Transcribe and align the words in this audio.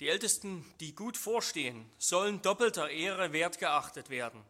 Die 0.00 0.08
Ältesten, 0.08 0.64
die 0.78 0.94
gut 0.94 1.16
vorstehen, 1.16 1.90
sollen 1.98 2.40
doppelter 2.40 2.88
Ehre 2.88 3.32
wert 3.32 3.58
geachtet 3.58 4.10
werden, 4.10 4.44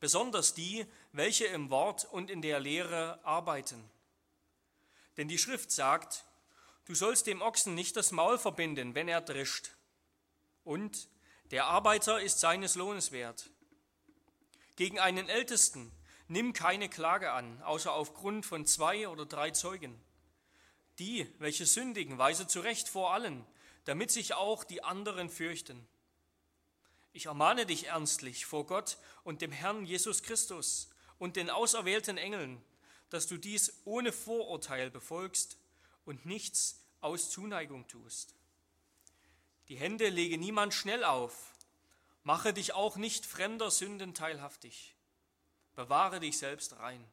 besonders 0.00 0.52
die, 0.52 0.86
welche 1.12 1.46
im 1.46 1.70
Wort 1.70 2.04
und 2.04 2.30
in 2.30 2.42
der 2.42 2.60
Lehre 2.60 3.18
arbeiten. 3.24 3.82
Denn 5.16 5.28
die 5.28 5.38
Schrift 5.38 5.70
sagt, 5.70 6.24
du 6.84 6.94
sollst 6.94 7.26
dem 7.26 7.40
Ochsen 7.40 7.74
nicht 7.74 7.96
das 7.96 8.12
Maul 8.12 8.38
verbinden, 8.38 8.94
wenn 8.94 9.08
er 9.08 9.22
drischt. 9.22 9.70
Und 10.64 11.08
der 11.50 11.66
Arbeiter 11.66 12.20
ist 12.20 12.40
seines 12.40 12.74
Lohnes 12.74 13.12
wert. 13.12 13.48
Gegen 14.76 14.98
einen 14.98 15.28
Ältesten 15.28 15.90
nimm 16.28 16.52
keine 16.52 16.88
Klage 16.88 17.32
an, 17.32 17.62
außer 17.62 17.92
aufgrund 17.92 18.44
von 18.44 18.66
zwei 18.66 19.08
oder 19.08 19.24
drei 19.24 19.50
Zeugen. 19.50 19.98
Die, 20.98 21.26
welche 21.38 21.64
sündigen, 21.66 22.18
weise 22.18 22.46
zurecht 22.46 22.88
vor 22.88 23.12
allen, 23.12 23.46
damit 23.84 24.10
sich 24.10 24.34
auch 24.34 24.64
die 24.64 24.84
anderen 24.84 25.28
fürchten. 25.28 25.86
Ich 27.12 27.26
ermahne 27.26 27.66
dich 27.66 27.88
ernstlich 27.88 28.46
vor 28.46 28.66
Gott 28.66 28.98
und 29.24 29.42
dem 29.42 29.52
Herrn 29.52 29.84
Jesus 29.84 30.22
Christus 30.22 30.90
und 31.18 31.36
den 31.36 31.50
auserwählten 31.50 32.16
Engeln, 32.16 32.62
dass 33.10 33.26
du 33.26 33.36
dies 33.36 33.82
ohne 33.84 34.12
Vorurteil 34.12 34.90
befolgst 34.90 35.58
und 36.04 36.24
nichts 36.24 36.80
aus 37.00 37.30
Zuneigung 37.30 37.86
tust. 37.88 38.34
Die 39.68 39.76
Hände 39.76 40.08
lege 40.08 40.38
niemand 40.38 40.74
schnell 40.74 41.04
auf, 41.04 41.52
mache 42.22 42.52
dich 42.52 42.72
auch 42.72 42.96
nicht 42.96 43.26
fremder 43.26 43.70
Sünden 43.70 44.14
teilhaftig, 44.14 44.96
bewahre 45.74 46.20
dich 46.20 46.38
selbst 46.38 46.78
rein. 46.78 47.04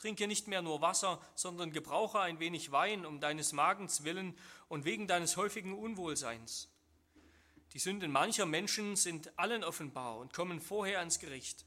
Trinke 0.00 0.26
nicht 0.26 0.48
mehr 0.48 0.62
nur 0.62 0.80
Wasser, 0.80 1.20
sondern 1.34 1.72
gebrauche 1.72 2.20
ein 2.20 2.40
wenig 2.40 2.72
Wein 2.72 3.04
um 3.04 3.20
deines 3.20 3.52
Magens 3.52 4.02
willen 4.02 4.36
und 4.68 4.86
wegen 4.86 5.06
deines 5.06 5.36
häufigen 5.36 5.76
Unwohlseins. 5.76 6.70
Die 7.74 7.78
Sünden 7.78 8.10
mancher 8.10 8.46
Menschen 8.46 8.96
sind 8.96 9.38
allen 9.38 9.62
offenbar 9.62 10.16
und 10.16 10.32
kommen 10.32 10.60
vorher 10.60 11.00
ans 11.00 11.18
Gericht. 11.18 11.66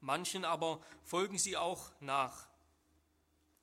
Manchen 0.00 0.44
aber 0.44 0.80
folgen 1.04 1.38
sie 1.38 1.56
auch 1.56 1.92
nach. 2.00 2.48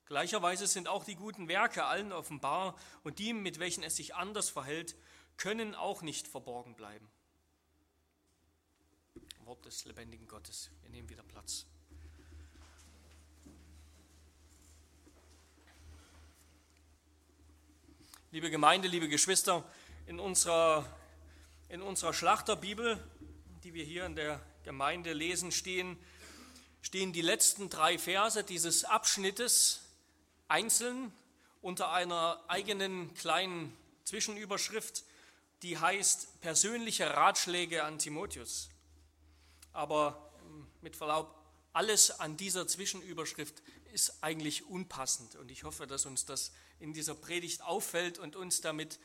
Gleicherweise 0.06 0.66
sind 0.66 0.88
auch 0.88 1.04
die 1.04 1.16
guten 1.16 1.50
Werke 1.50 1.84
allen 1.84 2.14
offenbar 2.14 2.78
und 3.04 3.20
die, 3.20 3.34
mit 3.34 3.60
welchen 3.60 3.84
es 3.84 3.98
sich 3.98 4.16
anders 4.16 4.50
verhält, 4.50 4.96
können 5.36 5.76
auch 5.76 6.02
nicht 6.02 6.28
verborgen 6.28 6.76
bleiben. 6.76 7.10
Wort 9.44 9.66
des 9.66 9.84
lebendigen 9.84 10.28
Gottes. 10.28 10.72
Wir 10.82 10.90
nehmen 10.90 11.10
wieder 11.10 11.24
Platz. 11.24 11.66
Liebe 18.38 18.52
Gemeinde, 18.52 18.88
liebe 18.88 19.10
Geschwister, 19.10 19.64
in 20.06 20.20
unserer, 20.20 20.86
in 21.70 21.82
unserer 21.82 22.14
Schlachterbibel, 22.14 23.04
die 23.64 23.74
wir 23.74 23.84
hier 23.84 24.06
in 24.06 24.16
der 24.16 24.40
Gemeinde 24.64 25.14
lesen, 25.14 25.52
stehen, 25.52 25.98
stehen 26.84 27.14
die 27.14 27.24
letzten 27.24 27.72
drei 27.72 27.98
Verse 27.98 28.44
dieses 28.44 28.86
Abschnittes 28.86 29.82
einzeln 30.48 31.12
unter 31.64 31.92
einer 31.92 32.40
eigenen 32.48 33.12
kleinen 33.16 33.76
Zwischenüberschrift, 34.04 35.04
die 35.64 35.80
heißt 35.80 36.40
persönliche 36.40 37.16
Ratschläge 37.16 37.86
an 37.86 37.98
Timotheus. 37.98 38.70
Aber 39.74 40.32
ähm, 40.46 40.68
mit 40.82 40.96
Verlaub, 40.96 41.34
alles 41.74 42.20
an 42.20 42.38
dieser 42.38 42.68
Zwischenüberschrift 42.68 43.64
ist 43.98 44.24
eigentlich 44.24 44.68
unpassend. 44.68 45.36
Und 45.38 45.50
ich 45.50 45.64
hoffe, 45.64 45.88
dass 45.88 46.06
uns 46.06 46.24
das 46.24 46.52
in 46.78 46.94
dieser 46.94 47.16
Predigt 47.16 47.64
auffällt 47.64 48.20
und 48.20 48.36
uns 48.36 48.62
damit 48.62 49.00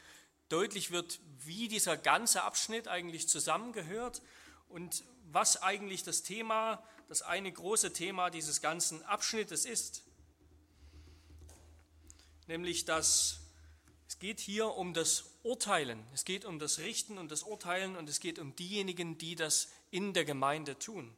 deutlich 0.50 0.90
wird, 0.90 1.18
wie 1.38 1.66
dieser 1.68 1.96
ganze 1.96 2.42
Abschnitt 2.42 2.88
eigentlich 2.88 3.26
zusammengehört 3.26 4.20
und 4.68 5.02
was 5.30 5.62
eigentlich 5.62 6.02
das 6.02 6.22
Thema, 6.22 6.86
das 7.08 7.22
eine 7.22 7.50
große 7.50 7.94
Thema 7.94 8.28
dieses 8.28 8.60
ganzen 8.60 9.02
Abschnittes 9.04 9.64
ist. 9.64 10.02
Nämlich, 12.46 12.84
dass 12.84 13.40
es 14.08 14.18
geht 14.18 14.40
hier 14.40 14.74
um 14.74 14.92
das 14.92 15.24
Urteilen, 15.42 16.04
es 16.12 16.26
geht 16.26 16.44
um 16.44 16.58
das 16.58 16.80
Richten 16.80 17.16
und 17.16 17.30
das 17.30 17.44
Urteilen 17.44 17.96
und 17.96 18.10
es 18.10 18.20
geht 18.20 18.38
um 18.38 18.54
diejenigen, 18.56 19.16
die 19.16 19.36
das 19.36 19.70
in 19.90 20.12
der 20.12 20.26
Gemeinde 20.26 20.78
tun. 20.78 21.16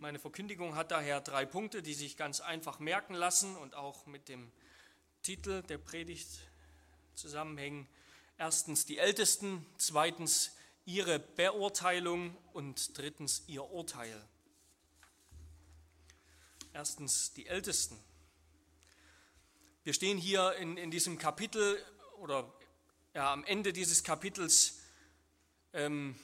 Meine 0.00 0.20
Verkündigung 0.20 0.76
hat 0.76 0.92
daher 0.92 1.20
drei 1.20 1.44
Punkte, 1.44 1.82
die 1.82 1.92
sich 1.92 2.16
ganz 2.16 2.40
einfach 2.40 2.78
merken 2.78 3.14
lassen 3.14 3.56
und 3.56 3.74
auch 3.74 4.06
mit 4.06 4.28
dem 4.28 4.52
Titel 5.22 5.62
der 5.62 5.78
Predigt 5.78 6.28
zusammenhängen. 7.16 7.88
Erstens 8.36 8.86
die 8.86 8.98
Ältesten, 8.98 9.66
zweitens 9.76 10.52
ihre 10.84 11.18
Beurteilung 11.18 12.36
und 12.52 12.96
drittens 12.96 13.42
ihr 13.48 13.64
Urteil. 13.64 14.24
Erstens 16.72 17.32
die 17.32 17.48
Ältesten. 17.48 17.98
Wir 19.82 19.94
stehen 19.94 20.16
hier 20.16 20.54
in, 20.54 20.76
in 20.76 20.92
diesem 20.92 21.18
Kapitel 21.18 21.84
oder 22.18 22.48
ja, 23.14 23.32
am 23.32 23.42
Ende 23.42 23.72
dieses 23.72 24.04
Kapitels 24.04 24.78
ähm, 25.72 26.14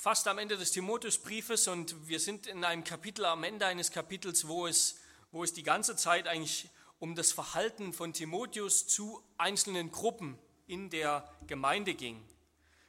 fast 0.00 0.28
am 0.28 0.38
Ende 0.38 0.56
des 0.56 0.70
Timotheusbriefes 0.70 1.68
und 1.68 2.08
wir 2.08 2.20
sind 2.20 2.46
in 2.46 2.64
einem 2.64 2.84
Kapitel, 2.84 3.26
am 3.26 3.44
Ende 3.44 3.66
eines 3.66 3.90
Kapitels, 3.90 4.48
wo 4.48 4.66
es, 4.66 4.98
wo 5.30 5.44
es 5.44 5.52
die 5.52 5.62
ganze 5.62 5.94
Zeit 5.94 6.26
eigentlich 6.26 6.70
um 7.00 7.14
das 7.14 7.32
Verhalten 7.32 7.92
von 7.92 8.14
Timotheus 8.14 8.86
zu 8.86 9.22
einzelnen 9.36 9.90
Gruppen 9.90 10.38
in 10.66 10.88
der 10.88 11.30
Gemeinde 11.46 11.92
ging. 11.92 12.26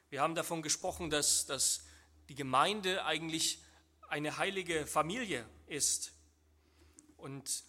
Wir 0.08 0.22
haben 0.22 0.34
davon 0.34 0.62
gesprochen, 0.62 1.10
dass, 1.10 1.44
dass 1.44 1.84
die 2.30 2.34
Gemeinde 2.34 3.04
eigentlich 3.04 3.62
eine 4.08 4.38
heilige 4.38 4.86
Familie 4.86 5.46
ist 5.66 6.12
und 7.18 7.62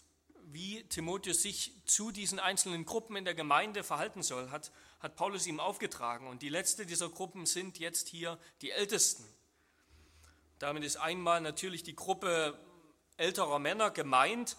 wie 0.46 0.84
Timotheus 0.84 1.42
sich 1.42 1.74
zu 1.86 2.12
diesen 2.12 2.40
einzelnen 2.40 2.86
Gruppen 2.86 3.18
in 3.18 3.26
der 3.26 3.36
Gemeinde 3.36 3.84
verhalten 3.84 4.24
soll, 4.24 4.52
hat, 4.52 4.72
hat 5.04 5.18
Paulus 5.18 5.46
ihm 5.46 5.60
aufgetragen. 5.60 6.28
Und 6.28 6.42
die 6.42 6.50
letzte 6.50 6.86
dieser 6.86 7.10
Gruppen 7.10 7.46
sind 7.46 7.78
jetzt 7.78 8.08
hier 8.08 8.40
die 8.62 8.72
Ältesten. 8.72 9.24
Damit 10.60 10.84
ist 10.84 10.96
einmal 10.96 11.42
natürlich 11.42 11.84
die 11.84 11.96
Gruppe 11.96 12.58
älterer 13.18 13.60
Männer 13.60 13.92
gemeint, 13.92 14.56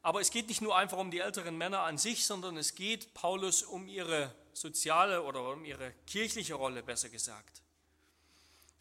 aber 0.00 0.20
es 0.20 0.30
geht 0.30 0.48
nicht 0.48 0.62
nur 0.62 0.76
einfach 0.76 0.98
um 0.98 1.10
die 1.10 1.18
älteren 1.18 1.58
Männer 1.58 1.80
an 1.80 1.98
sich, 1.98 2.24
sondern 2.24 2.56
es 2.56 2.76
geht 2.76 3.12
Paulus 3.12 3.64
um 3.64 3.88
ihre 3.88 4.32
soziale 4.52 5.24
oder 5.24 5.52
um 5.52 5.64
ihre 5.64 5.92
kirchliche 6.06 6.54
Rolle, 6.54 6.84
besser 6.84 7.08
gesagt. 7.08 7.62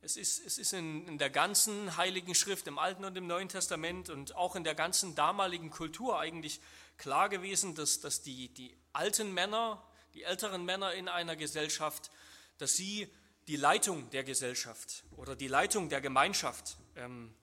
Es 0.01 0.15
ist, 0.15 0.45
es 0.45 0.59
ist 0.59 0.73
in, 0.73 1.07
in, 1.07 1.17
der 1.17 1.31
ganzen 1.31 1.97
Heiligen 1.97 2.35
Schrift, 2.35 2.67
im 2.67 2.77
Alten 2.77 3.03
und 3.03 3.17
im 3.17 3.25
Neuen 3.25 3.49
Testament 3.49 4.11
und 4.11 4.35
auch 4.35 4.55
in 4.55 4.63
der 4.63 4.75
ganzen 4.75 5.15
damaligen 5.15 5.71
Kultur 5.71 6.19
eigentlich 6.19 6.61
klar 6.97 7.27
gewesen, 7.27 7.73
dass, 7.73 7.99
dass 7.99 8.21
die, 8.21 8.49
die 8.49 8.77
alten 8.93 9.33
Männer, 9.33 9.83
die 10.17 10.23
älteren 10.23 10.65
Männer 10.65 10.95
in 10.95 11.09
einer 11.09 11.35
Gesellschaft, 11.35 12.09
dass 12.57 12.75
sie 12.75 13.07
die 13.47 13.55
Leitung 13.55 14.09
der 14.09 14.23
Gesellschaft 14.23 15.03
oder 15.15 15.35
die 15.35 15.47
Leitung 15.47 15.89
der 15.89 16.01
Gemeinschaft 16.01 16.75
ähm, 16.95 17.35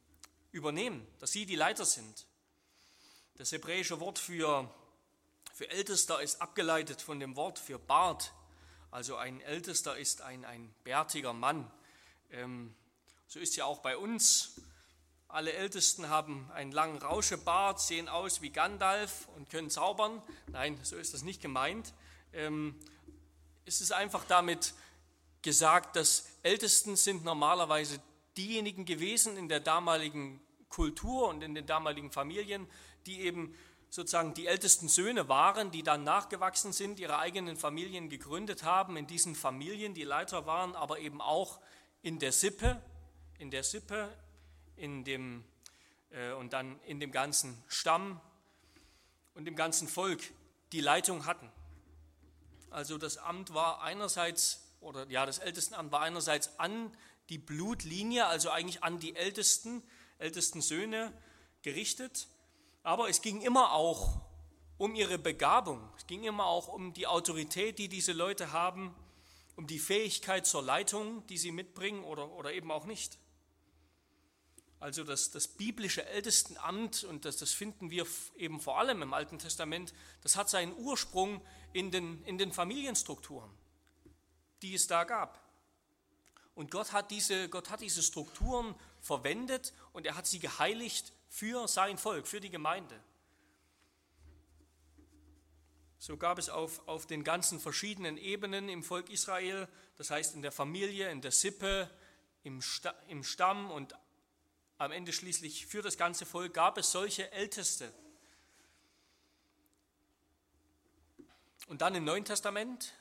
übernehmen, 0.51 1.07
dass 1.21 1.31
sie 1.31 1.47
die 1.47 1.55
Leiter 1.55 1.85
sind. 1.85 2.27
Das 3.37 3.53
hebräische 3.53 4.01
Wort 4.01 4.19
für, 4.19 4.69
für 5.53 5.71
Ältester 5.71 6.21
ist 6.21 6.43
abgeleitet 6.43 7.01
von 7.01 7.21
dem 7.21 7.37
Wort 7.37 7.61
für 7.61 7.79
Bart. 7.79 8.33
Also 8.91 9.15
ein 9.15 9.41
Ältester 9.41 9.97
ist 9.97 10.23
ein, 10.23 10.45
ein 10.45 10.75
bärtiger 10.83 11.33
Mann. 11.33 11.71
Ähm, 12.33 12.75
so 13.29 13.39
ist 13.39 13.55
ja 13.55 13.67
auch 13.67 13.83
bei 13.83 13.97
uns. 13.97 14.61
Alle 15.29 15.53
Ältesten 15.53 16.09
haben 16.09 16.51
einen 16.51 16.73
langen 16.73 16.99
Rauschebart, 16.99 17.81
sehen 17.81 18.09
aus 18.09 18.43
wie 18.43 18.51
Gandalf 18.51 19.29
und 19.37 19.49
können 19.49 19.71
zaubern. 19.71 20.21
Nein, 20.49 20.77
so 20.83 20.97
ist 20.97 21.15
das 21.15 21.23
nicht 21.23 21.41
gemeint. 21.41 21.95
Ähm, 22.35 22.75
es 23.65 23.81
ist 23.81 23.93
einfach 23.93 24.25
damit 24.27 24.75
gesagt, 25.43 25.97
dass 25.97 26.27
Ältesten 26.43 26.97
sind 26.97 27.25
normalerweise 27.25 28.01
diejenigen 28.37 28.85
gewesen 28.85 29.37
in 29.37 29.49
der 29.49 29.61
damaligen 29.61 30.41
Kultur 30.69 31.29
und 31.29 31.43
in 31.43 31.55
den 31.55 31.67
damaligen 31.67 32.11
Familien, 32.11 32.67
die 33.07 33.21
eben 33.21 33.55
sozusagen 33.91 34.35
die 34.35 34.49
ältesten 34.49 34.89
Söhne 34.89 35.29
waren, 35.29 35.71
die 35.71 35.85
dann 35.85 36.03
nachgewachsen 36.03 36.73
sind, 36.73 36.99
ihre 36.99 37.19
eigenen 37.19 37.57
Familien 37.57 38.09
gegründet 38.09 38.65
haben, 38.65 38.97
in 38.97 39.07
diesen 39.07 39.37
Familien 39.37 39.95
die 39.95 40.03
Leiter 40.03 40.47
waren, 40.47 40.75
aber 40.75 40.99
eben 40.99 41.21
auch 41.21 41.61
in 42.03 42.19
der 42.19 42.33
Sippe, 42.33 42.83
in 43.39 43.53
der 43.53 43.63
Sippe, 43.63 44.13
in 44.77 45.05
dem, 45.05 45.45
äh, 46.11 46.33
und 46.33 46.53
dann 46.53 46.81
in 46.81 46.99
dem 46.99 47.13
ganzen 47.13 47.63
Stamm 47.69 48.21
und 49.35 49.45
dem 49.45 49.55
ganzen 49.55 49.87
Volk 49.87 50.21
die 50.73 50.81
Leitung 50.81 51.27
hatten. 51.27 51.49
Also 52.75 52.99
das 52.99 53.19
Amt 53.19 53.55
war 53.55 53.83
einerseits, 53.83 54.61
oder 54.81 55.09
ja, 55.09 55.25
das 55.27 55.39
Ältestenamt 55.39 55.93
war 55.93 56.01
einerseits 56.01 56.59
an 56.59 56.91
die 57.29 57.39
Blutlinie, 57.39 58.27
also 58.27 58.51
eigentlich 58.51 58.83
an 58.83 58.99
die 58.99 59.15
Ältesten, 59.15 59.81
ältesten 60.19 60.61
Söhne 60.61 61.13
gerichtet, 61.63 62.27
aber 62.83 63.09
es 63.09 63.23
ging 63.23 63.43
immer 63.43 63.73
auch 63.75 64.21
um 64.77 64.97
ihre 64.97 65.19
Begabung, 65.19 65.89
es 65.97 66.09
ging 66.09 66.25
immer 66.25 66.47
auch 66.47 66.67
um 66.67 66.93
die 66.93 67.07
Autorität, 67.07 67.79
die 67.79 67.89
diese 67.89 68.13
Leute 68.13 68.51
haben 68.51 68.93
um 69.55 69.69
die 69.69 69.79
Fähigkeit 69.79 70.45
zur 70.45 70.65
Leitung, 70.65 71.25
die 71.29 71.39
sie 71.39 71.53
mitbringen 71.53 72.03
oder, 72.03 72.33
oder 72.33 72.53
eben 72.55 72.73
auch 72.73 72.87
nicht. 72.87 73.19
Also 74.81 75.05
das, 75.05 75.31
das 75.31 75.47
biblische 75.47 76.05
Ältestenamt, 76.05 77.05
und 77.05 77.25
das, 77.25 77.37
das 77.37 77.53
finden 77.53 77.91
wir 77.91 78.05
eben 78.37 78.61
vor 78.61 78.81
allem 78.81 79.01
im 79.01 79.15
Alten 79.15 79.39
Testament, 79.39 79.95
das 80.23 80.35
hat 80.35 80.51
seinen 80.51 80.75
Ursprung 80.77 81.41
in 81.75 81.91
den, 81.91 82.25
in 82.25 82.39
den 82.39 82.53
Familienstrukturen, 82.53 83.51
die 84.63 84.75
es 84.75 84.87
da 84.87 85.05
gab. 85.05 85.43
Und 86.55 86.71
Gott 86.71 86.93
hat, 86.93 87.11
diese, 87.11 87.49
Gott 87.49 87.69
hat 87.69 87.81
diese 87.81 88.03
Strukturen 88.03 88.75
verwendet 89.01 89.75
und 89.93 90.07
er 90.07 90.15
hat 90.15 90.27
sie 90.27 90.39
geheiligt 90.39 91.13
für 91.29 91.67
sein 91.67 91.99
Volk, 91.99 92.29
für 92.29 92.41
die 92.41 92.49
Gemeinde. 92.49 92.99
So 95.99 96.17
gab 96.17 96.39
es 96.39 96.49
auf, 96.49 96.87
auf 96.87 97.07
den 97.07 97.25
ganzen 97.25 97.59
verschiedenen 97.59 98.19
Ebenen 98.19 98.69
im 98.69 98.85
Volk 98.85 99.11
Israel, 99.11 99.67
das 99.97 100.11
heißt 100.11 100.37
in 100.37 100.43
der 100.43 100.53
Familie, 100.53 101.11
in 101.11 101.23
der 101.23 101.33
Sippe, 101.33 101.91
im, 102.45 102.63
Sta 102.63 102.95
im 103.09 103.25
Stamm 103.25 103.71
und 103.71 103.95
am 104.79 104.93
Ende 104.93 105.13
schließlich 105.13 105.67
für 105.67 105.83
das 105.83 105.97
ganze 105.97 106.25
Volk, 106.25 106.55
gab 106.55 106.79
es 106.79 106.93
solche 106.93 107.33
Älteste. 107.33 107.93
Und 111.67 111.81
dann 111.81 111.95
im 111.95 112.05
Neuen 112.05 112.25
Testament, 112.25 112.93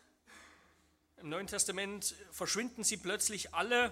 im 1.18 1.30
Neuen 1.30 1.48
Testament 1.48 2.16
verschwinden 2.32 2.84
sie 2.84 2.98
plötzlich 2.98 3.54
alle. 3.54 3.92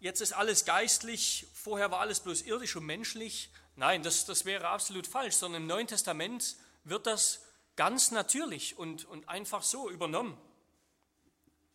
Jetzt 0.00 0.20
ist 0.20 0.32
alles 0.32 0.64
geistlich, 0.64 1.46
vorher 1.52 1.90
war 1.90 2.00
alles 2.00 2.20
bloß 2.20 2.42
irdisch 2.42 2.76
und 2.76 2.86
menschlich. 2.86 3.50
Nein, 3.74 4.02
das, 4.02 4.24
das 4.24 4.46
wäre 4.46 4.68
absolut 4.68 5.06
falsch, 5.06 5.34
sondern 5.34 5.62
im 5.62 5.68
Neuen 5.68 5.86
Testament 5.86 6.56
wird 6.84 7.06
das 7.06 7.44
ganz 7.76 8.10
natürlich 8.10 8.78
und, 8.78 9.04
und 9.04 9.28
einfach 9.28 9.62
so 9.62 9.90
übernommen. 9.90 10.38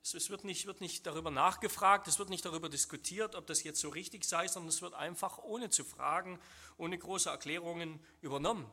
Es 0.03 0.31
wird 0.31 0.43
nicht, 0.43 0.65
wird 0.65 0.81
nicht 0.81 1.05
darüber 1.05 1.29
nachgefragt, 1.29 2.07
es 2.07 2.17
wird 2.17 2.31
nicht 2.31 2.43
darüber 2.43 2.69
diskutiert, 2.69 3.35
ob 3.35 3.45
das 3.45 3.61
jetzt 3.61 3.79
so 3.79 3.89
richtig 3.89 4.25
sei, 4.25 4.47
sondern 4.47 4.69
es 4.69 4.81
wird 4.81 4.95
einfach 4.95 5.37
ohne 5.37 5.69
zu 5.69 5.83
fragen, 5.83 6.39
ohne 6.77 6.97
große 6.97 7.29
Erklärungen 7.29 7.99
übernommen. 8.21 8.65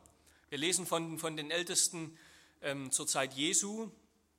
Wir 0.49 0.57
lesen 0.57 0.87
von, 0.87 1.19
von 1.19 1.37
den 1.37 1.51
Ältesten 1.51 2.17
ähm, 2.61 2.91
zur 2.91 3.07
Zeit 3.07 3.33
Jesu, 3.33 3.89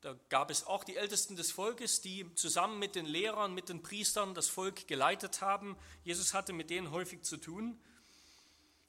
da 0.01 0.17
gab 0.31 0.51
es 0.51 0.67
auch 0.67 0.85
die 0.85 0.97
Ältesten 0.97 1.37
des 1.37 1.53
Volkes, 1.53 2.01
die 2.01 2.35
zusammen 2.35 2.79
mit 2.79 2.95
den 2.95 3.05
Lehrern, 3.05 3.53
mit 3.55 3.69
den 3.69 3.83
Priestern 3.83 4.35
das 4.35 4.49
Volk 4.49 4.89
geleitet 4.89 5.43
haben. 5.43 5.77
Jesus 6.05 6.33
hatte 6.33 6.55
mit 6.55 6.71
denen 6.71 6.91
häufig 6.91 7.23
zu 7.23 7.37
tun. 7.37 7.79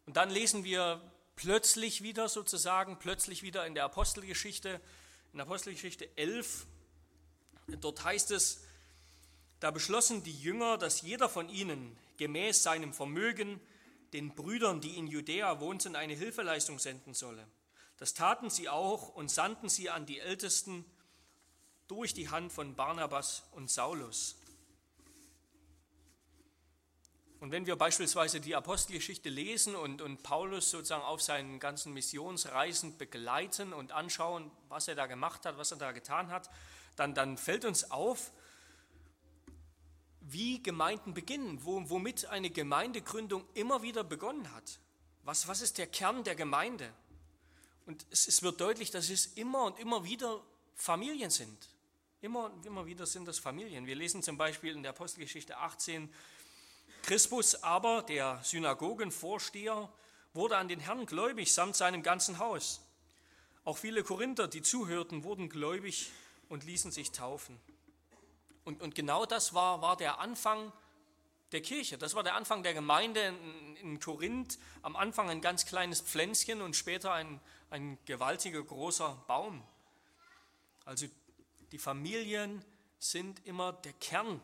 Und 0.05 0.15
dann 0.15 0.29
lesen 0.29 0.63
wir 0.63 1.01
plötzlich 1.35 2.01
wieder 2.01 2.29
sozusagen, 2.29 2.97
plötzlich 2.97 3.43
wieder 3.43 3.65
in 3.65 3.75
der 3.75 3.83
Apostelgeschichte, 3.83 4.79
in 5.33 5.37
der 5.37 5.45
Apostelgeschichte 5.45 6.09
11, 6.17 6.65
dort 7.79 8.03
heißt 8.03 8.31
es, 8.31 8.61
da 9.59 9.71
beschlossen 9.71 10.23
die 10.23 10.39
Jünger, 10.39 10.77
dass 10.77 11.01
jeder 11.01 11.29
von 11.29 11.49
ihnen 11.49 11.97
gemäß 12.17 12.63
seinem 12.63 12.93
Vermögen 12.93 13.59
den 14.13 14.33
Brüdern, 14.33 14.81
die 14.81 14.97
in 14.97 15.07
Judäa 15.07 15.59
wohnten, 15.59 15.95
eine 15.95 16.13
Hilfeleistung 16.13 16.79
senden 16.79 17.13
solle. 17.13 17.45
Das 18.01 18.15
taten 18.15 18.49
sie 18.49 18.67
auch 18.67 19.09
und 19.09 19.29
sandten 19.29 19.69
sie 19.69 19.91
an 19.91 20.07
die 20.07 20.17
Ältesten 20.17 20.85
durch 21.87 22.15
die 22.15 22.29
Hand 22.29 22.51
von 22.51 22.73
Barnabas 22.73 23.43
und 23.51 23.69
Saulus. 23.69 24.37
Und 27.39 27.51
wenn 27.51 27.67
wir 27.67 27.75
beispielsweise 27.75 28.41
die 28.41 28.55
Apostelgeschichte 28.55 29.29
lesen 29.29 29.75
und, 29.75 30.01
und 30.01 30.23
Paulus 30.23 30.71
sozusagen 30.71 31.03
auf 31.03 31.21
seinen 31.21 31.59
ganzen 31.59 31.93
Missionsreisen 31.93 32.97
begleiten 32.97 33.71
und 33.71 33.91
anschauen, 33.91 34.49
was 34.67 34.87
er 34.87 34.95
da 34.95 35.05
gemacht 35.05 35.45
hat, 35.45 35.59
was 35.59 35.69
er 35.69 35.77
da 35.77 35.91
getan 35.91 36.31
hat, 36.31 36.49
dann, 36.95 37.13
dann 37.13 37.37
fällt 37.37 37.65
uns 37.65 37.91
auf, 37.91 38.31
wie 40.21 40.63
Gemeinden 40.63 41.13
beginnen, 41.13 41.63
wo, 41.63 41.87
womit 41.87 42.25
eine 42.25 42.49
Gemeindegründung 42.49 43.47
immer 43.53 43.83
wieder 43.83 44.03
begonnen 44.03 44.51
hat. 44.55 44.79
Was, 45.21 45.47
was 45.47 45.61
ist 45.61 45.77
der 45.77 45.85
Kern 45.85 46.23
der 46.23 46.33
Gemeinde? 46.33 46.91
Und 47.85 48.05
es, 48.09 48.27
es 48.27 48.43
wird 48.43 48.61
deutlich, 48.61 48.91
dass 48.91 49.09
es 49.09 49.27
immer 49.27 49.63
und 49.63 49.79
immer 49.79 50.03
wieder 50.03 50.41
Familien 50.75 51.29
sind. 51.29 51.69
Immer 52.21 52.45
und 52.45 52.65
immer 52.65 52.85
wieder 52.85 53.05
sind 53.05 53.25
das 53.27 53.39
Familien. 53.39 53.87
Wir 53.87 53.95
lesen 53.95 54.21
zum 54.21 54.37
Beispiel 54.37 54.75
in 54.75 54.83
der 54.83 54.91
Apostelgeschichte 54.91 55.57
18, 55.57 56.13
Crispus 57.03 57.63
aber, 57.63 58.03
der 58.03 58.39
Synagogenvorsteher, 58.43 59.89
wurde 60.33 60.57
an 60.57 60.67
den 60.67 60.79
Herrn 60.79 61.05
gläubig 61.05 61.53
samt 61.53 61.75
seinem 61.75 62.03
ganzen 62.03 62.37
Haus. 62.37 62.81
Auch 63.63 63.77
viele 63.77 64.03
Korinther, 64.03 64.47
die 64.47 64.61
zuhörten, 64.61 65.23
wurden 65.23 65.49
gläubig 65.49 66.11
und 66.49 66.63
ließen 66.63 66.91
sich 66.91 67.11
taufen. 67.11 67.59
Und, 68.63 68.81
und 68.81 68.95
genau 68.95 69.25
das 69.25 69.53
war, 69.53 69.81
war 69.81 69.97
der 69.97 70.19
Anfang 70.19 70.71
der 71.51 71.61
Kirche. 71.61 71.97
Das 71.97 72.13
war 72.13 72.23
der 72.23 72.35
Anfang 72.35 72.63
der 72.63 72.73
Gemeinde 72.73 73.19
in, 73.21 73.75
in 73.77 73.99
Korinth. 73.99 74.57
Am 74.83 74.95
Anfang 74.95 75.29
ein 75.29 75.41
ganz 75.41 75.65
kleines 75.65 76.01
Pflänzchen 76.01 76.61
und 76.61 76.75
später 76.75 77.13
ein, 77.13 77.39
ein 77.71 77.97
gewaltiger 78.05 78.61
großer 78.61 79.23
Baum. 79.27 79.63
Also 80.85 81.07
die 81.71 81.77
Familien 81.77 82.63
sind 82.99 83.45
immer 83.45 83.73
der 83.73 83.93
Kern 83.93 84.41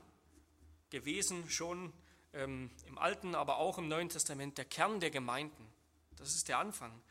gewesen, 0.90 1.50
schon 1.50 1.94
ähm, 2.34 2.72
im 2.88 2.98
Alten, 2.98 3.36
aber 3.36 3.58
auch 3.58 3.78
im 3.78 3.88
Neuen 3.88 4.10
Testament 4.10 4.58
der 4.58 4.66
Kern 4.66 5.00
der 5.00 5.12
Gemeinden. 5.12 5.68
Das 6.16 6.34
ist 6.34 6.48
der 6.48 6.58
Anfang. 6.58 7.02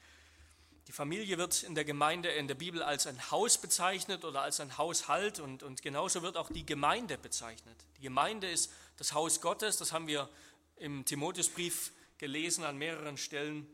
Die 0.88 0.92
Familie 0.92 1.36
wird 1.36 1.64
in 1.64 1.74
der 1.74 1.84
Gemeinde, 1.84 2.30
in 2.30 2.48
der 2.48 2.54
Bibel 2.54 2.82
als 2.82 3.06
ein 3.06 3.30
Haus 3.30 3.58
bezeichnet 3.58 4.24
oder 4.24 4.42
als 4.42 4.60
ein 4.60 4.78
Haushalt 4.78 5.40
und, 5.40 5.62
und 5.62 5.82
genauso 5.82 6.22
wird 6.22 6.36
auch 6.36 6.48
die 6.48 6.64
Gemeinde 6.64 7.18
bezeichnet. 7.18 7.76
Die 7.98 8.02
Gemeinde 8.02 8.48
ist 8.48 8.72
das 8.96 9.12
Haus 9.12 9.40
Gottes, 9.40 9.76
das 9.78 9.92
haben 9.92 10.06
wir 10.06 10.28
im 10.76 11.04
Timotheusbrief 11.04 11.92
gelesen 12.18 12.64
an 12.64 12.78
mehreren 12.78 13.18
Stellen. 13.18 13.66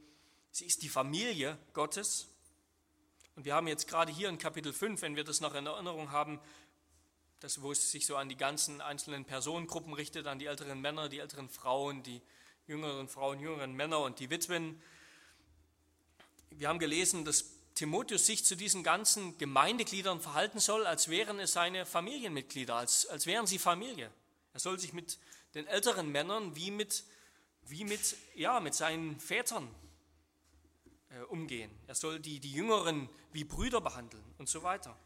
Sie 0.50 0.64
ist 0.64 0.82
die 0.82 0.88
Familie 0.88 1.58
Gottes. 1.74 2.28
Und 3.34 3.44
wir 3.44 3.54
haben 3.54 3.66
jetzt 3.66 3.88
gerade 3.88 4.12
hier 4.12 4.28
in 4.28 4.38
Kapitel 4.38 4.72
5, 4.72 5.00
wenn 5.02 5.16
wir 5.16 5.24
das 5.24 5.40
noch 5.40 5.54
in 5.54 5.66
Erinnerung 5.66 6.10
haben, 6.12 6.38
das, 7.40 7.62
wo 7.62 7.72
es 7.72 7.90
sich 7.90 8.06
so 8.06 8.16
an 8.16 8.28
die 8.28 8.36
ganzen 8.36 8.80
einzelnen 8.80 9.24
Personengruppen 9.24 9.94
richtet, 9.94 10.26
an 10.26 10.38
die 10.38 10.46
älteren 10.46 10.80
Männer, 10.80 11.08
die 11.08 11.18
älteren 11.18 11.48
Frauen, 11.48 12.02
die 12.02 12.20
jüngeren 12.66 13.08
Frauen, 13.08 13.40
jüngeren 13.40 13.72
Männer 13.72 14.00
und 14.00 14.20
die 14.20 14.30
Witwen. 14.30 14.80
Wir 16.50 16.68
haben 16.68 16.78
gelesen, 16.78 17.24
dass 17.24 17.46
Timotheus 17.74 18.26
sich 18.26 18.44
zu 18.44 18.54
diesen 18.54 18.82
ganzen 18.82 19.38
Gemeindegliedern 19.38 20.20
verhalten 20.20 20.60
soll, 20.60 20.86
als 20.86 21.08
wären 21.08 21.40
es 21.40 21.54
seine 21.54 21.86
Familienmitglieder, 21.86 22.76
als, 22.76 23.06
als 23.06 23.26
wären 23.26 23.46
sie 23.46 23.58
Familie. 23.58 24.10
Er 24.52 24.60
soll 24.60 24.78
sich 24.78 24.92
mit 24.92 25.18
den 25.54 25.66
älteren 25.66 26.12
Männern 26.12 26.54
wie 26.54 26.70
mit, 26.70 27.04
wie 27.62 27.84
mit, 27.84 28.14
ja, 28.34 28.60
mit 28.60 28.74
seinen 28.74 29.18
Vätern 29.18 29.68
umgehen. 31.26 31.70
Er 31.86 31.94
soll 31.94 32.20
die, 32.20 32.40
die 32.40 32.52
Jüngeren 32.52 33.08
wie 33.32 33.44
Brüder 33.44 33.80
behandeln 33.80 34.24
und 34.38 34.48
so 34.48 34.62
weiter. 34.62 34.96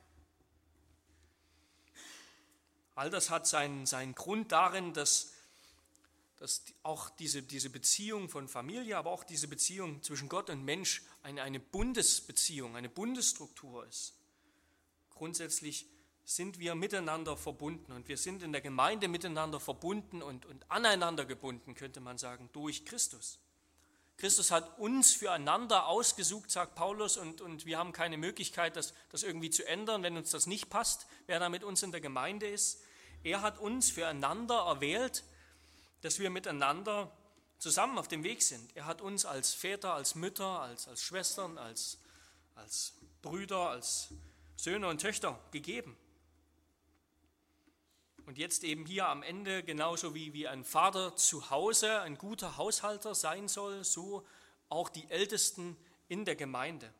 All 2.94 3.10
das 3.10 3.28
hat 3.28 3.46
seinen, 3.46 3.84
seinen 3.84 4.14
Grund 4.14 4.52
darin, 4.52 4.94
dass, 4.94 5.32
dass 6.38 6.62
auch 6.82 7.10
diese, 7.10 7.42
diese 7.42 7.68
Beziehung 7.68 8.28
von 8.30 8.48
Familie, 8.48 8.96
aber 8.96 9.10
auch 9.10 9.22
diese 9.22 9.48
Beziehung 9.48 10.02
zwischen 10.02 10.30
Gott 10.30 10.48
und 10.48 10.64
Mensch 10.64 11.02
eine, 11.22 11.42
eine 11.42 11.60
Bundesbeziehung, 11.60 12.74
eine 12.74 12.88
Bundesstruktur 12.88 13.86
ist. 13.86 14.14
Grundsätzlich 15.10 15.86
sind 16.24 16.58
wir 16.58 16.74
miteinander 16.74 17.36
verbunden 17.36 17.92
und 17.92 18.08
wir 18.08 18.16
sind 18.16 18.42
in 18.42 18.52
der 18.52 18.60
Gemeinde 18.60 19.08
miteinander 19.08 19.60
verbunden 19.60 20.22
und, 20.22 20.44
und 20.46 20.70
aneinander 20.70 21.24
gebunden, 21.24 21.74
könnte 21.74 22.00
man 22.00 22.18
sagen, 22.18 22.50
durch 22.52 22.84
Christus. 22.84 23.38
Christus 24.16 24.50
hat 24.50 24.78
uns 24.78 25.12
füreinander 25.12 25.86
ausgesucht, 25.86 26.50
sagt 26.50 26.74
Paulus, 26.74 27.18
und, 27.18 27.42
und 27.42 27.66
wir 27.66 27.78
haben 27.78 27.92
keine 27.92 28.16
Möglichkeit, 28.16 28.76
das, 28.76 28.94
das 29.10 29.22
irgendwie 29.22 29.50
zu 29.50 29.66
ändern, 29.66 30.02
wenn 30.02 30.16
uns 30.16 30.30
das 30.30 30.46
nicht 30.46 30.70
passt, 30.70 31.06
wer 31.26 31.38
da 31.38 31.48
mit 31.48 31.64
uns 31.64 31.82
in 31.82 31.92
der 31.92 32.00
Gemeinde 32.00 32.48
ist. 32.48 32.80
Er 33.22 33.42
hat 33.42 33.58
uns 33.58 33.90
füreinander 33.90 34.56
erwählt, 34.66 35.22
dass 36.00 36.18
wir 36.18 36.30
miteinander 36.30 37.10
zusammen 37.58 37.98
auf 37.98 38.08
dem 38.08 38.22
Weg 38.22 38.42
sind. 38.42 38.74
Er 38.74 38.86
hat 38.86 39.02
uns 39.02 39.26
als 39.26 39.52
Väter, 39.52 39.94
als 39.94 40.14
Mütter, 40.14 40.60
als, 40.60 40.88
als 40.88 41.02
Schwestern, 41.02 41.58
als, 41.58 41.98
als 42.54 42.94
Brüder, 43.22 43.70
als 43.70 44.08
Söhne 44.56 44.88
und 44.88 45.00
Töchter 45.00 45.38
gegeben. 45.50 45.96
Und 48.26 48.38
jetzt 48.38 48.64
eben 48.64 48.84
hier 48.84 49.06
am 49.06 49.22
Ende, 49.22 49.62
genauso 49.62 50.12
wie, 50.14 50.32
wie 50.32 50.48
ein 50.48 50.64
Vater 50.64 51.14
zu 51.14 51.48
Hause 51.50 52.00
ein 52.00 52.18
guter 52.18 52.56
Haushalter 52.56 53.14
sein 53.14 53.46
soll, 53.46 53.84
so 53.84 54.26
auch 54.68 54.88
die 54.88 55.08
Ältesten 55.08 55.76
in 56.08 56.24
der 56.24 56.34
Gemeinde. 56.34 56.92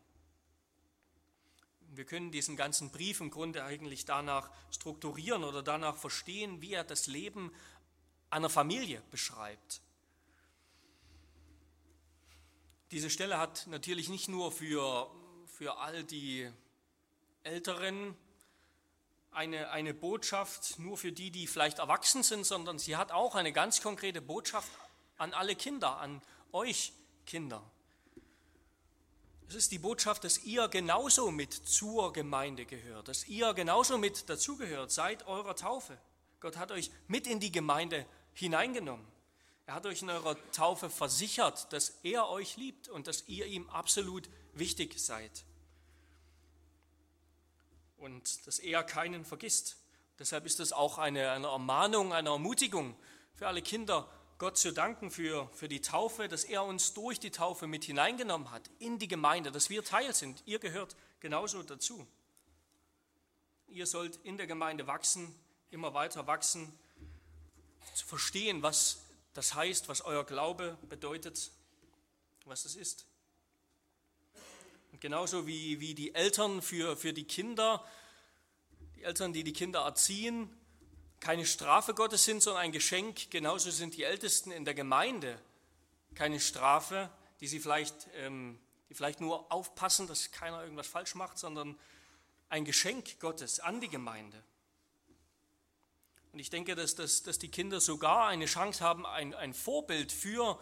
Wir 1.89 2.05
können 2.05 2.31
diesen 2.31 2.55
ganzen 2.55 2.91
Brief 2.91 3.19
im 3.19 3.29
Grunde 3.29 3.65
eigentlich 3.65 4.05
danach 4.05 4.49
strukturieren 4.71 5.43
oder 5.43 5.61
danach 5.61 5.97
verstehen, 5.97 6.61
wie 6.61 6.73
er 6.73 6.85
das 6.85 7.07
Leben 7.07 7.51
einer 8.29 8.49
Familie 8.49 9.01
beschreibt. 9.11 9.81
Diese 12.91 13.09
Stelle 13.09 13.37
hat 13.37 13.67
natürlich 13.67 14.07
nicht 14.07 14.29
nur 14.29 14.49
für, 14.53 15.11
für 15.45 15.77
all 15.77 16.05
die 16.05 16.49
Älteren 17.43 18.15
eine, 19.37 19.69
eine 19.69 19.93
Botschaft 19.93 20.79
nur 20.79 20.97
für 20.97 21.11
die, 21.11 21.29
die 21.29 21.45
vielleicht 21.45 21.77
erwachsen 21.77 22.23
sind, 22.23 22.43
sondern 22.43 22.79
sie 22.79 22.97
hat 22.97 23.11
auch 23.11 23.35
eine 23.35 23.53
ganz 23.53 23.81
konkrete 23.81 24.19
Botschaft 24.19 24.69
an 25.17 25.33
alle 25.33 25.55
Kinder, 25.55 25.97
an 25.97 26.21
euch 26.51 26.91
Kinder. 27.25 27.63
Es 29.47 29.55
ist 29.55 29.71
die 29.71 29.79
Botschaft, 29.79 30.23
dass 30.23 30.43
ihr 30.43 30.67
genauso 30.67 31.31
mit 31.31 31.53
zur 31.53 32.11
Gemeinde 32.11 32.65
gehört, 32.65 33.07
dass 33.07 33.27
ihr 33.27 33.53
genauso 33.53 33.97
mit 33.97 34.27
dazugehört 34.27 34.91
seit 34.91 35.25
eurer 35.27 35.55
Taufe. 35.55 35.97
Gott 36.39 36.57
hat 36.57 36.71
euch 36.71 36.91
mit 37.07 37.27
in 37.27 37.39
die 37.39 37.51
Gemeinde 37.51 38.05
hineingenommen. 38.33 39.07
Er 39.67 39.75
hat 39.75 39.85
euch 39.85 40.01
in 40.01 40.09
eurer 40.09 40.35
Taufe 40.51 40.89
versichert, 40.89 41.71
dass 41.71 41.89
er 42.01 42.27
euch 42.29 42.57
liebt 42.57 42.89
und 42.89 43.07
dass 43.07 43.27
ihr 43.27 43.45
ihm 43.45 43.69
absolut 43.69 44.29
wichtig 44.53 44.99
seid. 44.99 45.45
Und 47.97 48.45
dass 48.47 48.59
er 48.59 48.83
keinen 48.83 49.25
vergisst. 49.25 49.77
Deshalb 50.19 50.45
ist 50.45 50.59
es 50.59 50.73
auch 50.73 50.97
eine, 50.97 51.31
eine 51.31 51.47
Ermahnung, 51.47 52.13
eine 52.13 52.29
Ermutigung 52.29 52.95
für 53.35 53.47
alle 53.47 53.61
Kinder, 53.61 54.09
Gott 54.37 54.57
zu 54.57 54.71
danken 54.71 55.09
für, 55.09 55.49
für 55.53 55.67
die 55.67 55.81
Taufe, 55.81 56.27
dass 56.27 56.43
er 56.43 56.63
uns 56.63 56.93
durch 56.93 57.19
die 57.19 57.31
Taufe 57.31 57.65
mit 57.65 57.85
hineingenommen 57.85 58.51
hat 58.51 58.69
in 58.77 58.99
die 58.99 59.07
Gemeinde, 59.07 59.51
dass 59.51 59.69
wir 59.69 59.83
Teil 59.83 60.13
sind. 60.13 60.43
Ihr 60.45 60.59
gehört 60.59 60.95
genauso 61.19 61.63
dazu. 61.63 62.05
Ihr 63.67 63.87
sollt 63.87 64.17
in 64.17 64.37
der 64.37 64.47
Gemeinde 64.47 64.85
wachsen, 64.85 65.33
immer 65.71 65.93
weiter 65.93 66.27
wachsen, 66.27 66.71
zu 67.95 68.05
verstehen, 68.05 68.61
was 68.61 69.03
das 69.33 69.55
heißt, 69.55 69.89
was 69.89 70.01
euer 70.01 70.23
Glaube 70.23 70.77
bedeutet, 70.87 71.51
was 72.45 72.65
es 72.65 72.75
ist. 72.75 73.05
Genauso 74.99 75.45
wie, 75.45 75.79
wie 75.79 75.93
die 75.93 76.15
Eltern 76.15 76.61
für, 76.61 76.97
für 76.97 77.13
die 77.13 77.25
Kinder, 77.25 77.85
die 78.95 79.03
Eltern, 79.03 79.33
die 79.33 79.43
die 79.43 79.53
Kinder 79.53 79.81
erziehen, 79.81 80.49
keine 81.19 81.45
Strafe 81.45 81.93
Gottes 81.93 82.23
sind, 82.23 82.41
sondern 82.41 82.63
ein 82.63 82.71
Geschenk. 82.71 83.29
Genauso 83.29 83.71
sind 83.71 83.95
die 83.95 84.03
Ältesten 84.03 84.51
in 84.51 84.65
der 84.65 84.73
Gemeinde 84.73 85.39
keine 86.15 86.39
Strafe, 86.39 87.11
die 87.39 87.47
sie 87.47 87.59
vielleicht, 87.59 88.07
ähm, 88.15 88.59
die 88.89 88.95
vielleicht 88.95 89.21
nur 89.21 89.51
aufpassen, 89.51 90.07
dass 90.07 90.31
keiner 90.31 90.63
irgendwas 90.63 90.87
falsch 90.87 91.15
macht, 91.15 91.37
sondern 91.37 91.77
ein 92.49 92.65
Geschenk 92.65 93.19
Gottes 93.19 93.59
an 93.59 93.81
die 93.81 93.89
Gemeinde. 93.89 94.43
Und 96.33 96.39
ich 96.39 96.49
denke, 96.49 96.75
dass, 96.75 96.95
dass, 96.95 97.23
dass 97.23 97.39
die 97.39 97.49
Kinder 97.49 97.81
sogar 97.81 98.27
eine 98.27 98.45
Chance 98.45 98.83
haben, 98.83 99.05
ein, 99.05 99.33
ein 99.33 99.53
Vorbild 99.53 100.11
für 100.11 100.59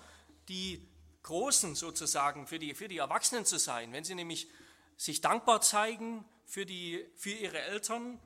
die 0.47 0.85
Großen 1.25 1.73
sozusagen, 1.73 2.45
für 2.45 2.59
die, 2.59 2.75
für 2.75 2.87
die 2.87 2.99
Erwachsenen 2.99 3.45
zu 3.45 3.57
sein. 3.57 3.91
Wenn 3.91 4.03
sie 4.03 4.13
nämlich 4.13 4.47
sich 4.95 5.21
dankbar 5.21 5.61
zeigen 5.61 6.23
für, 6.45 6.65
die, 6.65 7.03
für 7.15 7.31
ihre 7.31 7.59
Eltern, 7.59 8.19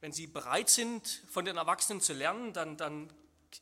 wenn 0.00 0.12
sie 0.12 0.26
bereit 0.26 0.68
sind, 0.68 1.22
von 1.30 1.46
den 1.46 1.56
Erwachsenen 1.56 2.02
zu 2.02 2.12
lernen, 2.12 2.52
dann, 2.52 2.76
dann 2.76 3.10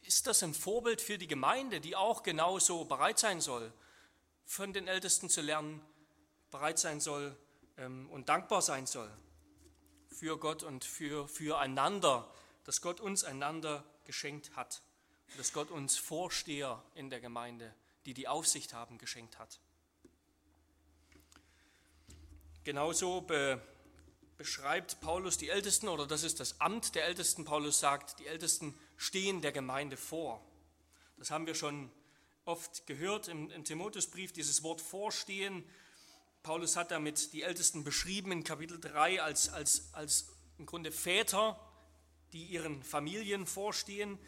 ist 0.03 0.27
das 0.27 0.43
ein 0.43 0.53
Vorbild 0.53 1.01
für 1.01 1.17
die 1.17 1.29
Gemeinde, 1.29 1.81
die 1.81 1.95
auch 1.95 2.25
genauso 2.25 2.85
bereit 2.87 3.21
sein 3.21 3.41
soll, 3.41 3.73
von 4.45 4.73
den 4.73 4.89
Ältesten 4.89 5.31
zu 5.31 5.41
lernen, 5.41 5.81
bereit 6.51 6.81
sein 6.81 7.01
soll 7.01 7.37
ähm, 7.79 8.11
und 8.11 8.29
dankbar 8.29 8.63
sein 8.63 8.87
soll 8.87 9.11
für 10.11 10.39
Gott 10.39 10.63
und 10.63 10.85
für, 10.85 11.29
füreinander, 11.29 12.29
dass 12.65 12.81
Gott 12.81 13.01
uns 13.01 13.25
einander 13.25 13.85
geschenkt 14.07 14.57
hat, 14.57 14.83
dass 15.37 15.53
Gott 15.53 15.71
uns 15.71 15.97
Vorsteher 15.97 16.83
in 16.95 17.11
der 17.11 17.21
Gemeinde, 17.21 17.75
die 18.07 18.15
die 18.15 18.29
Aufsicht 18.29 18.73
haben, 18.73 18.99
geschenkt 18.99 19.39
hat. 19.39 19.61
Genauso 22.65 23.21
be, 23.21 23.61
beschreibt 24.37 25.01
Paulus 25.01 25.37
die 25.39 25.49
Ältesten, 25.49 25.89
oder 25.89 26.07
das 26.07 26.23
ist 26.23 26.41
das 26.41 26.61
Amt 26.61 26.95
der 26.95 27.05
Ältesten. 27.05 27.45
Paulus 27.45 27.81
sagt, 27.81 28.19
die 28.19 28.27
Ältesten 28.27 28.75
stehen 28.97 29.43
der 29.43 29.53
Gemeinde 29.53 29.97
vor. 29.97 30.45
Das 31.19 31.31
haben 31.31 31.47
wir 31.47 31.55
schon 31.55 31.91
oft 32.45 32.87
gehört 32.87 33.29
im, 33.29 33.51
im 33.51 33.65
Timotheusbrief, 33.65 34.33
dieses 34.33 34.63
Wort 34.63 34.81
vorstehen. 34.81 35.65
Paulus 36.43 36.77
hat 36.77 36.91
damit 36.91 37.33
die 37.33 37.43
Ältesten 37.43 37.85
beschrieben 37.85 38.33
in 38.33 38.45
Kapitel 38.45 38.79
3 38.81 39.23
als, 39.23 39.49
als, 39.49 39.89
als 39.93 40.29
im 40.59 40.67
Grunde 40.67 40.93
Väter, 40.93 41.59
die 42.33 42.45
ihren 42.45 42.83
Familien 42.83 43.47
vorstehen. 43.47 44.19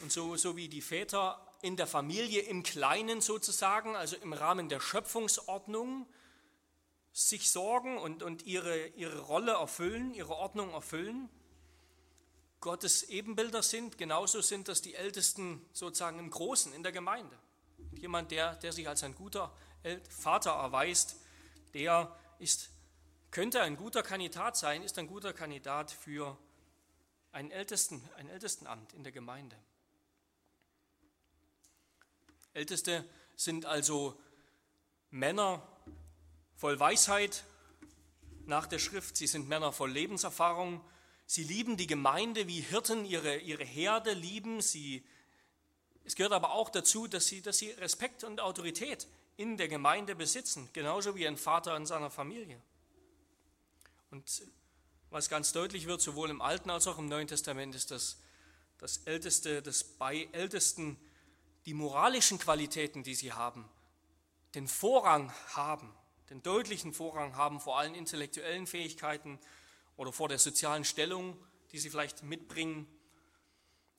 Und 0.00 0.10
so, 0.10 0.36
so 0.36 0.56
wie 0.56 0.68
die 0.68 0.80
Väter 0.80 1.46
in 1.62 1.76
der 1.76 1.86
Familie 1.86 2.42
im 2.42 2.62
Kleinen 2.62 3.20
sozusagen, 3.20 3.96
also 3.96 4.16
im 4.16 4.32
Rahmen 4.32 4.68
der 4.68 4.80
Schöpfungsordnung, 4.80 6.06
sich 7.12 7.50
sorgen 7.50 7.98
und, 7.98 8.22
und 8.22 8.46
ihre, 8.46 8.86
ihre 8.88 9.20
Rolle 9.20 9.52
erfüllen, 9.52 10.14
ihre 10.14 10.34
Ordnung 10.36 10.70
erfüllen, 10.70 11.28
Gottes 12.60 13.04
Ebenbilder 13.04 13.62
sind, 13.62 13.96
genauso 13.96 14.42
sind 14.42 14.68
das 14.68 14.82
die 14.82 14.94
Ältesten 14.94 15.64
sozusagen 15.72 16.18
im 16.18 16.30
Großen 16.30 16.72
in 16.72 16.82
der 16.82 16.92
Gemeinde. 16.92 17.36
Jemand, 17.92 18.30
der, 18.30 18.56
der 18.56 18.72
sich 18.72 18.86
als 18.86 19.02
ein 19.02 19.14
guter 19.14 19.52
Vater 20.10 20.50
erweist, 20.50 21.16
der 21.72 22.14
ist, 22.38 22.70
könnte 23.30 23.62
ein 23.62 23.76
guter 23.76 24.02
Kandidat 24.02 24.56
sein, 24.56 24.82
ist 24.82 24.98
ein 24.98 25.06
guter 25.06 25.32
Kandidat 25.32 25.90
für 25.90 26.36
ein, 27.32 27.50
Ältesten, 27.50 28.06
ein 28.16 28.28
Ältestenamt 28.28 28.92
in 28.92 29.04
der 29.04 29.12
Gemeinde. 29.12 29.56
Älteste 32.52 33.04
sind 33.36 33.66
also 33.66 34.18
Männer, 35.10 35.66
voll 36.56 36.78
Weisheit 36.78 37.44
nach 38.46 38.66
der 38.66 38.78
Schrift, 38.78 39.16
sie 39.16 39.26
sind 39.26 39.48
Männer 39.48 39.72
voll 39.72 39.90
Lebenserfahrung, 39.90 40.80
sie 41.26 41.44
lieben 41.44 41.76
die 41.76 41.86
Gemeinde 41.86 42.48
wie 42.48 42.60
Hirten 42.60 43.04
ihre, 43.04 43.38
ihre 43.38 43.64
Herde 43.64 44.12
lieben, 44.12 44.60
sie, 44.60 45.04
es 46.04 46.16
gehört 46.16 46.32
aber 46.32 46.52
auch 46.52 46.70
dazu, 46.70 47.06
dass 47.06 47.26
sie, 47.26 47.40
dass 47.40 47.58
sie 47.58 47.70
Respekt 47.70 48.24
und 48.24 48.40
Autorität 48.40 49.06
in 49.36 49.56
der 49.56 49.68
Gemeinde 49.68 50.14
besitzen, 50.14 50.68
genauso 50.72 51.14
wie 51.14 51.26
ein 51.26 51.36
Vater 51.36 51.76
in 51.76 51.86
seiner 51.86 52.10
Familie. 52.10 52.60
Und 54.10 54.42
was 55.10 55.28
ganz 55.28 55.52
deutlich 55.52 55.86
wird, 55.86 56.00
sowohl 56.00 56.30
im 56.30 56.42
Alten 56.42 56.70
als 56.70 56.86
auch 56.86 56.98
im 56.98 57.06
Neuen 57.06 57.28
Testament, 57.28 57.74
ist, 57.74 57.90
dass 57.90 58.18
das 58.78 58.98
Älteste, 58.98 59.62
das 59.62 59.84
bei 59.84 60.28
Ältesten 60.32 60.98
die 61.66 61.74
moralischen 61.74 62.38
Qualitäten, 62.38 63.02
die 63.02 63.14
sie 63.14 63.32
haben, 63.32 63.68
den 64.54 64.66
Vorrang 64.66 65.32
haben 65.54 65.94
den 66.30 66.42
deutlichen 66.44 66.94
Vorrang 66.94 67.36
haben 67.36 67.60
vor 67.60 67.78
allen 67.78 67.94
intellektuellen 67.94 68.68
Fähigkeiten 68.68 69.38
oder 69.96 70.12
vor 70.12 70.28
der 70.28 70.38
sozialen 70.38 70.84
Stellung, 70.84 71.36
die 71.72 71.78
sie 71.78 71.90
vielleicht 71.90 72.22
mitbringen. 72.22 72.86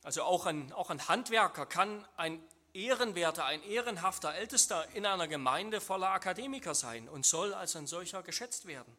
Also 0.02 0.24
auch 0.24 0.46
ein, 0.46 0.72
auch 0.72 0.90
ein 0.90 1.08
Handwerker 1.10 1.66
kann 1.66 2.08
ein 2.16 2.42
ehrenwerter, 2.74 3.46
ein 3.46 3.62
ehrenhafter 3.64 4.34
Ältester 4.34 4.88
in 4.96 5.06
einer 5.06 5.28
Gemeinde 5.28 5.82
voller 5.82 6.10
Akademiker 6.12 6.74
sein 6.74 7.10
und 7.10 7.26
soll 7.26 7.54
als 7.54 7.76
ein 7.76 7.86
solcher 7.86 8.24
geschätzt 8.24 8.66
werden. 8.66 8.96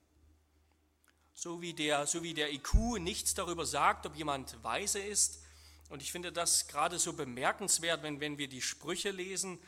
So 1.33 1.62
wie 1.62 1.73
der, 1.73 2.07
so 2.07 2.23
wie 2.23 2.35
der 2.35 2.52
IQ 2.52 2.75
nichts 3.00 3.33
darüber 3.33 3.64
sagt, 3.64 4.04
ob 4.04 4.14
jemand 4.14 4.62
weise 4.62 5.00
ist. 5.00 5.41
Und 5.92 6.00
ich 6.00 6.11
finde 6.11 6.32
das 6.32 6.68
gerade 6.68 6.99
so 6.99 7.12
bemerkenswert, 7.12 8.02
wenn, 8.02 8.18
wenn 8.18 8.38
wir 8.38 8.49
die 8.49 8.62
Sprüche 8.62 9.11
lesen, 9.11 9.58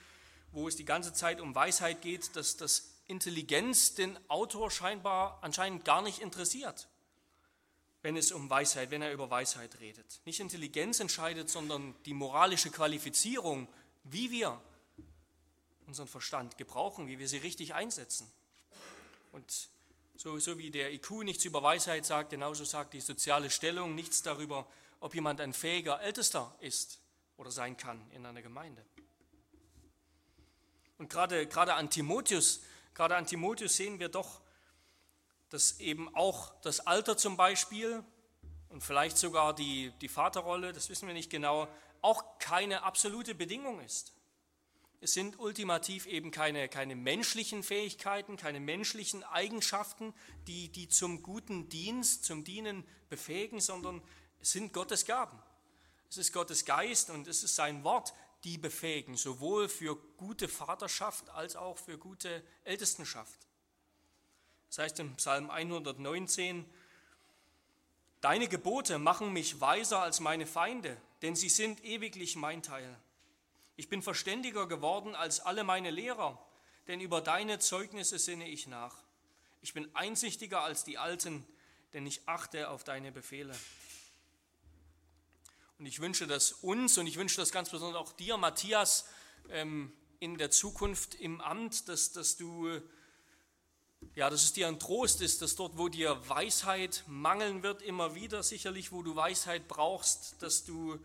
wo 0.52 0.66
es 0.66 0.74
die 0.74 0.86
ganze 0.86 1.12
Zeit 1.12 1.38
um 1.38 1.54
Weisheit 1.54 2.00
geht, 2.00 2.34
dass 2.34 2.56
das 2.56 2.94
Intelligenz 3.06 3.94
den 3.94 4.18
Autor 4.30 4.70
scheinbar 4.70 5.38
anscheinend 5.42 5.84
gar 5.84 6.00
nicht 6.00 6.20
interessiert, 6.20 6.88
wenn 8.00 8.16
es 8.16 8.32
um 8.32 8.48
Weisheit, 8.48 8.90
wenn 8.90 9.02
er 9.02 9.12
über 9.12 9.28
Weisheit 9.28 9.78
redet. 9.80 10.22
Nicht 10.24 10.40
Intelligenz 10.40 10.98
entscheidet, 10.98 11.50
sondern 11.50 11.94
die 12.06 12.14
moralische 12.14 12.70
Qualifizierung, 12.70 13.68
wie 14.04 14.30
wir 14.30 14.58
unseren 15.86 16.08
Verstand 16.08 16.56
gebrauchen, 16.56 17.06
wie 17.06 17.18
wir 17.18 17.28
sie 17.28 17.36
richtig 17.36 17.74
einsetzen. 17.74 18.32
Und 19.32 19.68
so, 20.16 20.38
so 20.38 20.56
wie 20.56 20.70
der 20.70 20.90
IQ 20.90 21.22
nichts 21.22 21.44
über 21.44 21.62
Weisheit 21.62 22.06
sagt, 22.06 22.30
genauso 22.30 22.64
sagt 22.64 22.94
die 22.94 23.02
soziale 23.02 23.50
Stellung 23.50 23.94
nichts 23.94 24.22
darüber, 24.22 24.66
ob 25.04 25.14
jemand 25.14 25.40
ein 25.40 25.52
fähiger 25.52 26.00
Ältester 26.00 26.56
ist 26.60 27.00
oder 27.36 27.50
sein 27.50 27.76
kann 27.76 28.10
in 28.10 28.24
einer 28.26 28.42
Gemeinde. 28.42 28.84
Und 30.98 31.10
gerade, 31.10 31.46
gerade 31.46 31.74
an 31.74 31.90
Timotheus 31.90 32.62
Gerade 32.94 33.16
an 33.16 33.26
Timotheus 33.26 33.76
sehen 33.76 33.98
wir 33.98 34.08
doch, 34.08 34.40
dass 35.50 35.80
eben 35.80 36.14
auch 36.14 36.54
das 36.60 36.80
Alter 36.86 37.16
zum 37.16 37.36
Beispiel 37.36 38.04
und 38.68 38.82
vielleicht 38.82 39.18
sogar 39.18 39.54
die, 39.54 39.92
die 40.00 40.08
Vaterrolle, 40.08 40.72
das 40.72 40.88
wissen 40.88 41.08
wir 41.08 41.14
nicht 41.14 41.30
genau, 41.30 41.68
auch 42.02 42.38
keine 42.38 42.82
absolute 42.82 43.34
Bedingung 43.34 43.80
ist. 43.80 44.12
Es 45.00 45.12
sind 45.12 45.38
ultimativ 45.38 46.06
eben 46.06 46.30
keine, 46.30 46.68
keine 46.68 46.94
menschlichen 46.94 47.62
Fähigkeiten, 47.62 48.36
keine 48.36 48.60
menschlichen 48.60 49.22
Eigenschaften, 49.24 50.14
die, 50.46 50.70
die 50.70 50.88
zum 50.88 51.22
guten 51.22 51.68
Dienst, 51.68 52.24
zum 52.24 52.44
Dienen 52.44 52.86
befähigen, 53.08 53.60
sondern 53.60 54.02
es 54.44 54.52
sind 54.52 54.74
Gottes 54.74 55.06
Gaben. 55.06 55.38
Es 56.10 56.18
ist 56.18 56.34
Gottes 56.34 56.66
Geist 56.66 57.08
und 57.08 57.26
es 57.28 57.42
ist 57.42 57.54
sein 57.54 57.82
Wort, 57.82 58.12
die 58.44 58.58
befähigen, 58.58 59.16
sowohl 59.16 59.70
für 59.70 59.96
gute 60.18 60.48
Vaterschaft 60.48 61.30
als 61.30 61.56
auch 61.56 61.78
für 61.78 61.96
gute 61.96 62.42
Ältestenschaft. 62.64 63.38
Das 64.68 64.80
heißt 64.80 65.00
im 65.00 65.16
Psalm 65.16 65.48
119, 65.48 66.66
Deine 68.20 68.46
Gebote 68.46 68.98
machen 68.98 69.32
mich 69.32 69.62
weiser 69.62 70.02
als 70.02 70.20
meine 70.20 70.46
Feinde, 70.46 70.94
denn 71.22 71.36
sie 71.36 71.48
sind 71.48 71.82
ewiglich 71.82 72.36
mein 72.36 72.62
Teil. 72.62 72.98
Ich 73.76 73.88
bin 73.88 74.02
verständiger 74.02 74.68
geworden 74.68 75.14
als 75.14 75.40
alle 75.40 75.64
meine 75.64 75.90
Lehrer, 75.90 76.38
denn 76.86 77.00
über 77.00 77.22
deine 77.22 77.60
Zeugnisse 77.60 78.18
sinne 78.18 78.46
ich 78.46 78.66
nach. 78.66 78.94
Ich 79.62 79.72
bin 79.72 79.88
einsichtiger 79.96 80.60
als 80.60 80.84
die 80.84 80.98
Alten, 80.98 81.46
denn 81.94 82.06
ich 82.06 82.28
achte 82.28 82.68
auf 82.68 82.84
deine 82.84 83.10
Befehle. 83.10 83.54
Und 85.78 85.86
ich 85.86 86.00
wünsche 86.00 86.26
das 86.26 86.52
uns 86.52 86.98
und 86.98 87.06
ich 87.06 87.16
wünsche 87.16 87.36
das 87.36 87.50
ganz 87.50 87.70
besonders 87.70 88.00
auch 88.00 88.12
dir, 88.12 88.36
Matthias, 88.36 89.06
ähm, 89.50 89.92
in 90.20 90.38
der 90.38 90.50
Zukunft 90.50 91.14
im 91.16 91.40
Amt, 91.40 91.88
dass, 91.88 92.12
dass 92.12 92.36
du, 92.36 92.80
ja, 94.14 94.30
dass 94.30 94.44
es 94.44 94.52
dir 94.52 94.68
ein 94.68 94.78
Trost 94.78 95.20
ist, 95.20 95.42
dass 95.42 95.56
dort, 95.56 95.76
wo 95.76 95.88
dir 95.88 96.28
Weisheit 96.28 97.04
mangeln 97.06 97.62
wird, 97.62 97.82
immer 97.82 98.14
wieder 98.14 98.42
sicherlich, 98.42 98.92
wo 98.92 99.02
du 99.02 99.16
Weisheit 99.16 99.68
brauchst, 99.68 100.40
dass 100.42 100.64
du 100.64 100.98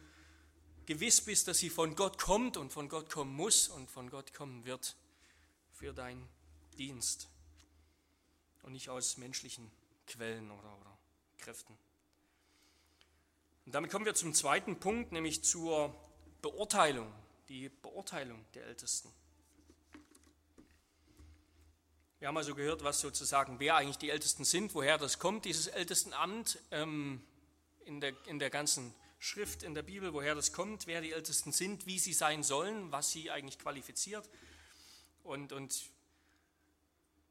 gewiss 0.86 1.22
bist, 1.22 1.48
dass 1.48 1.58
sie 1.58 1.70
von 1.70 1.96
Gott 1.96 2.18
kommt 2.20 2.58
und 2.58 2.72
von 2.72 2.90
Gott 2.90 3.10
kommen 3.10 3.36
muss 3.36 3.68
und 3.68 3.92
von 3.92 4.10
Gott 4.10 4.34
kommen 4.34 4.66
wird 4.66 4.96
für 5.74 5.94
deinen 5.94 6.28
Dienst 6.78 7.28
und 8.64 8.74
nicht 8.74 8.90
aus 8.90 9.18
menschlichen 9.18 9.70
Quellen 10.08 10.50
oder, 10.52 10.78
oder 10.80 10.98
Kräften. 11.38 11.78
Und 13.70 13.76
damit 13.76 13.92
kommen 13.92 14.06
wir 14.06 14.16
zum 14.16 14.34
zweiten 14.34 14.80
Punkt, 14.80 15.12
nämlich 15.12 15.44
zur 15.44 15.96
Beurteilung, 16.42 17.14
die 17.50 17.70
Beurteilung 17.70 18.44
der 18.56 18.66
Ältesten. 18.66 19.14
Wir 22.18 22.30
haben 22.30 22.38
also 22.38 22.56
gehört, 22.56 22.84
was 22.84 23.00
sozusagen, 23.00 23.60
wer 23.60 23.76
eigentlich 23.76 24.00
die 24.00 24.10
Ältesten 24.10 24.44
sind, 24.44 24.74
woher 24.74 24.98
das 24.98 25.20
kommt, 25.20 25.46
dieses 25.46 25.68
Ältestenamt 25.68 26.58
ähm, 26.72 27.22
in, 27.86 28.02
der, 28.02 28.14
in 28.26 28.40
der 28.40 28.50
ganzen 28.50 28.92
Schrift 29.20 29.62
in 29.62 29.76
der 29.76 29.84
Bibel, 29.84 30.14
woher 30.14 30.34
das 30.34 30.52
kommt, 30.52 30.88
wer 30.88 31.02
die 31.02 31.12
Ältesten 31.12 31.52
sind, 31.52 31.86
wie 31.86 32.00
sie 32.00 32.14
sein 32.14 32.42
sollen, 32.42 32.92
was 32.92 33.12
sie 33.12 33.30
eigentlich 33.30 33.60
qualifiziert. 33.60 34.28
Und, 35.22 35.54
und 35.54 35.92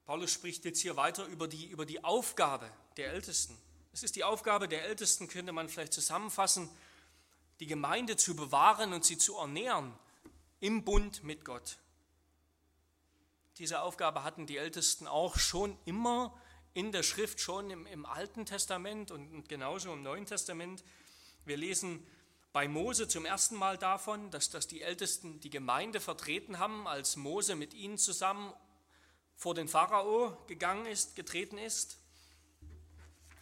Paulus 0.04 0.30
spricht 0.30 0.64
jetzt 0.64 0.78
hier 0.78 0.95
weiter 0.95 1.26
über 1.26 1.49
die, 1.49 1.66
über 1.66 1.85
die 1.85 2.04
Aufgabe 2.04 2.71
der 2.97 3.12
Ältesten. 3.12 3.59
Es 3.99 4.05
ist 4.05 4.14
die 4.14 4.23
Aufgabe 4.23 4.69
der 4.69 4.85
Ältesten, 4.85 5.26
könnte 5.26 5.50
man 5.50 5.69
vielleicht 5.69 5.93
zusammenfassen, 5.93 6.71
die 7.59 7.67
Gemeinde 7.67 8.17
zu 8.17 8.37
bewahren 8.37 8.93
und 8.93 9.05
sie 9.05 9.19
zu 9.19 9.35
ernähren 9.35 9.93
im 10.61 10.85
Bund 10.85 11.25
mit 11.25 11.45
Gott. 11.45 11.78
Diese 13.57 13.81
Aufgabe 13.81 14.23
hatten 14.23 14.47
die 14.47 14.57
Ältesten 14.57 15.09
auch 15.09 15.37
schon 15.37 15.76
immer 15.85 16.40
in 16.75 16.93
der 16.93 17.02
Schrift, 17.02 17.40
schon 17.40 17.71
im, 17.71 17.87
im 17.87 18.07
Alten 18.07 18.47
Testament 18.47 19.11
und 19.11 19.49
genauso 19.49 19.93
im 19.93 20.05
Neuen 20.05 20.26
Testament. 20.26 20.85
Wir 21.45 21.57
lesen 21.57 22.07
bei 22.52 22.69
Mose 22.69 23.09
zum 23.09 23.25
ersten 23.25 23.57
Mal 23.57 23.78
davon, 23.78 24.31
dass, 24.31 24.49
dass 24.49 24.69
die 24.69 24.83
Ältesten 24.83 25.40
die 25.40 25.50
Gemeinde 25.50 25.99
vertreten 25.99 26.61
haben, 26.61 26.87
als 26.87 27.17
Mose 27.17 27.57
mit 27.57 27.75
ihnen 27.75 27.99
zusammen 27.99 28.52
vor 29.35 29.57
den 29.57 29.67
Pharao 29.67 30.38
gegangen 30.47 30.87
ist, 30.87 31.17
getreten 31.17 31.59
ist. 31.59 31.99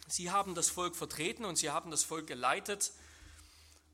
Sie 0.07 0.31
haben 0.31 0.55
das 0.55 0.69
Volk 0.69 0.95
vertreten 0.95 1.43
und 1.43 1.57
sie 1.57 1.69
haben 1.69 1.91
das 1.91 2.03
Volk 2.03 2.27
geleitet 2.27 2.93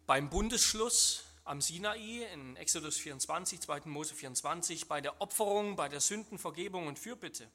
beim 0.06 0.30
Bundesschluss 0.30 1.24
am 1.44 1.60
Sinai 1.60 2.28
in 2.32 2.56
Exodus 2.56 2.98
24, 2.98 3.60
2. 3.60 3.82
Mose 3.86 4.14
24, 4.14 4.88
bei 4.88 5.02
der 5.02 5.20
Opferung, 5.22 5.76
bei 5.76 5.90
der 5.90 6.00
Sündenvergebung 6.00 6.86
und 6.86 7.00
Fürbitte. 7.00 7.50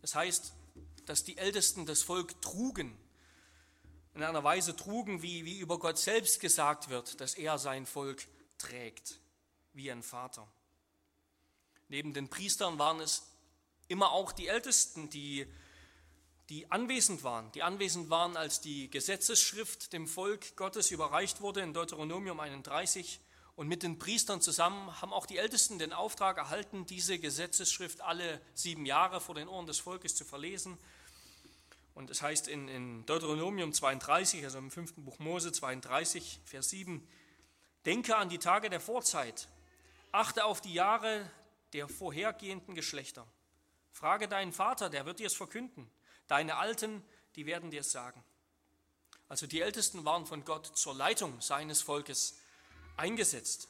Das 0.00 0.14
heißt, 0.14 0.54
dass 1.04 1.22
die 1.22 1.36
Ältesten 1.36 1.84
das 1.84 2.02
Volk 2.02 2.40
trugen 2.40 2.96
in 4.14 4.22
einer 4.22 4.42
Weise 4.42 4.74
trugen, 4.74 5.22
wie, 5.22 5.44
wie 5.44 5.58
über 5.58 5.78
Gott 5.78 5.98
selbst 5.98 6.40
gesagt 6.40 6.88
wird, 6.88 7.20
dass 7.20 7.34
er 7.34 7.58
sein 7.58 7.86
Volk 7.86 8.26
trägt, 8.58 9.18
wie 9.74 9.90
ein 9.90 10.02
Vater. 10.02 10.46
Neben 11.88 12.14
den 12.14 12.28
Priestern 12.28 12.78
waren 12.78 13.00
es 13.00 13.22
immer 13.88 14.12
auch 14.12 14.32
die 14.32 14.48
Ältesten, 14.48 15.10
die, 15.10 15.46
die 16.48 16.70
anwesend 16.70 17.22
waren, 17.22 17.50
die 17.52 17.62
anwesend 17.62 18.10
waren, 18.10 18.36
als 18.36 18.60
die 18.60 18.90
Gesetzesschrift 18.90 19.92
dem 19.92 20.06
Volk 20.06 20.56
Gottes 20.56 20.90
überreicht 20.90 21.40
wurde 21.40 21.60
in 21.60 21.72
Deuteronomium 21.72 22.40
31. 22.40 23.20
Und 23.54 23.68
mit 23.68 23.82
den 23.82 23.98
Priestern 23.98 24.40
zusammen 24.40 25.00
haben 25.00 25.12
auch 25.12 25.26
die 25.26 25.36
Ältesten 25.36 25.78
den 25.78 25.92
Auftrag 25.92 26.38
erhalten, 26.38 26.86
diese 26.86 27.18
Gesetzesschrift 27.18 28.00
alle 28.00 28.40
sieben 28.54 28.86
Jahre 28.86 29.20
vor 29.20 29.34
den 29.34 29.48
Ohren 29.48 29.66
des 29.66 29.78
Volkes 29.78 30.14
zu 30.14 30.24
verlesen 30.24 30.78
und 31.94 32.10
es 32.10 32.22
heißt 32.22 32.48
in, 32.48 32.68
in 32.68 33.04
Deuteronomium 33.06 33.72
32, 33.72 34.44
also 34.44 34.58
im 34.58 34.70
fünften 34.70 35.04
Buch 35.04 35.18
Mose 35.18 35.52
32, 35.52 36.40
Vers 36.44 36.70
7, 36.70 37.06
Denke 37.84 38.16
an 38.16 38.28
die 38.28 38.38
Tage 38.38 38.70
der 38.70 38.80
Vorzeit, 38.80 39.48
achte 40.10 40.44
auf 40.44 40.60
die 40.60 40.72
Jahre 40.72 41.28
der 41.72 41.88
vorhergehenden 41.88 42.74
Geschlechter. 42.74 43.26
Frage 43.90 44.28
deinen 44.28 44.52
Vater, 44.52 44.88
der 44.88 45.04
wird 45.04 45.18
dir 45.18 45.26
es 45.26 45.34
verkünden. 45.34 45.90
Deine 46.28 46.56
Alten, 46.56 47.02
die 47.36 47.46
werden 47.46 47.70
dir 47.70 47.82
sagen. 47.82 48.22
Also 49.28 49.46
die 49.46 49.60
Ältesten 49.60 50.04
waren 50.04 50.26
von 50.26 50.44
Gott 50.44 50.66
zur 50.66 50.94
Leitung 50.94 51.40
seines 51.40 51.80
Volkes 51.80 52.38
eingesetzt. 52.96 53.68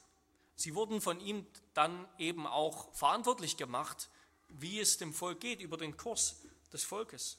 Sie 0.57 0.75
wurden 0.75 1.01
von 1.01 1.21
ihm 1.21 1.47
dann 1.75 2.09
eben 2.19 2.47
auch 2.47 2.93
verantwortlich 2.95 3.57
gemacht, 3.57 4.09
wie 4.49 4.81
es 4.81 4.99
dem 4.99 5.15
Volk 5.15 5.41
geht, 5.41 5.61
über 5.61 5.77
den 5.77 5.97
Kurs 5.97 6.43
des 6.73 6.85
Volkes. 6.85 7.39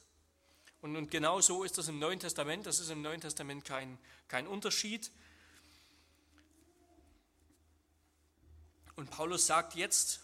Und, 0.80 0.96
und 0.96 1.10
genau 1.10 1.40
so 1.40 1.64
ist 1.64 1.78
das 1.78 1.88
im 1.88 1.98
Neuen 1.98 2.20
Testament. 2.20 2.66
Das 2.66 2.80
ist 2.80 2.90
im 2.90 3.02
Neuen 3.02 3.20
Testament 3.20 3.64
kein, 3.64 3.98
kein 4.28 4.46
Unterschied. 4.46 5.10
Und 8.96 9.10
Paulus 9.10 9.46
sagt 9.46 9.74
jetzt, 9.74 10.20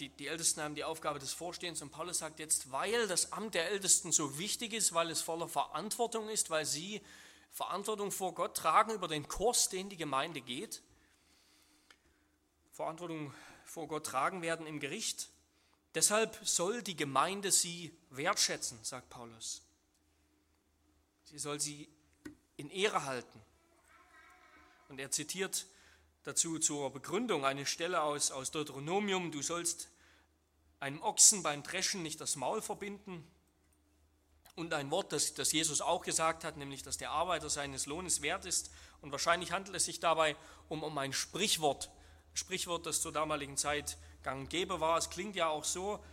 die, 0.00 0.08
die 0.08 0.26
Ältesten 0.26 0.62
haben 0.62 0.74
die 0.74 0.84
Aufgabe 0.84 1.18
des 1.18 1.32
Vorstehens, 1.32 1.82
und 1.82 1.90
Paulus 1.90 2.18
sagt 2.18 2.38
jetzt, 2.38 2.70
weil 2.72 3.06
das 3.06 3.32
Amt 3.32 3.54
der 3.54 3.70
Ältesten 3.70 4.12
so 4.12 4.38
wichtig 4.38 4.72
ist, 4.72 4.94
weil 4.94 5.10
es 5.10 5.20
voller 5.20 5.48
Verantwortung 5.48 6.28
ist, 6.28 6.50
weil 6.50 6.66
sie 6.66 7.00
Verantwortung 7.50 8.10
vor 8.10 8.34
Gott 8.34 8.56
tragen 8.56 8.92
über 8.92 9.08
den 9.08 9.28
Kurs, 9.28 9.68
den 9.68 9.88
die 9.88 9.96
Gemeinde 9.96 10.40
geht, 10.40 10.82
Verantwortung 12.72 13.34
vor 13.64 13.88
Gott 13.88 14.06
tragen 14.06 14.42
werden 14.42 14.66
im 14.66 14.80
Gericht. 14.80 15.28
Deshalb 15.94 16.38
soll 16.42 16.82
die 16.82 16.96
Gemeinde 16.96 17.52
sie 17.52 17.94
wertschätzen, 18.10 18.78
sagt 18.82 19.10
Paulus. 19.10 19.62
Sie 21.24 21.38
soll 21.38 21.60
sie 21.60 21.88
in 22.56 22.70
Ehre 22.70 23.04
halten. 23.04 23.40
Und 24.88 24.98
er 24.98 25.10
zitiert 25.10 25.66
dazu 26.22 26.58
zur 26.58 26.90
Begründung 26.92 27.44
eine 27.44 27.66
Stelle 27.66 28.02
aus, 28.02 28.30
aus 28.30 28.50
Deuteronomium, 28.50 29.30
du 29.30 29.42
sollst 29.42 29.88
einem 30.80 31.02
Ochsen 31.02 31.42
beim 31.42 31.62
Dreschen 31.62 32.02
nicht 32.02 32.20
das 32.20 32.36
Maul 32.36 32.62
verbinden. 32.62 33.26
Und 34.54 34.74
ein 34.74 34.90
Wort, 34.90 35.12
das, 35.12 35.34
das 35.34 35.52
Jesus 35.52 35.80
auch 35.80 36.02
gesagt 36.02 36.44
hat, 36.44 36.56
nämlich, 36.56 36.82
dass 36.82 36.98
der 36.98 37.10
Arbeiter 37.10 37.48
seines 37.48 37.86
Lohnes 37.86 38.20
wert 38.20 38.44
ist. 38.44 38.70
Und 39.00 39.10
wahrscheinlich 39.10 39.52
handelt 39.52 39.76
es 39.76 39.86
sich 39.86 40.00
dabei 40.00 40.36
um, 40.68 40.82
um 40.82 40.96
ein 40.98 41.12
Sprichwort, 41.12 41.90
Sprichwort, 42.34 42.86
das 42.86 43.00
zur 43.00 43.12
damaligen 43.12 43.56
Zeit 43.56 43.96
gang 44.22 44.42
und 44.42 44.50
gäbe 44.50 44.80
war. 44.80 44.98
Es 44.98 45.10
klingt 45.10 45.36
ja 45.36 45.48
auch 45.48 45.64
so, 45.64 46.04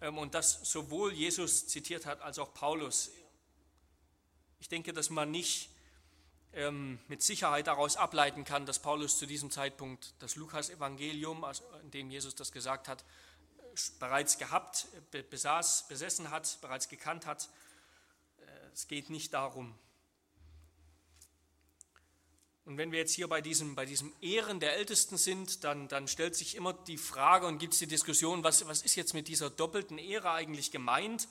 ähm, 0.00 0.16
und 0.16 0.34
das 0.34 0.60
sowohl 0.62 1.12
Jesus 1.12 1.66
zitiert 1.66 2.06
hat 2.06 2.22
als 2.22 2.38
auch 2.38 2.54
Paulus 2.54 3.10
ich 4.60 4.68
denke, 4.68 4.92
dass 4.92 5.10
man 5.10 5.30
nicht 5.30 5.70
ähm, 6.58 6.98
mit 7.06 7.22
Sicherheit 7.22 7.68
daraus 7.68 7.96
ableiten 7.96 8.44
kann, 8.44 8.66
dass 8.66 8.80
Paulus 8.80 9.16
zu 9.16 9.26
diesem 9.26 9.50
Zeitpunkt 9.50 10.12
das 10.18 10.34
Lukas-Evangelium, 10.34 11.44
also 11.44 11.62
in 11.82 11.90
dem 11.92 12.10
Jesus 12.10 12.34
das 12.34 12.50
gesagt 12.50 12.88
hat, 12.88 13.04
bereits 14.00 14.38
gehabt, 14.38 14.88
besaß, 15.30 15.86
besessen 15.88 16.30
hat, 16.30 16.58
bereits 16.60 16.88
gekannt 16.88 17.26
hat. 17.26 17.48
Äh, 18.40 18.44
es 18.74 18.88
geht 18.88 19.08
nicht 19.08 19.32
darum. 19.34 19.72
Und 22.64 22.76
wenn 22.76 22.90
wir 22.90 22.98
jetzt 22.98 23.14
hier 23.14 23.28
bei 23.28 23.40
diesem, 23.40 23.76
bei 23.76 23.86
diesem 23.86 24.12
Ehren 24.20 24.58
der 24.58 24.76
Ältesten 24.76 25.16
sind, 25.16 25.62
dann, 25.64 25.86
dann 25.86 26.08
stellt 26.08 26.34
sich 26.34 26.56
immer 26.56 26.72
die 26.72 26.98
Frage 26.98 27.46
und 27.46 27.58
gibt 27.58 27.74
es 27.74 27.78
die 27.78 27.86
Diskussion, 27.86 28.42
was, 28.42 28.66
was 28.66 28.82
ist 28.82 28.96
jetzt 28.96 29.14
mit 29.14 29.28
dieser 29.28 29.48
doppelten 29.48 29.96
Ehre 29.96 30.32
eigentlich 30.32 30.72
gemeint? 30.72 31.28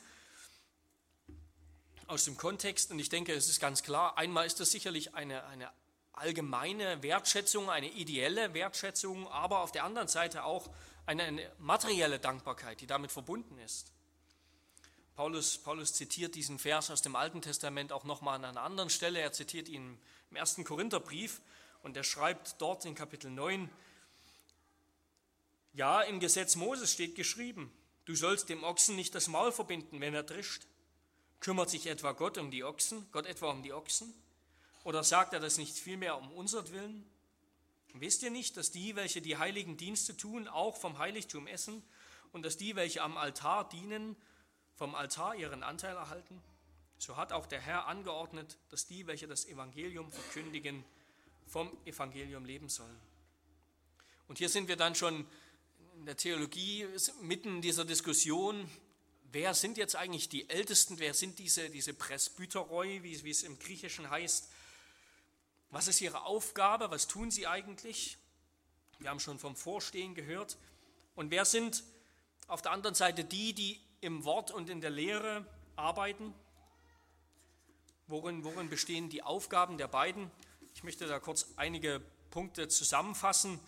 Aus 2.07 2.25
dem 2.25 2.37
Kontext 2.37 2.91
und 2.91 2.99
ich 2.99 3.09
denke, 3.09 3.33
es 3.33 3.49
ist 3.49 3.59
ganz 3.59 3.83
klar, 3.83 4.17
einmal 4.17 4.45
ist 4.45 4.59
das 4.59 4.71
sicherlich 4.71 5.15
eine, 5.15 5.45
eine 5.45 5.71
allgemeine 6.13 7.03
Wertschätzung, 7.03 7.69
eine 7.69 7.89
ideelle 7.91 8.53
Wertschätzung, 8.53 9.27
aber 9.27 9.59
auf 9.59 9.71
der 9.71 9.83
anderen 9.83 10.07
Seite 10.07 10.43
auch 10.43 10.69
eine, 11.05 11.23
eine 11.23 11.51
materielle 11.59 12.19
Dankbarkeit, 12.19 12.81
die 12.81 12.87
damit 12.87 13.11
verbunden 13.11 13.57
ist. 13.59 13.91
Paulus, 15.15 15.57
Paulus 15.57 15.93
zitiert 15.93 16.35
diesen 16.35 16.59
Vers 16.59 16.91
aus 16.91 17.01
dem 17.01 17.15
Alten 17.15 17.41
Testament 17.41 17.91
auch 17.91 18.03
nochmal 18.03 18.35
an 18.35 18.45
einer 18.45 18.61
anderen 18.61 18.89
Stelle. 18.89 19.19
Er 19.19 19.31
zitiert 19.31 19.67
ihn 19.67 19.97
im 20.29 20.37
ersten 20.37 20.63
Korintherbrief 20.63 21.41
und 21.81 21.97
er 21.97 22.03
schreibt 22.03 22.61
dort 22.61 22.85
in 22.85 22.93
Kapitel 22.93 23.31
9, 23.31 23.69
ja, 25.73 26.01
im 26.01 26.19
Gesetz 26.19 26.55
Moses 26.55 26.91
steht 26.91 27.15
geschrieben, 27.15 27.71
du 28.05 28.15
sollst 28.15 28.49
dem 28.49 28.63
Ochsen 28.63 28.95
nicht 28.95 29.13
das 29.13 29.27
Maul 29.27 29.51
verbinden, 29.51 30.01
wenn 30.01 30.13
er 30.13 30.23
drischt. 30.23 30.63
Kümmert 31.39 31.69
sich 31.69 31.87
etwa 31.87 32.13
Gott 32.13 32.37
um 32.37 32.51
die 32.51 32.63
Ochsen, 32.63 33.07
Gott 33.11 33.25
etwa 33.25 33.51
um 33.51 33.63
die 33.63 33.73
Ochsen? 33.73 34.13
Oder 34.83 35.03
sagt 35.03 35.33
er 35.33 35.39
das 35.39 35.57
nicht 35.57 35.77
vielmehr 35.77 36.17
um 36.17 36.31
unseren 36.31 36.71
Willen? 36.71 37.05
Wisst 37.93 38.23
ihr 38.23 38.31
nicht, 38.31 38.57
dass 38.57 38.71
die, 38.71 38.95
welche 38.95 39.21
die 39.21 39.37
heiligen 39.37 39.77
Dienste 39.77 40.15
tun, 40.15 40.47
auch 40.47 40.77
vom 40.77 40.97
Heiligtum 40.97 41.47
essen 41.47 41.83
und 42.31 42.43
dass 42.43 42.57
die, 42.57 42.75
welche 42.75 43.01
am 43.01 43.17
Altar 43.17 43.67
dienen, 43.69 44.15
vom 44.75 44.95
Altar 44.95 45.35
ihren 45.35 45.63
Anteil 45.63 45.95
erhalten? 45.95 46.41
So 46.99 47.17
hat 47.17 47.31
auch 47.31 47.45
der 47.45 47.59
Herr 47.59 47.87
angeordnet, 47.87 48.57
dass 48.69 48.87
die, 48.87 49.07
welche 49.07 49.27
das 49.27 49.45
Evangelium 49.45 50.11
verkündigen, 50.11 50.83
vom 51.45 51.71
Evangelium 51.85 52.45
leben 52.45 52.69
sollen. 52.69 52.99
Und 54.27 54.37
hier 54.39 54.49
sind 54.49 54.67
wir 54.67 54.75
dann 54.75 54.95
schon 54.95 55.25
in 55.95 56.05
der 56.05 56.17
Theologie 56.17 56.87
mitten 57.21 57.55
in 57.55 57.61
dieser 57.61 57.85
Diskussion, 57.85 58.69
wer 59.31 59.53
sind 59.53 59.77
jetzt 59.77 59.95
eigentlich 59.95 60.29
die 60.29 60.49
Ältesten, 60.49 60.99
wer 60.99 61.13
sind 61.13 61.39
diese, 61.39 61.69
diese 61.69 61.93
Presbyteroi, 61.93 63.03
wie, 63.03 63.23
wie 63.23 63.29
es 63.29 63.43
im 63.43 63.59
Griechischen 63.59 64.09
heißt, 64.09 64.49
was 65.69 65.87
ist 65.87 65.99
ihre 66.01 66.23
Aufgabe, 66.23 66.91
was 66.91 67.07
tun 67.07 67.29
sie 67.29 67.45
eigentlich? 67.45 68.17
Wir 68.99 69.09
haben 69.09 69.19
schon 69.19 69.37
vom 69.37 69.55
Vorstehen 69.55 70.15
gehört. 70.15 70.57
Und 71.15 71.29
wer 71.29 71.45
sind 71.45 71.83
auf 72.47 72.61
der 72.61 72.71
anderen 72.71 72.95
Seite 72.95 73.23
die, 73.23 73.53
die 73.53 73.81
im 74.01 74.23
Wort 74.23 74.51
und 74.51 74.69
in 74.69 74.81
der 74.81 74.89
Lehre 74.89 75.45
arbeiten? 75.75 76.33
Worin, 78.07 78.43
worin 78.43 78.69
bestehen 78.69 79.09
die 79.09 79.23
Aufgaben 79.23 79.77
der 79.77 79.89
beiden? 79.89 80.31
Ich 80.73 80.83
möchte 80.83 81.05
da 81.07 81.19
kurz 81.19 81.47
einige 81.57 82.01
Punkte 82.31 82.69
zusammenfassen. 82.69 83.59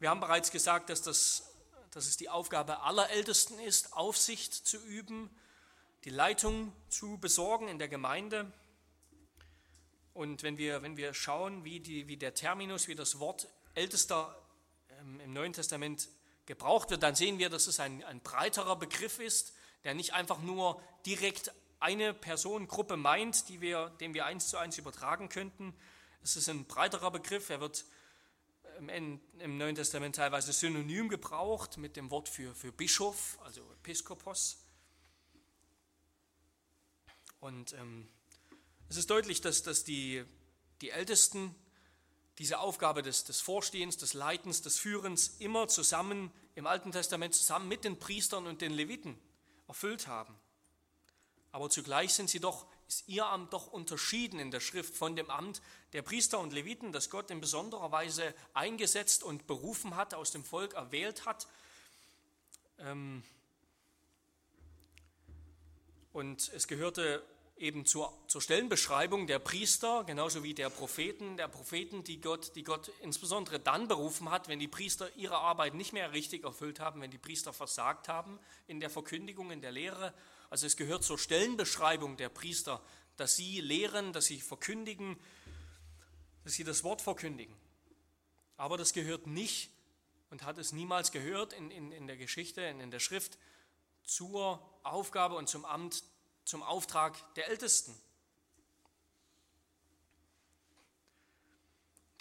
Wir 0.00 0.10
haben 0.10 0.20
bereits 0.20 0.50
gesagt, 0.50 0.90
dass, 0.90 1.02
das, 1.02 1.47
dass 1.92 2.06
es 2.06 2.16
die 2.16 2.28
Aufgabe 2.28 2.80
aller 2.80 3.10
Ältesten 3.10 3.58
ist, 3.58 3.92
Aufsicht 3.94 4.54
zu 4.54 4.78
üben, 4.78 5.30
die 6.04 6.10
Leitung 6.10 6.72
zu 6.88 7.18
besorgen 7.18 7.68
in 7.68 7.78
der 7.78 7.88
Gemeinde. 7.88 8.52
Und 10.14 10.42
wenn 10.42 10.58
wir, 10.58 10.82
wenn 10.82 10.96
wir 10.96 11.14
schauen, 11.14 11.64
wie, 11.64 11.80
die, 11.80 12.08
wie 12.08 12.16
der 12.16 12.34
Terminus, 12.34 12.88
wie 12.88 12.94
das 12.94 13.18
Wort 13.18 13.48
Ältester 13.74 14.40
ähm, 15.00 15.20
im 15.20 15.32
Neuen 15.32 15.52
Testament 15.52 16.08
gebraucht 16.46 16.90
wird, 16.90 17.02
dann 17.02 17.14
sehen 17.14 17.38
wir, 17.38 17.50
dass 17.50 17.66
es 17.66 17.78
ein, 17.78 18.02
ein 18.04 18.20
breiterer 18.20 18.76
Begriff 18.76 19.18
ist, 19.18 19.54
der 19.84 19.94
nicht 19.94 20.14
einfach 20.14 20.40
nur 20.40 20.82
direkt 21.06 21.52
eine 21.80 22.12
Personengruppe 22.14 22.96
meint, 22.96 23.48
die 23.48 23.60
wir, 23.60 23.90
den 24.00 24.14
wir 24.14 24.26
eins 24.26 24.48
zu 24.48 24.56
eins 24.56 24.78
übertragen 24.78 25.28
könnten. 25.28 25.74
Es 26.22 26.36
ist 26.36 26.48
ein 26.48 26.64
breiterer 26.64 27.10
Begriff, 27.10 27.50
er 27.50 27.60
wird 27.60 27.84
im, 28.78 29.20
im 29.38 29.58
Neuen 29.58 29.74
Testament 29.74 30.16
teilweise 30.16 30.52
synonym 30.52 31.08
gebraucht 31.08 31.76
mit 31.78 31.96
dem 31.96 32.10
Wort 32.10 32.28
für, 32.28 32.54
für 32.54 32.70
Bischof, 32.70 33.38
also 33.42 33.60
Episkopos. 33.72 34.58
Und 37.40 37.72
ähm, 37.74 38.08
es 38.88 38.96
ist 38.96 39.10
deutlich, 39.10 39.40
dass, 39.40 39.62
dass 39.62 39.84
die, 39.84 40.24
die 40.80 40.90
Ältesten 40.90 41.54
diese 42.38 42.60
Aufgabe 42.60 43.02
des, 43.02 43.24
des 43.24 43.40
Vorstehens, 43.40 43.96
des 43.96 44.14
Leitens, 44.14 44.62
des 44.62 44.78
Führens 44.78 45.36
immer 45.40 45.66
zusammen 45.66 46.30
im 46.54 46.66
Alten 46.66 46.92
Testament 46.92 47.34
zusammen 47.34 47.68
mit 47.68 47.84
den 47.84 47.98
Priestern 47.98 48.46
und 48.46 48.60
den 48.60 48.72
Leviten 48.72 49.18
erfüllt 49.66 50.06
haben. 50.06 50.34
Aber 51.50 51.68
zugleich 51.68 52.14
sind 52.14 52.30
sie 52.30 52.40
doch 52.40 52.66
ist 52.88 53.06
ihr 53.06 53.26
Amt 53.26 53.52
doch 53.52 53.66
unterschieden 53.66 54.40
in 54.40 54.50
der 54.50 54.60
Schrift 54.60 54.96
von 54.96 55.14
dem 55.14 55.30
Amt 55.30 55.60
der 55.92 56.02
Priester 56.02 56.38
und 56.38 56.54
Leviten, 56.54 56.90
das 56.90 57.10
Gott 57.10 57.30
in 57.30 57.40
besonderer 57.40 57.92
Weise 57.92 58.34
eingesetzt 58.54 59.22
und 59.22 59.46
berufen 59.46 59.94
hat, 59.94 60.14
aus 60.14 60.32
dem 60.32 60.42
Volk 60.42 60.72
erwählt 60.72 61.26
hat. 61.26 61.46
Ähm, 62.78 63.22
und 66.12 66.50
es 66.54 66.66
gehörte 66.66 67.22
eben 67.58 67.84
zur, 67.84 68.16
zur 68.26 68.40
Stellenbeschreibung 68.40 69.26
der 69.26 69.38
Priester, 69.38 70.04
genauso 70.04 70.42
wie 70.42 70.54
der 70.54 70.70
Propheten, 70.70 71.36
der 71.36 71.48
Propheten, 71.48 72.04
die 72.04 72.20
Gott, 72.20 72.54
die 72.54 72.64
Gott 72.64 72.90
insbesondere 73.02 73.60
dann 73.60 73.88
berufen 73.88 74.30
hat, 74.30 74.48
wenn 74.48 74.58
die 74.58 74.68
Priester 74.68 75.14
ihre 75.16 75.38
Arbeit 75.38 75.74
nicht 75.74 75.92
mehr 75.92 76.12
richtig 76.12 76.44
erfüllt 76.44 76.80
haben, 76.80 77.02
wenn 77.02 77.10
die 77.10 77.18
Priester 77.18 77.52
versagt 77.52 78.08
haben 78.08 78.38
in 78.66 78.80
der 78.80 78.88
Verkündigung, 78.88 79.50
in 79.50 79.60
der 79.60 79.72
Lehre 79.72 80.14
also 80.50 80.66
es 80.66 80.76
gehört 80.76 81.04
zur 81.04 81.18
Stellenbeschreibung 81.18 82.16
der 82.16 82.28
Priester, 82.28 82.82
dass 83.16 83.36
sie 83.36 83.60
lehren, 83.60 84.12
dass 84.12 84.26
sie 84.26 84.40
verkündigen, 84.40 85.16
dass 86.44 86.54
sie 86.54 86.64
das 86.64 86.84
Wort 86.84 87.02
verkündigen. 87.02 87.54
Aber 88.56 88.76
das 88.76 88.92
gehört 88.92 89.26
nicht 89.26 89.70
und 90.30 90.44
hat 90.44 90.58
es 90.58 90.72
niemals 90.72 91.12
gehört 91.12 91.52
in, 91.52 91.70
in, 91.70 91.92
in 91.92 92.06
der 92.06 92.16
Geschichte, 92.16 92.62
in, 92.62 92.80
in 92.80 92.90
der 92.90 93.00
Schrift, 93.00 93.38
zur 94.04 94.62
Aufgabe 94.84 95.36
und 95.36 95.48
zum 95.48 95.64
Amt, 95.64 96.02
zum 96.44 96.62
Auftrag 96.62 97.34
der 97.34 97.48
Ältesten. 97.48 97.94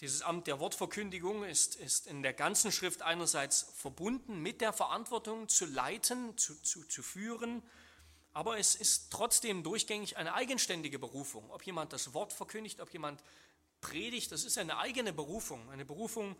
Dieses 0.01 0.21
Amt 0.21 0.45
der 0.45 0.59
Wortverkündigung 0.59 1.43
ist, 1.43 1.75
ist 1.75 2.05
in 2.05 2.21
der 2.21 2.33
ganzen 2.33 2.71
Schrift 2.71 3.01
einerseits 3.01 3.63
verbunden 3.75 4.41
mit 4.41 4.61
der 4.61 4.73
Verantwortung 4.73 5.47
zu 5.47 5.65
leiten, 5.65 6.37
zu, 6.37 6.61
zu, 6.61 6.83
zu 6.83 7.01
führen, 7.01 7.63
aber 8.37 8.59
es 8.59 8.75
ist 8.75 9.09
trotzdem 9.09 9.63
durchgängig 9.63 10.15
eine 10.15 10.35
eigenständige 10.35 10.99
Berufung. 10.99 11.49
Ob 11.49 11.63
jemand 11.63 11.91
das 11.91 12.13
Wort 12.13 12.31
verkündigt, 12.31 12.79
ob 12.81 12.93
jemand 12.93 13.23
predigt, 13.81 14.31
das 14.31 14.43
ist 14.43 14.59
eine 14.59 14.77
eigene 14.77 15.11
Berufung. 15.11 15.67
Eine 15.71 15.85
Berufung, 15.85 16.35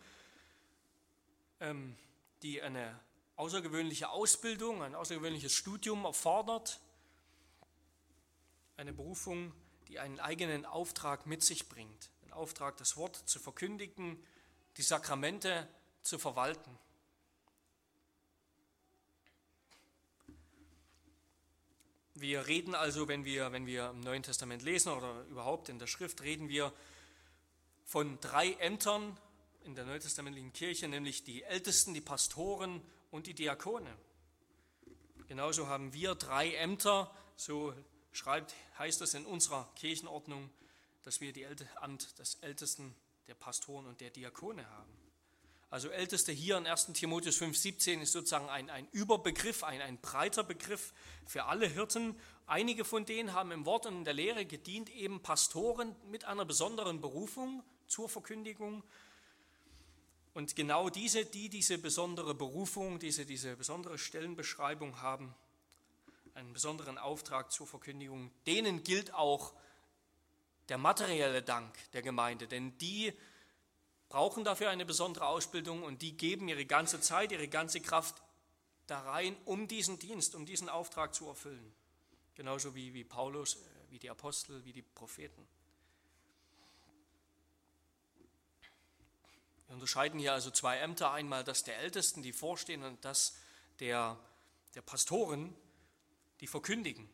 ähm, 1.58 1.96
die 2.42 2.62
eine 2.62 3.00
außergewöhnliche 3.34 4.10
Ausbildung, 4.10 4.80
ein 4.84 4.94
außergewöhnliches 4.94 5.52
Studium 5.52 6.04
erfordert. 6.04 6.78
Eine 8.76 8.92
Berufung, 8.92 9.52
die 9.88 9.98
einen 9.98 10.20
eigenen 10.20 10.66
Auftrag 10.66 11.26
mit 11.26 11.42
sich 11.42 11.68
bringt. 11.68 12.10
Den 12.22 12.32
Auftrag, 12.32 12.76
das 12.76 12.96
Wort 12.96 13.16
zu 13.28 13.40
verkündigen, 13.40 14.24
die 14.76 14.82
Sakramente 14.82 15.66
zu 16.02 16.20
verwalten. 16.20 16.78
Wir 22.20 22.48
reden 22.48 22.74
also, 22.74 23.06
wenn 23.06 23.24
wir, 23.24 23.52
wenn 23.52 23.66
wir 23.66 23.90
im 23.90 24.00
Neuen 24.00 24.24
Testament 24.24 24.62
lesen 24.62 24.90
oder 24.90 25.22
überhaupt 25.30 25.68
in 25.68 25.78
der 25.78 25.86
Schrift, 25.86 26.20
reden 26.22 26.48
wir 26.48 26.72
von 27.84 28.18
drei 28.20 28.54
Ämtern 28.54 29.16
in 29.62 29.76
der 29.76 29.84
neutestamentlichen 29.84 30.52
Kirche, 30.52 30.88
nämlich 30.88 31.22
die 31.22 31.44
Ältesten, 31.44 31.94
die 31.94 32.00
Pastoren 32.00 32.82
und 33.12 33.28
die 33.28 33.34
Diakone. 33.34 33.96
Genauso 35.28 35.68
haben 35.68 35.92
wir 35.92 36.16
drei 36.16 36.54
Ämter, 36.54 37.14
so 37.36 37.72
schreibt, 38.10 38.52
heißt 38.78 39.00
es 39.02 39.14
in 39.14 39.24
unserer 39.24 39.70
Kirchenordnung, 39.76 40.50
dass 41.02 41.20
wir 41.20 41.32
die 41.32 41.46
Amt 41.76 42.18
des 42.18 42.34
Ältesten, 42.36 42.96
der 43.28 43.34
Pastoren 43.34 43.86
und 43.86 44.00
der 44.00 44.10
Diakone 44.10 44.68
haben. 44.68 44.97
Also 45.70 45.90
Älteste 45.90 46.32
hier 46.32 46.56
in 46.56 46.66
1 46.66 46.92
Timotheus 46.94 47.42
5,17 47.42 48.00
ist 48.00 48.12
sozusagen 48.12 48.48
ein, 48.48 48.70
ein 48.70 48.88
Überbegriff, 48.92 49.64
ein, 49.64 49.82
ein 49.82 49.98
breiter 49.98 50.42
Begriff 50.42 50.94
für 51.26 51.44
alle 51.44 51.66
Hirten. 51.66 52.18
Einige 52.46 52.86
von 52.86 53.04
denen 53.04 53.34
haben 53.34 53.52
im 53.52 53.66
Wort 53.66 53.84
und 53.84 53.98
in 53.98 54.04
der 54.04 54.14
Lehre 54.14 54.46
gedient, 54.46 54.88
eben 54.88 55.20
Pastoren 55.20 55.94
mit 56.10 56.24
einer 56.24 56.46
besonderen 56.46 57.02
Berufung 57.02 57.62
zur 57.86 58.08
Verkündigung. 58.08 58.82
Und 60.32 60.56
genau 60.56 60.88
diese, 60.88 61.26
die 61.26 61.50
diese 61.50 61.76
besondere 61.76 62.34
Berufung, 62.34 62.98
diese, 62.98 63.26
diese 63.26 63.54
besondere 63.54 63.98
Stellenbeschreibung 63.98 65.02
haben, 65.02 65.34
einen 66.32 66.54
besonderen 66.54 66.96
Auftrag 66.96 67.52
zur 67.52 67.66
Verkündigung, 67.66 68.30
denen 68.46 68.84
gilt 68.84 69.12
auch 69.12 69.52
der 70.70 70.78
materielle 70.78 71.42
Dank 71.42 71.74
der 71.92 72.02
Gemeinde, 72.02 72.46
denn 72.46 72.78
die 72.78 73.12
brauchen 74.08 74.44
dafür 74.44 74.70
eine 74.70 74.86
besondere 74.86 75.26
Ausbildung 75.26 75.82
und 75.82 76.02
die 76.02 76.16
geben 76.16 76.48
ihre 76.48 76.64
ganze 76.64 77.00
Zeit, 77.00 77.32
ihre 77.32 77.48
ganze 77.48 77.80
Kraft 77.80 78.22
da 78.86 79.00
rein, 79.00 79.36
um 79.44 79.68
diesen 79.68 79.98
Dienst, 79.98 80.34
um 80.34 80.46
diesen 80.46 80.68
Auftrag 80.68 81.14
zu 81.14 81.26
erfüllen. 81.26 81.74
Genauso 82.34 82.74
wie, 82.74 82.94
wie 82.94 83.04
Paulus, 83.04 83.56
äh, 83.56 83.58
wie 83.90 83.98
die 83.98 84.08
Apostel, 84.08 84.64
wie 84.64 84.72
die 84.72 84.82
Propheten. 84.82 85.46
Wir 89.66 89.74
unterscheiden 89.74 90.18
hier 90.18 90.32
also 90.32 90.50
zwei 90.50 90.78
Ämter, 90.78 91.12
einmal 91.12 91.44
das 91.44 91.64
der 91.64 91.76
Ältesten, 91.78 92.22
die 92.22 92.32
vorstehen, 92.32 92.82
und 92.84 93.04
das 93.04 93.36
der, 93.80 94.18
der 94.74 94.80
Pastoren, 94.80 95.54
die 96.40 96.46
verkündigen, 96.46 97.10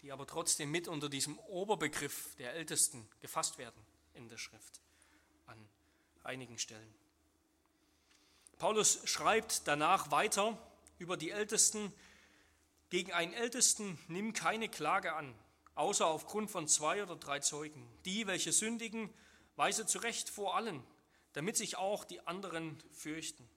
die 0.00 0.10
aber 0.10 0.26
trotzdem 0.26 0.72
mit 0.72 0.88
unter 0.88 1.08
diesem 1.08 1.38
Oberbegriff 1.38 2.34
der 2.36 2.54
Ältesten 2.54 3.08
gefasst 3.20 3.58
werden 3.58 3.80
in 4.14 4.28
der 4.28 4.38
Schrift 4.38 4.80
einigen 6.22 6.58
Stellen. 6.58 6.94
Paulus 8.58 9.00
schreibt 9.04 9.66
danach 9.66 10.10
weiter 10.10 10.58
über 10.98 11.16
die 11.16 11.30
Ältesten, 11.30 11.92
gegen 12.90 13.12
einen 13.12 13.32
Ältesten 13.32 13.98
nimm 14.08 14.32
keine 14.32 14.68
Klage 14.68 15.14
an, 15.14 15.34
außer 15.76 16.06
aufgrund 16.06 16.50
von 16.50 16.68
zwei 16.68 17.02
oder 17.02 17.16
drei 17.16 17.38
Zeugen. 17.38 17.86
Die, 18.04 18.26
welche 18.26 18.52
sündigen, 18.52 19.08
weise 19.56 19.86
zurecht 19.86 20.28
vor 20.28 20.56
allen, 20.56 20.82
damit 21.32 21.56
sich 21.56 21.76
auch 21.76 22.04
die 22.04 22.26
anderen 22.26 22.82
fürchten. 22.92 23.48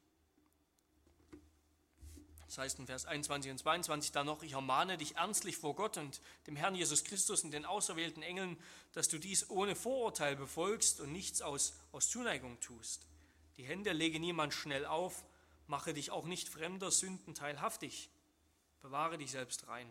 Das 2.48 2.58
heißt 2.58 2.80
in 2.80 2.88
Vers 2.88 3.06
21 3.06 3.52
und 3.52 3.58
22 3.58 4.12
dann 4.12 4.26
noch, 4.26 4.44
ich 4.44 4.54
ermahne 4.54 4.98
dich 4.98 5.16
ernstlich 5.16 5.58
vor 5.58 5.76
Gott 5.76 5.98
und 5.98 6.22
dem 6.48 6.56
Herrn 6.56 6.76
Jesus 6.76 7.04
Christus 7.04 7.44
und 7.44 7.52
den 7.52 7.66
auserwählten 7.66 8.22
Engeln, 8.24 8.58
dass 8.92 9.08
du 9.08 9.18
dies 9.18 9.50
ohne 9.50 9.76
Vorurteil 9.76 10.36
befolgst 10.36 11.00
und 11.00 11.12
nichts 11.12 11.42
aus, 11.42 11.74
aus 11.92 12.10
Zuneigung 12.10 12.60
tust. 12.60 13.08
Die 13.58 13.64
Hände 13.64 13.92
lege 13.92 14.20
niemand 14.20 14.54
schnell 14.54 14.86
auf, 14.86 15.24
mache 15.68 15.94
dich 15.94 16.12
auch 16.12 16.26
nicht 16.26 16.50
fremder 16.50 16.92
Sünden 16.92 17.34
teilhaftig, 17.34 18.10
bewahre 18.82 19.18
dich 19.18 19.32
selbst 19.32 19.68
rein. 19.68 19.90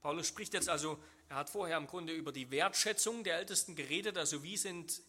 Paulus 0.00 0.26
spricht 0.26 0.54
jetzt 0.54 0.68
also, 0.68 1.02
er 1.28 1.36
hat 1.36 1.50
vorher 1.50 1.78
im 1.78 1.86
Grunde 1.86 2.12
über 2.12 2.30
die 2.30 2.50
Wertschätzung 2.50 3.24
der 3.24 3.38
Ältesten 3.38 3.74
geredet, 3.74 4.18
also 4.18 4.42
wie 4.42 4.56
sind 4.56 5.02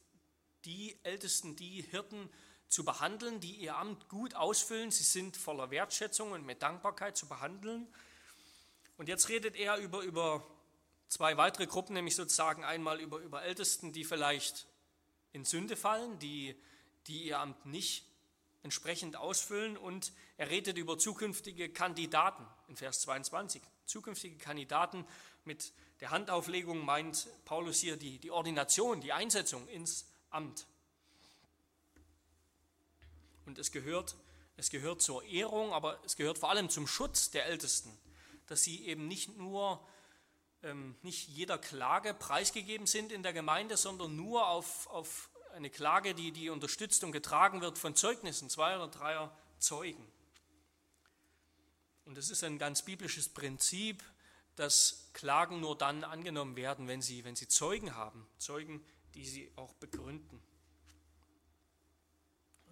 die 0.63 0.97
Ältesten, 1.03 1.55
die 1.55 1.81
Hirten 1.81 2.29
zu 2.75 2.83
behandeln, 2.83 3.39
die 3.39 3.55
ihr 3.55 3.77
Amt 3.77 4.09
gut 4.09 4.35
ausfüllen. 4.35 4.91
Sie 4.91 5.03
sind 5.03 5.37
voller 5.37 5.71
Wertschätzung 5.71 6.33
und 6.33 6.45
mit 6.45 6.61
Dankbarkeit 6.61 7.15
zu 7.15 7.25
behandeln. 7.25 7.87
Und 8.97 9.07
jetzt 9.07 9.29
redet 9.29 9.55
er 9.55 9.77
über, 9.77 10.01
über 10.01 10.45
zwei 11.07 11.37
weitere 11.37 11.67
Gruppen, 11.67 11.93
nämlich 11.93 12.15
sozusagen 12.15 12.65
einmal 12.65 12.99
über, 12.99 13.19
über 13.19 13.43
Ältesten, 13.43 13.93
die 13.93 14.03
vielleicht 14.03 14.67
in 15.31 15.45
Sünde 15.45 15.77
fallen, 15.77 16.19
die, 16.19 16.53
die 17.07 17.23
ihr 17.23 17.39
Amt 17.39 17.65
nicht 17.65 18.05
entsprechend 18.61 19.15
ausfüllen. 19.15 19.77
Und 19.77 20.11
er 20.35 20.49
redet 20.49 20.77
über 20.77 20.97
zukünftige 20.97 21.69
Kandidaten 21.69 22.45
in 22.67 22.75
Vers 22.75 22.99
22. 23.03 23.61
Zukünftige 23.85 24.37
Kandidaten 24.37 25.05
mit 25.45 25.71
der 26.01 26.09
Handauflegung 26.11 26.83
meint 26.83 27.29
Paulus 27.45 27.79
hier 27.79 27.95
die, 27.95 28.19
die 28.19 28.31
Ordination, 28.31 28.99
die 28.99 29.13
Einsetzung 29.13 29.65
ins 29.69 30.09
Amt. 30.29 30.67
Und 33.45 33.59
es 33.59 33.71
gehört, 33.71 34.15
es 34.57 34.69
gehört 34.69 35.01
zur 35.01 35.23
Ehrung, 35.23 35.73
aber 35.73 35.99
es 36.05 36.15
gehört 36.15 36.37
vor 36.37 36.49
allem 36.49 36.69
zum 36.69 36.87
Schutz 36.87 37.29
der 37.31 37.45
Ältesten, 37.45 37.97
dass 38.47 38.63
sie 38.63 38.85
eben 38.85 39.07
nicht 39.07 39.37
nur 39.37 39.85
ähm, 40.63 40.95
nicht 41.03 41.27
jeder 41.27 41.57
Klage 41.57 42.13
preisgegeben 42.13 42.87
sind 42.87 43.11
in 43.11 43.23
der 43.23 43.33
Gemeinde, 43.33 43.77
sondern 43.77 44.15
nur 44.15 44.47
auf, 44.47 44.87
auf 44.87 45.29
eine 45.53 45.69
Klage, 45.69 46.15
die, 46.15 46.31
die 46.31 46.49
unterstützt 46.49 47.03
und 47.03 47.11
getragen 47.11 47.61
wird 47.61 47.77
von 47.77 47.95
Zeugnissen, 47.95 48.49
zwei 48.49 48.75
oder 48.75 48.87
dreier 48.87 49.35
Zeugen. 49.59 50.05
Und 52.05 52.17
es 52.17 52.29
ist 52.29 52.43
ein 52.43 52.59
ganz 52.59 52.83
biblisches 52.83 53.29
Prinzip, 53.29 54.03
dass 54.55 55.09
Klagen 55.13 55.59
nur 55.59 55.77
dann 55.77 56.03
angenommen 56.03 56.55
werden, 56.55 56.87
wenn 56.87 57.01
sie, 57.01 57.23
wenn 57.23 57.35
sie 57.35 57.47
Zeugen 57.47 57.95
haben, 57.95 58.27
Zeugen, 58.37 58.85
die 59.13 59.25
sie 59.25 59.51
auch 59.55 59.73
begründen. 59.75 60.41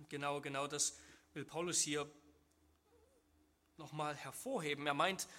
Und 0.03 0.09
genau, 0.09 0.41
genau 0.41 0.67
das 0.67 0.97
will 1.33 1.45
Paulus 1.45 1.79
hier 1.79 2.11
nochmal 3.77 4.17
hervorheben. 4.17 4.85
Er 4.85 4.93
meint, 4.93 5.29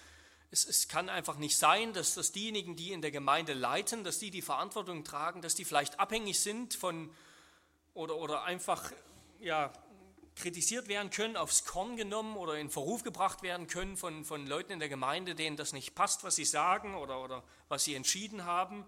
es, 0.49 0.65
es 0.65 0.87
kann 0.87 1.07
einfach 1.07 1.37
nicht 1.37 1.55
sein, 1.55 1.93
dass, 1.93 2.15
dass 2.15 2.31
diejenigen, 2.31 2.75
die 2.75 2.91
in 2.91 3.03
der 3.03 3.11
Gemeinde 3.11 3.53
leiten, 3.53 4.03
dass 4.03 4.17
die 4.17 4.31
die 4.31 4.41
Verantwortung 4.41 5.03
tragen, 5.03 5.43
dass 5.43 5.53
die 5.53 5.65
vielleicht 5.65 5.99
abhängig 5.99 6.39
sind 6.39 6.73
von 6.73 7.13
oder, 7.93 8.15
oder 8.15 8.43
einfach 8.43 8.91
ja, 9.39 9.71
kritisiert 10.35 10.87
werden 10.87 11.11
können, 11.11 11.37
aufs 11.37 11.65
Korn 11.65 11.95
genommen 11.95 12.35
oder 12.35 12.57
in 12.57 12.71
Verruf 12.71 13.03
gebracht 13.03 13.43
werden 13.43 13.67
können 13.67 13.97
von, 13.97 14.25
von 14.25 14.47
Leuten 14.47 14.71
in 14.71 14.79
der 14.79 14.89
Gemeinde, 14.89 15.35
denen 15.35 15.57
das 15.57 15.73
nicht 15.73 15.93
passt, 15.93 16.23
was 16.23 16.37
sie 16.37 16.45
sagen 16.45 16.95
oder, 16.95 17.23
oder 17.23 17.43
was 17.69 17.83
sie 17.83 17.93
entschieden 17.93 18.45
haben. 18.45 18.83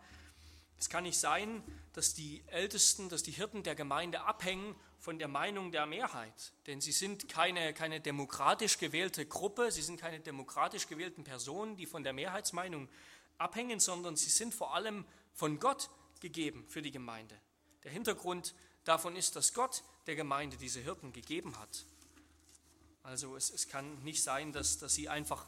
Es 0.79 0.89
kann 0.89 1.03
nicht 1.03 1.19
sein, 1.19 1.63
dass 1.93 2.13
die 2.13 2.43
Ältesten, 2.47 3.09
dass 3.09 3.23
die 3.23 3.31
Hirten 3.31 3.63
der 3.63 3.75
Gemeinde 3.75 4.21
abhängen 4.21 4.75
von 4.99 5.17
der 5.17 5.27
Meinung 5.27 5.71
der 5.71 5.85
Mehrheit. 5.85 6.53
Denn 6.67 6.81
sie 6.81 6.91
sind 6.91 7.27
keine, 7.29 7.73
keine 7.73 7.99
demokratisch 7.99 8.77
gewählte 8.77 9.25
Gruppe, 9.25 9.71
sie 9.71 9.81
sind 9.81 9.99
keine 9.99 10.19
demokratisch 10.19 10.87
gewählten 10.87 11.23
Personen, 11.23 11.75
die 11.75 11.85
von 11.85 12.03
der 12.03 12.13
Mehrheitsmeinung 12.13 12.87
abhängen, 13.37 13.79
sondern 13.79 14.15
sie 14.15 14.29
sind 14.29 14.53
vor 14.53 14.75
allem 14.75 15.05
von 15.33 15.59
Gott 15.59 15.89
gegeben 16.19 16.65
für 16.67 16.81
die 16.81 16.91
Gemeinde. 16.91 17.39
Der 17.83 17.91
Hintergrund 17.91 18.53
davon 18.83 19.15
ist, 19.15 19.35
dass 19.35 19.53
Gott 19.53 19.83
der 20.07 20.15
Gemeinde 20.15 20.57
diese 20.57 20.79
Hirten 20.79 21.13
gegeben 21.13 21.57
hat. 21.59 21.85
Also 23.03 23.35
es, 23.35 23.49
es 23.49 23.67
kann 23.67 24.03
nicht 24.03 24.21
sein, 24.21 24.51
dass, 24.51 24.77
dass, 24.79 24.93
sie 24.93 25.09
einfach, 25.09 25.45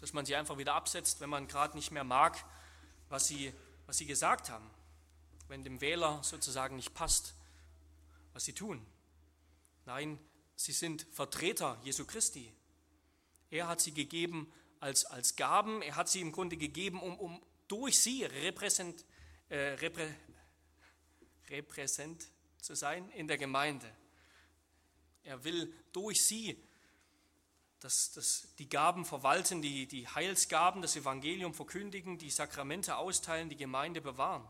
dass 0.00 0.12
man 0.12 0.24
sie 0.24 0.36
einfach 0.36 0.58
wieder 0.58 0.74
absetzt, 0.74 1.20
wenn 1.20 1.30
man 1.30 1.48
gerade 1.48 1.76
nicht 1.76 1.90
mehr 1.90 2.04
mag, 2.04 2.44
was 3.08 3.26
sie 3.26 3.52
was 3.90 3.98
sie 3.98 4.06
gesagt 4.06 4.50
haben, 4.50 4.70
wenn 5.48 5.64
dem 5.64 5.80
Wähler 5.80 6.22
sozusagen 6.22 6.76
nicht 6.76 6.94
passt, 6.94 7.34
was 8.32 8.44
sie 8.44 8.52
tun. 8.52 8.86
Nein, 9.84 10.16
sie 10.54 10.70
sind 10.70 11.08
Vertreter 11.10 11.76
Jesu 11.82 12.04
Christi. 12.04 12.54
Er 13.50 13.66
hat 13.66 13.80
sie 13.80 13.92
gegeben 13.92 14.52
als, 14.78 15.06
als 15.06 15.34
Gaben, 15.34 15.82
er 15.82 15.96
hat 15.96 16.08
sie 16.08 16.20
im 16.20 16.30
Grunde 16.30 16.56
gegeben, 16.56 17.02
um, 17.02 17.18
um 17.18 17.42
durch 17.66 17.98
sie 17.98 18.22
repräsent, 18.22 19.04
äh, 19.48 19.74
reprä, 19.80 20.14
repräsent 21.48 22.28
zu 22.62 22.76
sein 22.76 23.10
in 23.10 23.26
der 23.26 23.38
Gemeinde. 23.38 23.92
Er 25.24 25.42
will 25.42 25.74
durch 25.92 26.24
sie 26.24 26.62
dass, 27.80 28.12
dass 28.12 28.46
die 28.58 28.68
Gaben 28.68 29.04
verwalten, 29.04 29.62
die, 29.62 29.86
die 29.86 30.06
Heilsgaben, 30.06 30.82
das 30.82 30.96
Evangelium 30.96 31.54
verkündigen, 31.54 32.18
die 32.18 32.30
Sakramente 32.30 32.96
austeilen, 32.96 33.48
die 33.48 33.56
Gemeinde 33.56 34.00
bewahren. 34.00 34.46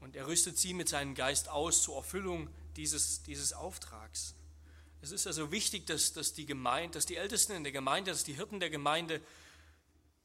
Und 0.00 0.14
er 0.14 0.26
rüstet 0.26 0.58
sie 0.58 0.74
mit 0.74 0.88
seinem 0.88 1.14
Geist 1.14 1.48
aus 1.48 1.82
zur 1.82 1.96
Erfüllung 1.96 2.48
dieses, 2.76 3.22
dieses 3.22 3.52
Auftrags. 3.52 4.34
Es 5.00 5.10
ist 5.10 5.26
also 5.26 5.52
wichtig, 5.52 5.86
dass, 5.86 6.12
dass, 6.12 6.34
die 6.34 6.46
Gemeinde, 6.46 6.94
dass 6.94 7.06
die 7.06 7.16
Ältesten 7.16 7.52
in 7.52 7.62
der 7.62 7.72
Gemeinde, 7.72 8.10
dass 8.10 8.24
die 8.24 8.34
Hirten 8.34 8.60
der 8.60 8.70
Gemeinde 8.70 9.20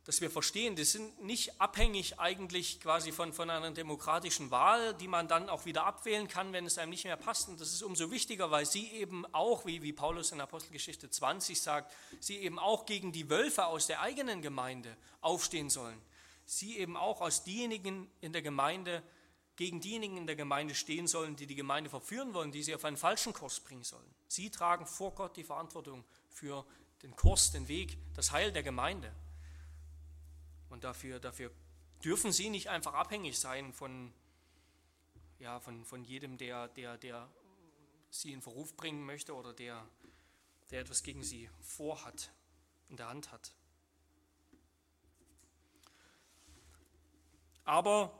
dass 0.05 0.19
wir 0.19 0.29
verstehen, 0.29 0.75
die 0.75 0.83
sind 0.83 1.23
nicht 1.23 1.61
abhängig 1.61 2.19
eigentlich 2.19 2.81
quasi 2.81 3.13
von, 3.13 3.31
von 3.31 3.49
einer 3.49 3.71
demokratischen 3.71 4.51
Wahl, 4.51 4.93
die 4.95 5.07
man 5.07 5.29
dann 5.29 5.49
auch 5.49 5.65
wieder 5.65 5.85
abwählen 5.85 6.27
kann, 6.27 6.51
wenn 6.51 6.65
es 6.65 6.77
einem 6.77 6.89
nicht 6.89 7.05
mehr 7.05 7.15
passt. 7.15 7.47
Und 7.47 7.61
das 7.61 7.71
ist 7.71 7.83
umso 7.83 8.11
wichtiger, 8.11 8.51
weil 8.51 8.65
sie 8.65 8.91
eben 8.91 9.25
auch, 9.33 9.65
wie, 9.65 9.81
wie 9.81 9.93
Paulus 9.93 10.33
in 10.33 10.41
Apostelgeschichte 10.41 11.09
20 11.09 11.61
sagt, 11.61 11.93
sie 12.19 12.37
eben 12.39 12.59
auch 12.59 12.85
gegen 12.85 13.13
die 13.13 13.29
Wölfe 13.29 13.65
aus 13.65 13.87
der 13.87 14.01
eigenen 14.01 14.41
Gemeinde 14.41 14.97
aufstehen 15.21 15.69
sollen. 15.69 16.01
Sie 16.45 16.77
eben 16.77 16.97
auch 16.97 17.21
aus 17.21 17.45
diejenigen 17.45 18.11
in 18.19 18.33
der 18.33 18.41
Gemeinde, 18.41 19.01
gegen 19.55 19.79
diejenigen 19.79 20.17
in 20.17 20.27
der 20.27 20.35
Gemeinde 20.35 20.75
stehen 20.75 21.07
sollen, 21.07 21.37
die 21.37 21.47
die 21.47 21.55
Gemeinde 21.55 21.89
verführen 21.89 22.33
wollen, 22.33 22.51
die 22.51 22.63
sie 22.63 22.75
auf 22.75 22.83
einen 22.83 22.97
falschen 22.97 23.31
Kurs 23.31 23.61
bringen 23.61 23.83
sollen. 23.83 24.13
Sie 24.27 24.49
tragen 24.49 24.85
vor 24.85 25.15
Gott 25.15 25.37
die 25.37 25.45
Verantwortung 25.45 26.03
für 26.29 26.65
den 27.03 27.15
Kurs, 27.15 27.51
den 27.51 27.69
Weg, 27.69 27.97
das 28.15 28.31
Heil 28.31 28.51
der 28.51 28.63
Gemeinde. 28.63 29.13
Und 30.73 30.83
dafür, 30.83 31.19
dafür 31.19 31.51
dürfen 32.03 32.31
sie 32.31 32.49
nicht 32.49 32.67
einfach 32.67 32.95
abhängig 32.95 33.37
sein 33.37 33.73
von, 33.73 34.11
ja, 35.37 35.59
von, 35.59 35.85
von 35.85 36.03
jedem, 36.03 36.39
der, 36.39 36.67
der, 36.69 36.97
der 36.97 37.29
sie 38.09 38.33
in 38.33 38.41
Verruf 38.41 38.75
bringen 38.75 39.05
möchte 39.05 39.35
oder 39.35 39.53
der, 39.53 39.87
der 40.71 40.81
etwas 40.81 41.03
gegen 41.03 41.21
sie 41.21 41.47
vorhat, 41.61 42.31
in 42.89 42.97
der 42.97 43.07
Hand 43.07 43.31
hat. 43.31 43.53
Aber 47.65 48.19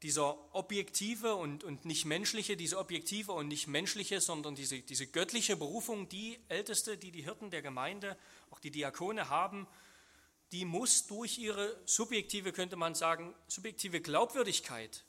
dieser 0.00 0.38
objektive 0.54 1.34
und, 1.34 1.64
und 1.64 1.84
nicht 1.84 2.06
menschliche, 2.06 2.56
diese 2.56 2.78
objektive 2.78 3.32
und 3.32 3.46
nicht 3.46 3.66
menschliche, 3.66 4.22
sondern 4.22 4.54
diese, 4.54 4.80
diese 4.80 5.06
göttliche 5.06 5.54
Berufung, 5.54 6.08
die 6.08 6.38
Älteste, 6.48 6.96
die 6.96 7.12
die 7.12 7.24
Hirten 7.24 7.50
der 7.50 7.60
Gemeinde, 7.60 8.16
auch 8.50 8.58
die 8.58 8.70
Diakone 8.70 9.28
haben, 9.28 9.68
die 10.52 10.64
muss 10.64 11.06
durch 11.06 11.38
ihre 11.38 11.80
subjektive, 11.86 12.52
könnte 12.52 12.76
man 12.76 12.94
sagen, 12.94 13.34
subjektive 13.46 14.00
Glaubwürdigkeit 14.00 15.04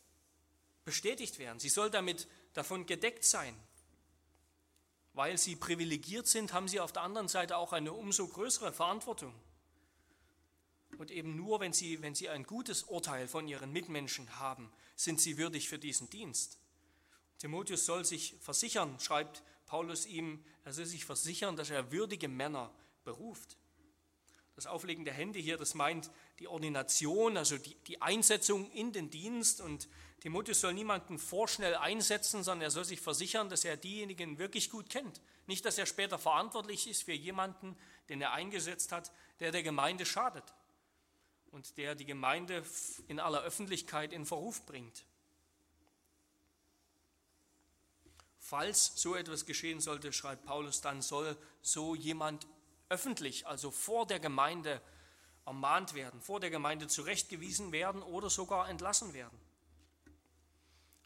bestätigt 0.86 1.39
werden. 1.39 1.60
Sie 1.60 1.69
soll 1.69 1.89
damit 1.89 2.27
davon 2.54 2.86
gedeckt 2.86 3.23
sein. 3.23 3.56
Weil 5.13 5.38
sie 5.38 5.56
privilegiert 5.56 6.27
sind, 6.27 6.54
haben 6.54 6.67
sie 6.67 6.80
auf 6.80 6.91
der 6.91 7.01
anderen 7.01 7.27
Seite 7.27 7.58
auch 7.58 7.73
eine 7.73 7.91
umso 7.91 8.27
größere 8.27 8.71
Verantwortung. 8.71 9.34
Und 10.97 11.12
eben 11.12 11.36
nur, 11.36 11.60
wenn 11.60 11.73
sie, 11.73 12.01
wenn 12.01 12.15
sie 12.15 12.30
ein 12.30 12.43
gutes 12.43 12.84
Urteil 12.84 13.27
von 13.27 13.47
ihren 13.47 13.71
Mitmenschen 13.71 14.39
haben, 14.39 14.71
sind 14.95 15.19
sie 15.19 15.38
würdig 15.38 15.67
für 15.67 15.80
diesen 15.80 16.10
Dienst. 16.10 16.60
Timotheus 17.39 17.86
soll 17.86 18.06
sich 18.06 18.36
versichern, 18.39 18.99
schreibt 18.99 19.41
Paulus 19.65 20.06
ihm, 20.06 20.45
er 20.63 20.73
soll 20.73 20.86
sich 20.86 21.06
versichern, 21.06 21.56
dass 21.56 21.69
er 21.71 21.91
würdige 21.91 22.27
Männer 22.27 22.71
beruft. 23.04 23.58
Das 24.55 24.67
Auflegen 24.67 25.05
der 25.05 25.13
Hände 25.13 25.39
hier, 25.39 25.57
das 25.57 25.73
meint 25.73 26.11
die 26.39 26.47
Ordination, 26.47 27.37
also 27.37 27.57
die, 27.57 27.75
die 27.87 28.01
Einsetzung 28.01 28.69
in 28.71 28.91
den 28.91 29.09
Dienst. 29.09 29.61
Und 29.61 29.87
Timotheus 30.19 30.61
soll 30.61 30.73
niemanden 30.73 31.17
vorschnell 31.17 31.75
einsetzen, 31.75 32.43
sondern 32.43 32.63
er 32.63 32.71
soll 32.71 32.85
sich 32.85 33.01
versichern, 33.01 33.49
dass 33.49 33.65
er 33.65 33.77
diejenigen 33.77 34.37
wirklich 34.37 34.69
gut 34.69 34.89
kennt. 34.89 35.21
Nicht, 35.47 35.65
dass 35.65 35.77
er 35.77 35.85
später 35.85 36.19
verantwortlich 36.19 36.87
ist 36.87 37.03
für 37.03 37.13
jemanden, 37.13 37.77
den 38.09 38.21
er 38.21 38.33
eingesetzt 38.33 38.91
hat, 38.91 39.11
der 39.39 39.51
der 39.51 39.63
Gemeinde 39.63 40.05
schadet 40.05 40.43
und 41.51 41.77
der 41.77 41.95
die 41.95 42.05
Gemeinde 42.05 42.63
in 43.07 43.19
aller 43.19 43.41
Öffentlichkeit 43.41 44.13
in 44.13 44.25
Verruf 44.25 44.65
bringt. 44.65 45.05
falls 48.51 48.91
so 48.97 49.15
etwas 49.15 49.45
geschehen 49.45 49.79
sollte, 49.79 50.11
schreibt 50.11 50.43
Paulus, 50.43 50.81
dann 50.81 51.01
soll 51.01 51.37
so 51.61 51.95
jemand 51.95 52.47
öffentlich, 52.91 53.47
also 53.47 53.71
vor 53.71 54.06
der 54.06 54.19
Gemeinde, 54.19 54.82
ermahnt 55.45 55.95
werden, 55.95 56.21
vor 56.21 56.39
der 56.39 56.51
Gemeinde 56.51 56.88
zurechtgewiesen 56.88 57.71
werden 57.71 58.04
oder 58.04 58.30
sogar 58.30 58.69
entlassen 58.69 59.13
werden. 59.13 59.39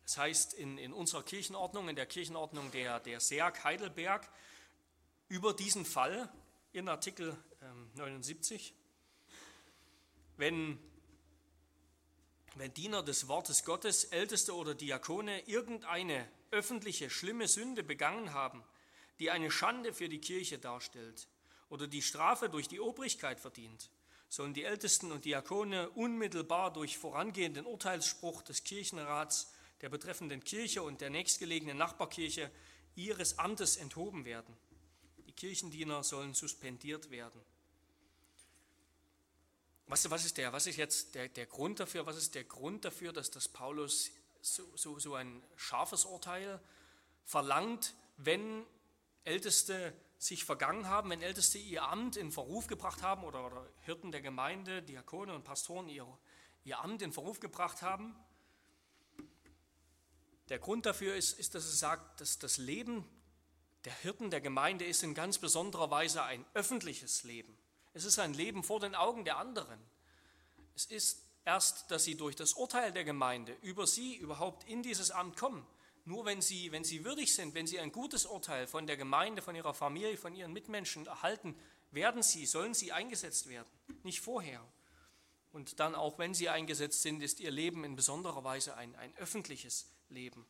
Das 0.03 0.17
heißt, 0.17 0.53
in, 0.55 0.77
in 0.77 0.91
unserer 0.91 1.23
Kirchenordnung, 1.23 1.87
in 1.87 1.95
der 1.95 2.05
Kirchenordnung 2.05 2.69
der, 2.71 2.99
der 2.99 3.19
SEAG 3.19 3.63
Heidelberg, 3.63 4.27
über 5.29 5.53
diesen 5.53 5.85
Fall 5.85 6.29
in 6.73 6.89
Artikel 6.89 7.37
ähm, 7.61 7.89
79, 7.95 8.73
wenn, 10.37 10.77
wenn 12.55 12.73
Diener 12.73 13.03
des 13.03 13.27
Wortes 13.27 13.63
Gottes, 13.63 14.05
Älteste 14.05 14.55
oder 14.55 14.75
Diakone 14.75 15.47
irgendeine 15.47 16.27
öffentliche 16.51 17.09
schlimme 17.09 17.47
Sünde 17.47 17.83
begangen 17.83 18.33
haben, 18.33 18.63
die 19.19 19.31
eine 19.31 19.49
Schande 19.49 19.93
für 19.93 20.09
die 20.09 20.19
Kirche 20.19 20.59
darstellt 20.59 21.27
oder 21.69 21.87
die 21.87 22.01
Strafe 22.01 22.49
durch 22.49 22.67
die 22.67 22.79
Obrigkeit 22.79 23.39
verdient, 23.39 23.89
sollen 24.29 24.53
die 24.53 24.63
Ältesten 24.63 25.11
und 25.11 25.25
Diakone 25.25 25.89
unmittelbar 25.91 26.71
durch 26.73 26.97
vorangehenden 26.97 27.65
Urteilsspruch 27.65 28.41
des 28.41 28.63
Kirchenrats 28.63 29.51
der 29.81 29.89
betreffenden 29.89 30.43
Kirche 30.43 30.83
und 30.83 31.01
der 31.01 31.09
nächstgelegenen 31.09 31.77
Nachbarkirche 31.77 32.51
ihres 32.95 33.39
Amtes 33.39 33.77
enthoben 33.77 34.25
werden. 34.25 34.55
Die 35.27 35.33
Kirchendiener 35.33 36.03
sollen 36.03 36.33
suspendiert 36.33 37.09
werden. 37.11 37.41
Was, 39.87 40.09
was 40.09 40.25
ist 40.25 40.37
der, 40.37 40.51
was 40.51 40.65
ist 40.65 40.77
jetzt 40.77 41.13
der, 41.15 41.27
der 41.27 41.45
Grund 41.45 41.79
dafür? 41.79 42.05
Was 42.05 42.17
ist 42.17 42.33
der 42.33 42.43
Grund 42.43 42.85
dafür, 42.85 43.13
dass 43.13 43.29
das 43.29 43.47
Paulus 43.47 44.11
so, 44.41 44.63
so, 44.75 44.97
so 44.99 45.13
ein 45.15 45.43
scharfes 45.55 46.05
Urteil 46.05 46.59
verlangt, 47.23 47.93
wenn 48.17 48.65
Älteste 49.23 49.93
sich 50.25 50.43
vergangen 50.43 50.87
haben, 50.87 51.09
wenn 51.11 51.21
Älteste 51.21 51.57
ihr 51.57 51.83
Amt 51.83 52.17
in 52.17 52.31
Verruf 52.31 52.67
gebracht 52.67 53.03
haben 53.03 53.23
oder, 53.23 53.45
oder 53.45 53.69
Hirten 53.81 54.11
der 54.11 54.21
Gemeinde, 54.21 54.81
Diakone 54.81 55.33
und 55.33 55.43
Pastoren 55.43 55.87
ihr, 55.87 56.07
ihr 56.63 56.79
Amt 56.79 57.01
in 57.01 57.13
Verruf 57.13 57.39
gebracht 57.39 57.81
haben. 57.81 58.15
Der 60.49 60.59
Grund 60.59 60.85
dafür 60.85 61.15
ist, 61.15 61.37
ist, 61.37 61.53
dass 61.53 61.65
es 61.65 61.79
sagt, 61.79 62.21
dass 62.21 62.39
das 62.39 62.57
Leben 62.57 63.05
der 63.85 63.93
Hirten 63.93 64.31
der 64.31 64.41
Gemeinde 64.41 64.83
ist 64.85 65.03
in 65.03 65.13
ganz 65.13 65.37
besonderer 65.37 65.91
Weise 65.91 66.23
ein 66.23 66.43
öffentliches 66.55 67.23
Leben. 67.23 67.55
Es 67.93 68.03
ist 68.03 68.17
ein 68.17 68.33
Leben 68.33 68.63
vor 68.63 68.79
den 68.79 68.95
Augen 68.95 69.25
der 69.25 69.37
anderen. 69.37 69.79
Es 70.75 70.85
ist 70.85 71.23
erst, 71.45 71.91
dass 71.91 72.03
sie 72.03 72.17
durch 72.17 72.35
das 72.35 72.53
Urteil 72.53 72.91
der 72.91 73.03
Gemeinde 73.03 73.55
über 73.61 73.85
sie 73.85 74.15
überhaupt 74.15 74.63
in 74.63 74.81
dieses 74.81 75.11
Amt 75.11 75.37
kommen. 75.37 75.65
Nur 76.05 76.25
wenn 76.25 76.41
sie, 76.41 76.71
wenn 76.71 76.83
sie 76.83 77.03
würdig 77.03 77.33
sind, 77.33 77.55
wenn 77.55 77.65
sie 77.65 77.79
ein 77.79 77.91
gutes 77.91 78.27
Urteil 78.27 78.67
von 78.67 78.85
der 78.85 78.95
Gemeinde, 78.95 79.41
von 79.41 79.55
ihrer 79.55 79.73
Familie, 79.73 80.17
von 80.17 80.35
ihren 80.35 80.53
Mitmenschen 80.53 81.07
erhalten, 81.07 81.55
werden 81.91 82.21
sie, 82.21 82.45
sollen 82.45 82.75
sie 82.75 82.91
eingesetzt 82.91 83.47
werden, 83.47 83.69
nicht 84.03 84.21
vorher. 84.21 84.63
Und 85.51 85.79
dann 85.79 85.95
auch 85.95 86.19
wenn 86.19 86.33
sie 86.33 86.49
eingesetzt 86.49 87.01
sind, 87.01 87.23
ist 87.23 87.39
ihr 87.39 87.49
Leben 87.49 87.83
in 87.83 87.95
besonderer 87.95 88.43
Weise 88.43 88.75
ein, 88.75 88.95
ein 88.95 89.15
öffentliches 89.17 89.89
Leben. 90.09 90.45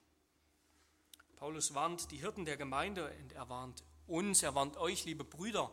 Paulus 1.37 1.73
warnt 1.73 2.11
die 2.11 2.17
Hirten 2.17 2.43
der 2.43 2.57
Gemeinde 2.57 3.13
und 3.21 3.33
er 3.33 3.47
warnt 3.47 3.83
uns, 4.07 4.43
er 4.43 4.55
warnt 4.55 4.77
euch, 4.77 5.05
liebe 5.05 5.23
Brüder, 5.23 5.71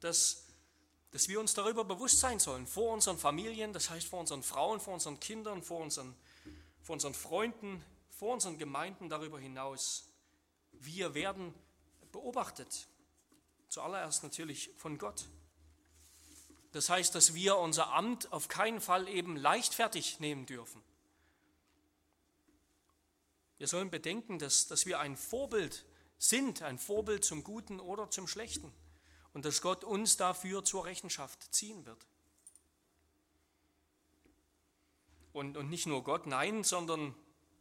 dass, 0.00 0.46
dass 1.10 1.28
wir 1.28 1.38
uns 1.38 1.54
darüber 1.54 1.84
bewusst 1.84 2.20
sein 2.20 2.38
sollen, 2.38 2.66
vor 2.66 2.92
unseren 2.92 3.18
Familien, 3.18 3.72
das 3.72 3.90
heißt 3.90 4.06
vor 4.06 4.20
unseren 4.20 4.42
Frauen, 4.42 4.80
vor 4.80 4.94
unseren 4.94 5.20
Kindern, 5.20 5.62
vor 5.62 5.80
unseren, 5.80 6.16
vor 6.82 6.94
unseren 6.94 7.14
Freunden, 7.14 7.84
vor 8.20 8.34
unseren 8.34 8.58
Gemeinden 8.58 9.08
darüber 9.08 9.40
hinaus. 9.40 10.04
Wir 10.72 11.14
werden 11.14 11.54
beobachtet. 12.12 12.86
Zuallererst 13.70 14.22
natürlich 14.22 14.68
von 14.76 14.98
Gott. 14.98 15.24
Das 16.72 16.90
heißt, 16.90 17.14
dass 17.14 17.32
wir 17.32 17.56
unser 17.56 17.94
Amt 17.94 18.30
auf 18.30 18.48
keinen 18.48 18.82
Fall 18.82 19.08
eben 19.08 19.36
leichtfertig 19.36 20.20
nehmen 20.20 20.44
dürfen. 20.44 20.82
Wir 23.56 23.66
sollen 23.66 23.88
bedenken, 23.88 24.38
dass, 24.38 24.66
dass 24.66 24.84
wir 24.84 25.00
ein 25.00 25.16
Vorbild 25.16 25.86
sind, 26.18 26.60
ein 26.60 26.78
Vorbild 26.78 27.24
zum 27.24 27.42
Guten 27.42 27.80
oder 27.80 28.10
zum 28.10 28.28
Schlechten 28.28 28.70
und 29.32 29.46
dass 29.46 29.62
Gott 29.62 29.82
uns 29.82 30.18
dafür 30.18 30.62
zur 30.62 30.84
Rechenschaft 30.84 31.54
ziehen 31.54 31.86
wird. 31.86 32.06
Und, 35.32 35.56
und 35.56 35.70
nicht 35.70 35.86
nur 35.86 36.04
Gott, 36.04 36.26
nein, 36.26 36.64
sondern 36.64 37.14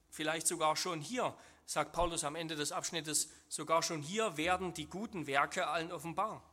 Vielleicht 0.10 0.48
sogar 0.48 0.76
schon 0.76 1.02
hier, 1.02 1.36
sagt 1.66 1.94
Paulus 1.94 2.24
am 2.24 2.36
Ende 2.36 2.56
des 2.56 2.72
Abschnittes, 2.72 3.30
sogar 3.48 3.84
schon 3.84 4.02
hier 4.02 4.38
werden 4.38 4.74
die 4.74 4.88
guten 4.88 5.28
Werke 5.28 5.68
allen 5.68 5.92
offenbar. 5.92 6.44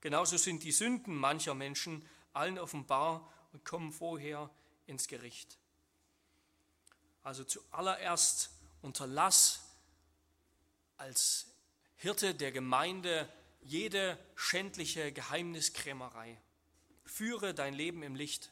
Genauso 0.00 0.36
sind 0.36 0.62
die 0.62 0.72
Sünden 0.72 1.14
mancher 1.14 1.54
Menschen 1.54 2.06
allen 2.32 2.58
offenbar 2.58 3.32
und 3.52 3.64
kommen 3.64 3.92
vorher 3.92 4.50
ins 4.86 5.08
Gericht. 5.08 5.58
Also 7.22 7.44
zuallererst 7.44 8.50
unterlass 8.82 9.62
als 10.96 11.46
Hirte 11.96 12.34
der 12.34 12.52
Gemeinde 12.52 13.28
jede 13.62 14.18
schändliche 14.34 15.12
Geheimniskrämerei. 15.12 16.40
Führe 17.04 17.54
dein 17.54 17.74
Leben 17.74 18.02
im 18.02 18.14
Licht. 18.14 18.51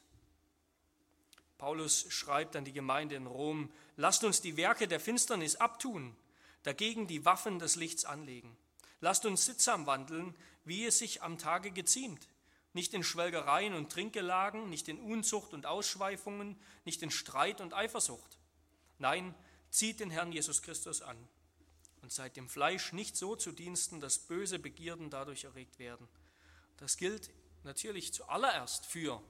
Paulus 1.60 2.06
schreibt 2.08 2.56
an 2.56 2.64
die 2.64 2.72
Gemeinde 2.72 3.16
in 3.16 3.26
Rom, 3.26 3.70
lasst 3.98 4.24
uns 4.24 4.40
die 4.40 4.56
Werke 4.56 4.88
der 4.88 4.98
Finsternis 4.98 5.56
abtun, 5.56 6.16
dagegen 6.62 7.06
die 7.06 7.26
Waffen 7.26 7.58
des 7.58 7.76
Lichts 7.76 8.06
anlegen. 8.06 8.56
Lasst 9.02 9.26
uns 9.26 9.44
sittsam 9.44 9.84
wandeln, 9.84 10.34
wie 10.64 10.86
es 10.86 10.98
sich 10.98 11.22
am 11.22 11.36
Tage 11.36 11.70
geziemt, 11.70 12.26
nicht 12.72 12.94
in 12.94 13.04
Schwelgereien 13.04 13.74
und 13.74 13.92
Trinkgelagen, 13.92 14.70
nicht 14.70 14.88
in 14.88 14.98
Unzucht 14.98 15.52
und 15.52 15.66
Ausschweifungen, 15.66 16.58
nicht 16.86 17.02
in 17.02 17.10
Streit 17.10 17.60
und 17.60 17.74
Eifersucht. 17.74 18.38
Nein, 18.98 19.34
zieht 19.68 20.00
den 20.00 20.10
Herrn 20.10 20.32
Jesus 20.32 20.62
Christus 20.62 21.02
an 21.02 21.28
und 22.00 22.10
seid 22.10 22.38
dem 22.38 22.48
Fleisch 22.48 22.94
nicht 22.94 23.18
so 23.18 23.36
zu 23.36 23.52
Diensten, 23.52 24.00
dass 24.00 24.18
böse 24.18 24.58
Begierden 24.58 25.10
dadurch 25.10 25.44
erregt 25.44 25.78
werden. 25.78 26.08
Das 26.78 26.96
gilt 26.96 27.28
natürlich 27.64 28.14
zuallererst 28.14 28.86
für 28.86 29.22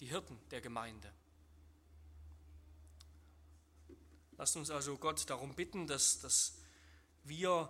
die 0.00 0.06
Hirten 0.06 0.38
der 0.50 0.60
Gemeinde. 0.60 1.10
Lasst 4.38 4.56
uns 4.56 4.70
also 4.70 4.96
Gott 4.96 5.28
darum 5.28 5.54
bitten, 5.54 5.88
dass, 5.88 6.20
dass 6.20 6.54
wir 7.24 7.68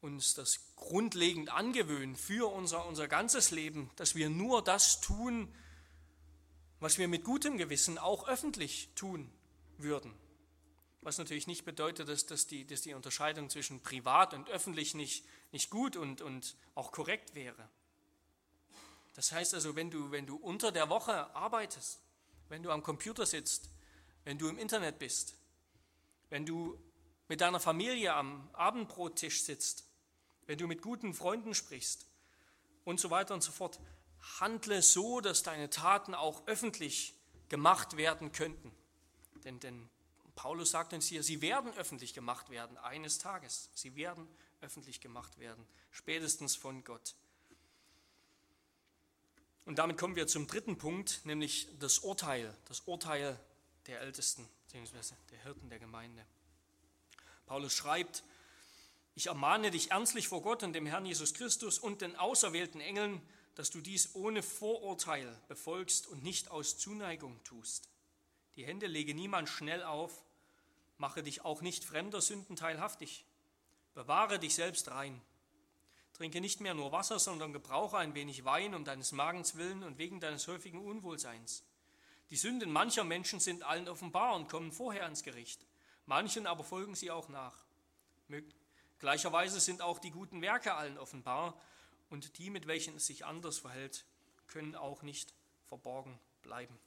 uns 0.00 0.34
das 0.34 0.74
grundlegend 0.74 1.50
angewöhnen 1.50 2.16
für 2.16 2.52
unser, 2.52 2.86
unser 2.86 3.06
ganzes 3.06 3.52
Leben, 3.52 3.90
dass 3.96 4.16
wir 4.16 4.28
nur 4.28 4.62
das 4.62 5.00
tun, 5.00 5.54
was 6.80 6.98
wir 6.98 7.06
mit 7.06 7.22
gutem 7.22 7.58
Gewissen 7.58 7.96
auch 7.96 8.26
öffentlich 8.26 8.90
tun 8.96 9.30
würden. 9.78 10.12
Was 11.02 11.16
natürlich 11.18 11.46
nicht 11.46 11.64
bedeutet, 11.64 12.08
dass, 12.08 12.26
dass, 12.26 12.46
die, 12.46 12.66
dass 12.66 12.82
die 12.82 12.94
Unterscheidung 12.94 13.48
zwischen 13.48 13.80
privat 13.80 14.34
und 14.34 14.48
öffentlich 14.50 14.94
nicht, 14.94 15.24
nicht 15.52 15.70
gut 15.70 15.96
und, 15.96 16.22
und 16.22 16.56
auch 16.74 16.90
korrekt 16.90 17.34
wäre. 17.34 17.68
Das 19.14 19.32
heißt 19.32 19.54
also, 19.54 19.76
wenn 19.76 19.90
du, 19.90 20.10
wenn 20.10 20.26
du 20.26 20.36
unter 20.36 20.72
der 20.72 20.88
Woche 20.88 21.34
arbeitest, 21.36 22.00
wenn 22.48 22.62
du 22.62 22.70
am 22.70 22.82
Computer 22.82 23.26
sitzt, 23.26 23.70
wenn 24.24 24.38
du 24.38 24.48
im 24.48 24.58
Internet 24.58 24.98
bist, 24.98 25.36
wenn 26.30 26.46
du 26.46 26.78
mit 27.28 27.40
deiner 27.40 27.60
Familie 27.60 28.14
am 28.14 28.48
Abendbrottisch 28.54 29.42
sitzt, 29.42 29.84
wenn 30.46 30.58
du 30.58 30.66
mit 30.66 30.82
guten 30.82 31.14
Freunden 31.14 31.54
sprichst 31.54 32.06
und 32.84 32.98
so 32.98 33.10
weiter 33.10 33.34
und 33.34 33.42
so 33.42 33.52
fort, 33.52 33.78
handle 34.40 34.82
so, 34.82 35.20
dass 35.20 35.42
deine 35.42 35.70
Taten 35.70 36.14
auch 36.14 36.46
öffentlich 36.46 37.14
gemacht 37.48 37.96
werden 37.96 38.32
könnten. 38.32 38.72
Denn, 39.44 39.60
denn 39.60 39.88
Paulus 40.34 40.70
sagt 40.70 40.92
uns 40.92 41.06
hier, 41.06 41.22
sie 41.22 41.40
werden 41.40 41.72
öffentlich 41.74 42.14
gemacht 42.14 42.50
werden 42.50 42.78
eines 42.78 43.18
Tages. 43.18 43.70
Sie 43.74 43.94
werden 43.94 44.26
öffentlich 44.60 45.00
gemacht 45.00 45.38
werden, 45.38 45.66
spätestens 45.90 46.56
von 46.56 46.84
Gott. 46.84 47.14
Und 49.64 49.78
damit 49.78 49.98
kommen 49.98 50.16
wir 50.16 50.26
zum 50.26 50.46
dritten 50.46 50.78
Punkt, 50.78 51.20
nämlich 51.24 51.68
das 51.78 52.00
Urteil, 52.00 52.56
das 52.66 52.80
Urteil 52.80 53.38
der 53.86 54.00
Ältesten 54.00 54.48
beziehungsweise 54.70 55.16
der 55.32 55.42
Hirten 55.42 55.68
der 55.68 55.80
Gemeinde. 55.80 56.24
Paulus 57.46 57.72
schreibt, 57.72 58.22
ich 59.16 59.26
ermahne 59.26 59.72
dich 59.72 59.90
ernstlich 59.90 60.28
vor 60.28 60.42
Gott 60.42 60.62
und 60.62 60.74
dem 60.74 60.86
Herrn 60.86 61.04
Jesus 61.04 61.34
Christus 61.34 61.80
und 61.80 62.02
den 62.02 62.14
auserwählten 62.14 62.80
Engeln, 62.80 63.20
dass 63.56 63.70
du 63.70 63.80
dies 63.80 64.14
ohne 64.14 64.44
Vorurteil 64.44 65.36
befolgst 65.48 66.06
und 66.06 66.22
nicht 66.22 66.52
aus 66.52 66.78
Zuneigung 66.78 67.42
tust. 67.42 67.88
Die 68.54 68.64
Hände 68.64 68.86
lege 68.86 69.12
niemand 69.12 69.48
schnell 69.48 69.82
auf, 69.82 70.22
mache 70.98 71.24
dich 71.24 71.44
auch 71.44 71.62
nicht 71.62 71.84
fremder 71.84 72.20
Sünden 72.20 72.54
teilhaftig. 72.54 73.24
Bewahre 73.94 74.38
dich 74.38 74.54
selbst 74.54 74.88
rein. 74.92 75.20
Trinke 76.12 76.40
nicht 76.40 76.60
mehr 76.60 76.74
nur 76.74 76.92
Wasser, 76.92 77.18
sondern 77.18 77.52
gebrauche 77.52 77.98
ein 77.98 78.14
wenig 78.14 78.44
Wein 78.44 78.76
um 78.76 78.84
deines 78.84 79.10
Magens 79.10 79.56
willen 79.56 79.82
und 79.82 79.98
wegen 79.98 80.20
deines 80.20 80.46
häufigen 80.46 80.78
Unwohlseins 80.78 81.64
die 82.30 82.36
Sünden 82.36 82.70
mancher 82.70 83.04
Menschen 83.04 83.40
sind 83.40 83.62
allen 83.64 83.88
offenbar 83.88 84.34
und 84.36 84.48
kommen 84.48 84.72
vorher 84.72 85.04
ans 85.04 85.22
Gericht. 85.22 85.66
Manchen 86.06 86.46
aber 86.46 86.64
folgen 86.64 86.94
sie 86.94 87.10
auch 87.10 87.28
nach. 87.28 87.64
Gleicherweise 88.98 89.60
sind 89.60 89.82
auch 89.82 89.98
die 89.98 90.10
guten 90.10 90.40
Werke 90.40 90.74
allen 90.74 90.98
offenbar 90.98 91.60
und 92.08 92.38
die, 92.38 92.50
mit 92.50 92.66
welchen 92.66 92.96
es 92.96 93.06
sich 93.06 93.24
anders 93.24 93.58
verhält, 93.58 94.04
können 94.46 94.74
auch 94.74 95.02
nicht 95.02 95.34
verborgen 95.68 96.18
bleiben. 96.42 96.78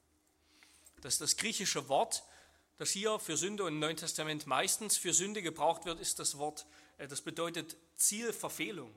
Das, 1.01 1.17
das 1.17 1.35
griechische 1.35 1.89
Wort, 1.89 2.23
das 2.77 2.91
hier 2.91 3.19
für 3.19 3.35
Sünde 3.35 3.63
und 3.63 3.73
im 3.73 3.79
Neuen 3.79 3.97
Testament 3.97 4.47
meistens 4.47 4.97
für 4.97 5.13
Sünde 5.13 5.41
gebraucht 5.41 5.85
wird, 5.85 5.99
ist 5.99 6.19
das 6.19 6.37
Wort, 6.37 6.65
äh, 6.97 7.07
das 7.07 7.21
bedeutet 7.21 7.75
Zielverfehlung. 7.95 8.93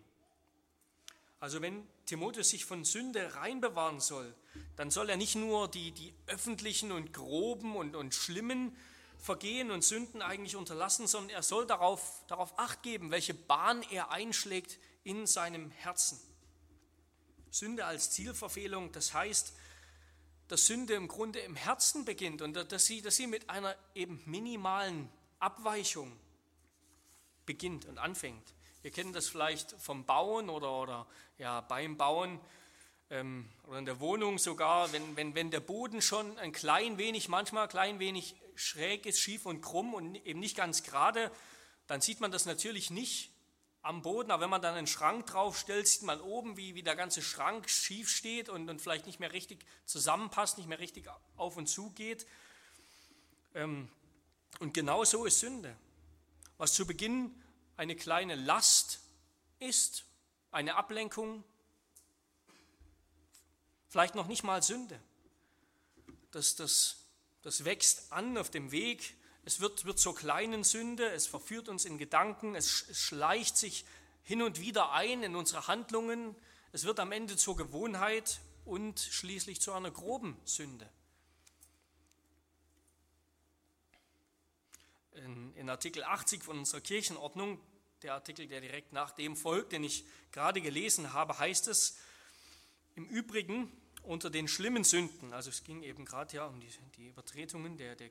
Also 1.39 1.61
wenn 1.61 1.87
Timotheus 2.07 2.51
sich 2.51 2.64
von 2.64 2.84
Sünde 2.84 3.34
reinbewahren 3.34 4.01
soll, 4.01 4.34
dann 4.76 4.91
soll 4.91 5.11
er 5.11 5.16
nicht 5.16 5.34
nur 5.34 5.68
die, 5.68 5.93
die 5.93 6.14
öffentlichen 6.26 6.93
und 6.93 7.12
groben 7.12 7.76
und, 7.76 7.95
und 7.95 8.14
schlimmen 8.14 8.76
Vergehen 9.18 9.70
und 9.70 9.82
Sünden 9.82 10.22
eigentlich 10.22 10.57
unterlassen, 10.57 11.07
sondern 11.07 11.30
er 11.30 11.43
soll 11.43 11.66
darauf, 11.66 12.22
darauf 12.28 12.59
acht 12.59 12.82
geben, 12.82 13.11
welche 13.11 13.34
Bahn 13.34 13.82
er 13.91 14.11
einschlägt 14.11 14.78
in 15.05 15.26
seinem 15.26 15.70
Herzen. 15.70 16.20
Sünde 17.51 17.87
als 17.87 18.11
Zielverfehlung, 18.11 18.93
das 18.93 19.14
heißt, 19.14 19.53
dass 20.49 20.66
Sünde 20.66 20.95
im 20.95 21.09
Grunde 21.09 21.41
im 21.41 21.57
Herzen 21.57 22.05
beginnt 22.05 22.41
und 22.43 22.55
dass 22.55 22.84
sie, 22.84 23.03
dass 23.03 23.16
sie 23.16 23.26
mit 23.26 23.51
einer 23.51 23.74
eben 23.95 24.22
minimalen 24.26 25.09
Abweichung 25.41 26.16
beginnt 27.47 27.87
und 27.87 27.99
anfängt. 27.99 28.55
Ihr 28.87 28.93
kennt 28.93 29.16
das 29.16 29.28
vielleicht 29.28 29.72
vom 29.80 30.05
Bauen 30.05 30.49
oder, 30.49 30.70
oder 30.80 31.07
ja, 31.39 31.61
beim 31.61 31.97
Bauen 31.97 32.39
ähm, 33.11 33.51
oder 33.66 33.80
in 33.80 33.84
der 33.84 33.99
Wohnung 33.99 34.39
sogar, 34.39 34.93
wenn, 34.93 35.16
wenn, 35.16 35.34
wenn 35.34 35.51
der 35.51 35.59
Boden 35.59 36.01
schon 36.01 36.39
ein 36.39 36.53
klein 36.53 36.97
wenig, 36.97 37.28
manchmal 37.28 37.64
ein 37.64 37.68
klein 37.68 37.99
wenig 37.99 38.37
schräg 38.55 39.05
ist, 39.07 39.18
schief 39.18 39.45
und 39.45 39.61
krumm 39.61 39.93
und 39.93 40.14
eben 40.24 40.39
nicht 40.39 40.57
ganz 40.57 40.84
gerade, 40.84 41.32
dann 41.89 42.01
sieht 42.01 42.20
man 42.20 42.30
das 42.30 42.47
natürlich 42.47 42.91
nicht 42.91 43.32
am 43.82 44.03
Boden, 44.03 44.30
aber 44.30 44.45
wenn 44.45 44.51
man 44.51 44.62
dann 44.62 44.76
einen 44.76 44.87
Schrank 44.87 45.26
draufstellt, 45.26 45.89
sieht 45.89 46.03
man 46.03 46.20
oben, 46.20 46.57
wie, 46.57 46.76
wie 46.76 46.84
der 46.84 46.95
ganze 46.95 47.22
Schrank 47.22 47.68
schief 47.68 48.09
steht 48.09 48.49
und, 48.49 48.70
und 48.70 48.80
vielleicht 48.80 49.07
nicht 49.07 49.18
mehr 49.18 49.32
richtig 49.32 49.66
zusammenpasst, 49.87 50.59
nicht 50.59 50.68
mehr 50.68 50.78
richtig 50.78 51.09
auf 51.37 51.57
und 51.57 51.66
zu 51.66 51.91
geht. 51.91 52.24
Ähm, 53.53 53.89
und 54.61 54.74
genau 54.74 55.03
so 55.03 55.24
ist 55.24 55.41
Sünde. 55.41 55.76
Was 56.57 56.72
zu 56.72 56.87
Beginn 56.87 57.34
eine 57.77 57.97
kleine 57.97 58.35
Last 58.35 59.01
ist, 59.59 60.05
eine 60.51 60.77
Ablenkung, 60.77 61.45
vielleicht 63.89 64.14
noch 64.14 64.27
nicht 64.27 64.43
mal 64.43 64.62
Sünde. 64.62 65.01
Das, 66.31 66.57
das, 66.57 67.05
das 67.43 67.64
wächst 67.64 68.12
an 68.12 68.37
auf 68.39 68.51
dem 68.51 68.72
Weg, 68.72 69.14
es 69.45 69.61
wird, 69.61 69.85
wird 69.85 70.01
zur 70.01 70.16
kleinen 70.16 70.64
Sünde, 70.64 71.09
es 71.11 71.27
verführt 71.27 71.68
uns 71.68 71.85
in 71.85 71.99
Gedanken, 71.99 72.57
es, 72.57 72.85
es 72.89 72.99
schleicht 72.99 73.57
sich 73.57 73.85
hin 74.24 74.43
und 74.43 74.61
wieder 74.61 74.91
ein 74.91 75.22
in 75.22 75.37
unsere 75.37 75.68
Handlungen, 75.68 76.35
es 76.72 76.85
wird 76.85 76.99
am 76.99 77.12
Ende 77.12 77.37
zur 77.37 77.57
Gewohnheit 77.57 78.41
und 78.64 78.99
schließlich 78.99 79.61
zu 79.61 79.72
einer 79.72 79.93
groben 79.93 80.37
Sünde. 80.45 80.91
In, 85.17 85.55
in 85.55 85.69
Artikel 85.69 86.05
80 86.05 86.43
von 86.43 86.59
unserer 86.59 86.81
Kirchenordnung, 86.81 87.61
der 88.03 88.14
Artikel, 88.14 88.47
der 88.47 88.61
direkt 88.61 88.93
nach 88.93 89.11
dem 89.11 89.37
folgt, 89.37 89.73
den 89.73 89.85
ich 89.85 90.05
gerade 90.33 90.61
gelesen 90.61 91.12
habe, 91.12 91.39
heißt 91.39 91.69
es 91.69 91.99
im 92.95 93.07
Übrigen 93.07 93.71
unter 94.03 94.31
den 94.31 94.49
schlimmen 94.49 94.85
Sünden, 94.85 95.33
also 95.33 95.51
es 95.51 95.64
ging 95.64 95.83
eben 95.83 96.05
gerade 96.05 96.37
ja 96.37 96.47
um 96.47 96.61
die, 96.61 96.71
die 96.97 97.09
Übertretungen 97.09 97.77
der, 97.77 97.97
der 97.97 98.09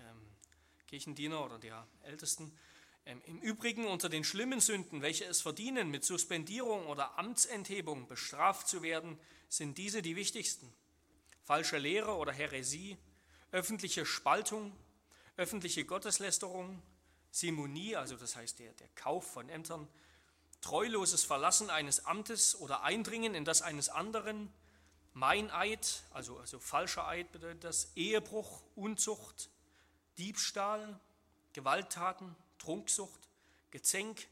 ähm, 0.00 0.20
Kirchendiener 0.88 1.44
oder 1.44 1.58
der 1.58 1.86
Ältesten, 2.02 2.52
ähm, 3.06 3.22
im 3.26 3.38
Übrigen 3.38 3.86
unter 3.86 4.08
den 4.08 4.24
schlimmen 4.24 4.60
Sünden, 4.60 5.00
welche 5.00 5.24
es 5.24 5.40
verdienen, 5.40 5.90
mit 5.90 6.04
Suspendierung 6.04 6.86
oder 6.86 7.18
Amtsenthebung 7.18 8.08
bestraft 8.08 8.68
zu 8.68 8.82
werden, 8.82 9.18
sind 9.48 9.78
diese 9.78 10.02
die 10.02 10.16
wichtigsten. 10.16 10.72
Falsche 11.44 11.78
Lehre 11.78 12.16
oder 12.16 12.32
Häresie, 12.32 12.98
öffentliche 13.52 14.04
Spaltung, 14.04 14.76
öffentliche 15.38 15.84
Gotteslästerung, 15.84 16.82
Simonie, 17.30 17.96
also 17.96 18.16
das 18.16 18.36
heißt 18.36 18.58
der, 18.58 18.72
der 18.72 18.88
Kauf 18.96 19.24
von 19.24 19.48
Ämtern, 19.48 19.88
treuloses 20.60 21.24
Verlassen 21.24 21.70
eines 21.70 22.04
Amtes 22.04 22.58
oder 22.60 22.82
Eindringen 22.82 23.34
in 23.34 23.44
das 23.44 23.62
eines 23.62 23.88
anderen, 23.88 24.52
Meineid, 25.14 26.02
also, 26.12 26.38
also 26.38 26.58
falscher 26.58 27.06
Eid 27.06 27.30
bedeutet 27.32 27.64
das, 27.64 27.92
Ehebruch, 27.94 28.62
Unzucht, 28.74 29.48
Diebstahl, 30.18 30.98
Gewalttaten, 31.52 32.34
Trunksucht, 32.58 33.20
Gezänk, 33.70 34.26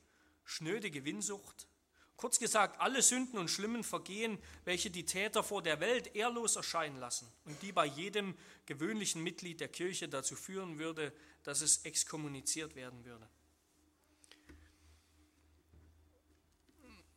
schnöde 0.44 0.90
Gewinnsucht, 0.90 1.68
Kurz 2.16 2.38
gesagt, 2.38 2.80
alle 2.80 3.02
Sünden 3.02 3.38
und 3.38 3.48
schlimmen 3.48 3.84
Vergehen, 3.84 4.38
welche 4.64 4.90
die 4.90 5.04
Täter 5.04 5.44
vor 5.44 5.62
der 5.62 5.80
Welt 5.80 6.14
ehrlos 6.14 6.56
erscheinen 6.56 6.98
lassen 6.98 7.30
und 7.44 7.60
die 7.60 7.72
bei 7.72 7.84
jedem 7.84 8.34
gewöhnlichen 8.64 9.22
Mitglied 9.22 9.60
der 9.60 9.68
Kirche 9.68 10.08
dazu 10.08 10.34
führen 10.34 10.78
würde, 10.78 11.12
dass 11.42 11.60
es 11.60 11.84
exkommuniziert 11.84 12.74
werden 12.74 13.04
würde. 13.04 13.28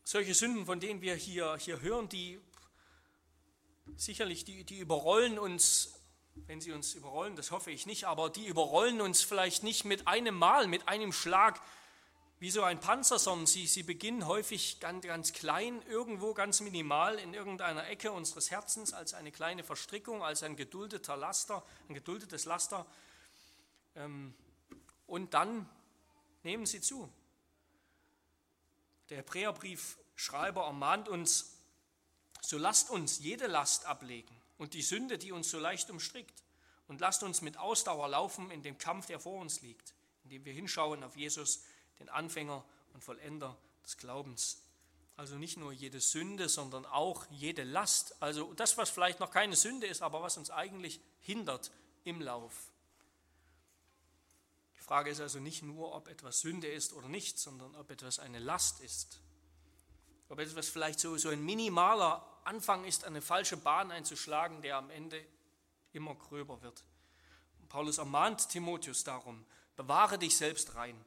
Solche 0.04 0.34
Sünden, 0.34 0.66
von 0.66 0.80
denen 0.82 1.02
wir 1.02 1.16
hier, 1.16 1.56
hier 1.58 1.82
hören, 1.82 2.10
die 2.10 2.42
sicherlich, 3.96 4.44
die, 4.44 4.66
die 4.66 4.80
überrollen 4.80 5.40
uns, 5.40 5.94
wenn 6.48 6.60
sie 6.60 6.74
uns 6.74 6.94
überrollen, 6.94 7.36
das 7.36 7.52
hoffe 7.52 7.72
ich 7.72 7.86
nicht, 7.86 8.06
aber 8.06 8.30
die 8.30 8.48
überrollen 8.48 9.00
uns 9.02 9.22
vielleicht 9.22 9.64
nicht 9.64 9.86
mit 9.86 10.08
einem 10.08 10.36
Mal, 10.36 10.68
mit 10.68 10.88
einem 10.88 11.14
Schlag, 11.14 11.62
wie 12.40 12.52
so 12.52 12.64
ein 12.64 12.80
Panzer, 12.80 13.20
sondern 13.20 13.48
sie, 13.48 13.68
sie 13.68 13.84
beginnen 13.84 14.26
häufig 14.26 14.80
ganz, 14.80 15.06
ganz 15.06 15.34
klein, 15.34 15.82
irgendwo 15.88 16.34
ganz 16.34 16.62
minimal 16.62 17.20
in 17.20 17.34
irgendeiner 17.34 17.88
Ecke 17.88 18.14
unseres 18.14 18.50
Herzens 18.50 18.94
als 18.94 19.14
eine 19.14 19.32
kleine 19.32 19.64
Verstrickung, 19.64 20.24
als 20.24 20.44
ein 20.44 20.56
geduldeter 20.56 21.18
Laster, 21.18 21.66
ein 21.90 21.94
geduldetes 21.94 22.46
Laster. 22.46 22.86
Ähm, 23.96 24.34
und 25.06 25.34
dann 25.34 25.68
nehmen 26.44 26.66
sie 26.66 26.80
zu. 26.80 27.12
Der 29.10 29.18
Hebräerbriefschreiber 29.18 30.64
ermahnt 30.64 31.10
uns, 31.10 31.58
so 32.42 32.58
lasst 32.58 32.90
uns 32.90 33.20
jede 33.20 33.48
Last 33.48 33.86
ablegen 33.86 34.36
und 34.58 34.74
die 34.74 34.82
Sünde, 34.82 35.18
die 35.18 35.34
uns 35.34 35.50
so 35.50 35.60
leicht 35.60 35.90
umstrickt, 35.90 36.44
und 36.88 37.02
lasst 37.02 37.22
uns 37.22 37.42
mit 37.42 37.58
Ausdauer 37.58 38.08
laufen 38.10 38.50
in 38.50 38.64
dem 38.64 38.80
Kampf, 38.80 39.06
der 39.06 39.20
vor 39.20 39.40
uns 39.40 39.62
liegt, 39.62 39.94
indem 40.24 40.44
wir 40.44 40.54
hinschauen 40.54 41.04
auf 41.04 41.16
Jesus, 41.16 41.64
den 42.00 42.10
Anfänger 42.10 42.64
und 42.94 43.04
Vollender 43.04 43.58
des 43.84 43.98
Glaubens. 43.98 44.62
Also 45.18 45.36
nicht 45.36 45.58
nur 45.58 45.74
jede 45.74 46.00
Sünde, 46.00 46.48
sondern 46.48 46.86
auch 46.86 47.26
jede 47.30 47.64
Last. 47.64 48.22
Also 48.22 48.54
das, 48.54 48.78
was 48.78 48.90
vielleicht 48.90 49.20
noch 49.20 49.32
keine 49.32 49.56
Sünde 49.56 49.86
ist, 49.86 50.02
aber 50.02 50.22
was 50.22 50.38
uns 50.38 50.50
eigentlich 50.50 51.02
hindert 51.20 51.72
im 52.06 52.22
Lauf. 52.22 52.72
Die 54.78 54.82
Frage 54.82 55.10
ist 55.10 55.20
also 55.20 55.40
nicht 55.40 55.62
nur, 55.62 55.94
ob 55.94 56.08
etwas 56.08 56.40
Sünde 56.40 56.68
ist 56.68 56.94
oder 56.94 57.10
nicht, 57.10 57.38
sondern 57.38 57.76
ob 57.76 57.92
etwas 57.92 58.20
eine 58.20 58.40
Last 58.40 58.80
ist. 58.80 59.20
Ob 60.30 60.40
etwas 60.40 60.70
vielleicht 60.70 61.00
so, 61.00 61.18
so 61.18 61.30
ein 61.30 61.44
minimaler 61.44 62.26
Anfang 62.46 62.86
ist, 62.86 63.04
eine 63.04 63.22
falsche 63.22 63.58
Bahn 63.58 63.92
einzuschlagen, 63.92 64.62
der 64.62 64.78
am 64.78 64.90
Ende 64.90 65.24
immer 65.92 66.16
gröber 66.16 66.62
wird. 66.62 66.84
Paulus 67.68 68.00
ermahnt 68.00 68.50
Timotheus 68.50 69.04
darum, 69.04 69.46
bewahre 69.76 70.18
dich 70.18 70.36
selbst 70.38 70.76
rein 70.76 71.04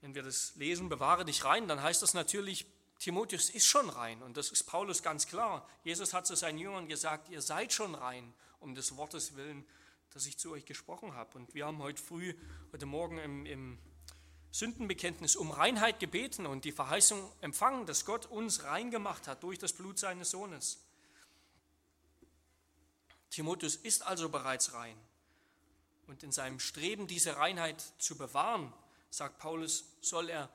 wenn 0.00 0.14
wir 0.14 0.22
das 0.22 0.54
lesen, 0.56 0.88
bewahre 0.88 1.24
dich 1.24 1.44
rein, 1.44 1.68
dann 1.68 1.82
heißt 1.82 2.02
das 2.02 2.14
natürlich, 2.14 2.66
Timotheus 2.98 3.50
ist 3.50 3.66
schon 3.66 3.88
rein. 3.88 4.22
Und 4.22 4.36
das 4.36 4.50
ist 4.50 4.64
Paulus 4.64 5.02
ganz 5.02 5.26
klar. 5.26 5.66
Jesus 5.84 6.12
hat 6.12 6.26
zu 6.26 6.36
seinen 6.36 6.58
Jüngern 6.58 6.86
gesagt, 6.86 7.28
ihr 7.30 7.40
seid 7.40 7.72
schon 7.72 7.94
rein, 7.94 8.32
um 8.60 8.74
des 8.74 8.96
Wortes 8.96 9.36
willen, 9.36 9.64
das 10.10 10.26
ich 10.26 10.38
zu 10.38 10.52
euch 10.52 10.66
gesprochen 10.66 11.14
habe. 11.14 11.36
Und 11.38 11.54
wir 11.54 11.66
haben 11.66 11.78
heute 11.78 12.02
früh, 12.02 12.34
heute 12.72 12.86
Morgen 12.86 13.18
im, 13.18 13.46
im 13.46 13.78
Sündenbekenntnis 14.52 15.36
um 15.36 15.50
Reinheit 15.50 16.00
gebeten 16.00 16.44
und 16.44 16.64
die 16.64 16.72
Verheißung 16.72 17.30
empfangen, 17.40 17.86
dass 17.86 18.04
Gott 18.04 18.26
uns 18.26 18.64
rein 18.64 18.90
gemacht 18.90 19.28
hat 19.28 19.42
durch 19.42 19.58
das 19.58 19.72
Blut 19.72 19.98
seines 19.98 20.30
Sohnes. 20.30 20.84
Timotheus 23.30 23.76
ist 23.76 24.02
also 24.02 24.28
bereits 24.28 24.74
rein. 24.74 24.96
Und 26.06 26.24
in 26.24 26.32
seinem 26.32 26.58
Streben, 26.58 27.06
diese 27.06 27.36
Reinheit 27.36 27.80
zu 27.98 28.18
bewahren, 28.18 28.72
sagt 29.10 29.38
Paulus, 29.38 29.84
soll 30.00 30.30
er, 30.30 30.48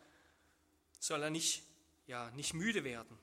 soll 0.99 1.21
er 1.21 1.29
nicht, 1.29 1.63
ja, 2.07 2.31
nicht 2.31 2.53
müde 2.53 2.83
werden. 2.83 3.17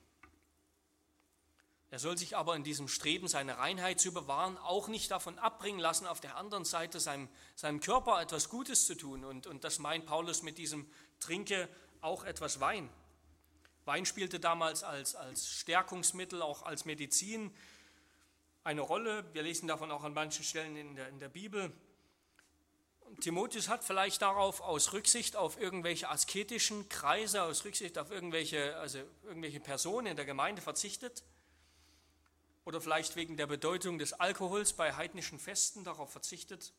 Er 1.93 1.99
soll 1.99 2.17
sich 2.17 2.35
aber 2.35 2.55
in 2.55 2.63
diesem 2.63 2.87
Streben, 2.87 3.27
seine 3.27 3.59
Reinheit 3.59 3.99
zu 3.99 4.11
bewahren, 4.11 4.57
auch 4.57 4.87
nicht 4.87 5.11
davon 5.11 5.37
abbringen 5.37 5.79
lassen, 5.79 6.07
auf 6.07 6.19
der 6.19 6.37
anderen 6.37 6.65
Seite 6.65 6.99
seinem, 6.99 7.29
seinem 7.55 7.81
Körper 7.81 8.19
etwas 8.19 8.49
Gutes 8.49 8.87
zu 8.87 8.95
tun. 8.95 9.23
Und, 9.23 9.45
und 9.45 9.63
das 9.63 9.77
meint 9.77 10.07
Paulus 10.07 10.41
mit 10.41 10.57
diesem 10.57 10.89
Trinke 11.19 11.69
auch 12.01 12.23
etwas 12.23 12.59
Wein. 12.59 12.89
Wein 13.85 14.07
spielte 14.07 14.39
damals 14.39 14.83
als, 14.83 15.13
als 15.13 15.47
Stärkungsmittel, 15.47 16.41
auch 16.41 16.63
als 16.63 16.85
Medizin 16.85 17.55
eine 18.63 18.81
Rolle. 18.81 19.25
Wir 19.33 19.43
lesen 19.43 19.67
davon 19.67 19.91
auch 19.91 20.03
an 20.03 20.15
manchen 20.15 20.43
Stellen 20.43 20.75
in 20.75 20.95
der, 20.95 21.09
in 21.09 21.19
der 21.19 21.29
Bibel. 21.29 21.71
Timotheus 23.19 23.69
hat 23.69 23.83
vielleicht 23.83 24.21
darauf 24.21 24.61
aus 24.61 24.93
Rücksicht 24.93 25.35
auf 25.35 25.59
irgendwelche 25.59 26.09
asketischen 26.09 26.89
Kreise, 26.89 27.43
aus 27.43 27.63
Rücksicht 27.65 27.97
auf 27.97 28.11
irgendwelche, 28.11 28.75
also 28.77 28.99
irgendwelche 29.23 29.59
Personen 29.59 30.07
in 30.07 30.15
der 30.15 30.25
Gemeinde 30.25 30.61
verzichtet 30.61 31.23
oder 32.65 32.81
vielleicht 32.81 33.15
wegen 33.15 33.37
der 33.37 33.47
Bedeutung 33.47 33.97
des 33.99 34.13
Alkohols 34.13 34.73
bei 34.73 34.93
heidnischen 34.93 35.39
Festen 35.39 35.83
darauf 35.83 36.11
verzichtet. 36.11 36.73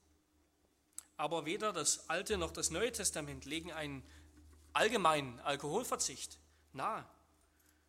Aber 1.16 1.45
weder 1.45 1.72
das 1.72 2.09
Alte 2.09 2.39
noch 2.39 2.51
das 2.51 2.70
Neue 2.70 2.91
Testament 2.91 3.45
legen 3.45 3.72
einen 3.72 4.03
allgemeinen 4.72 5.39
Alkoholverzicht 5.41 6.39
nahe. 6.72 7.05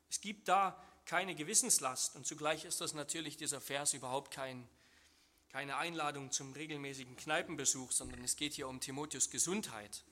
Es 0.10 0.22
gibt 0.22 0.48
da 0.48 0.82
keine 1.06 1.36
Gewissenslast 1.36 2.16
und 2.16 2.26
zugleich 2.26 2.66
ist 2.66 2.82
das 2.82 2.94
natürlich 2.94 3.38
dieser 3.38 3.62
Vers 3.62 3.94
überhaupt 3.94 4.32
kein, 4.32 4.68
keine 5.56 5.78
Einladung 5.78 6.32
zum 6.32 6.52
regelmäßigen 6.52 7.16
Kneipenbesuch, 7.16 7.94
sondern 7.94 8.22
es 8.26 8.36
geht 8.36 8.52
hier 8.52 8.68
um 8.68 8.82
Timotheus 8.82 9.30
Gesundheit 9.30 10.04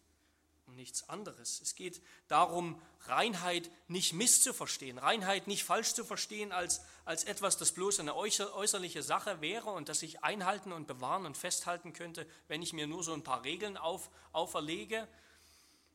um 0.67 0.75
nichts 0.77 1.09
anderes. 1.09 1.59
Es 1.59 1.75
geht 1.75 2.01
darum, 2.29 2.81
Reinheit 3.07 3.69
nicht 3.89 4.13
misszuverstehen, 4.13 4.97
Reinheit 4.97 5.47
nicht 5.47 5.65
falsch 5.65 5.95
zu 5.95 6.05
verstehen 6.05 6.53
als, 6.53 6.79
als 7.03 7.25
etwas, 7.25 7.57
das 7.57 7.73
bloß 7.73 7.99
eine 7.99 8.15
äußerliche 8.15 9.03
Sache 9.03 9.41
wäre 9.41 9.71
und 9.71 9.89
das 9.89 10.01
ich 10.01 10.23
einhalten 10.23 10.71
und 10.71 10.87
bewahren 10.87 11.25
und 11.25 11.35
festhalten 11.35 11.91
könnte, 11.91 12.25
wenn 12.47 12.61
ich 12.61 12.71
mir 12.71 12.87
nur 12.87 13.03
so 13.03 13.13
ein 13.13 13.25
paar 13.25 13.43
Regeln 13.43 13.75
auf, 13.75 14.09
auferlege. 14.31 15.09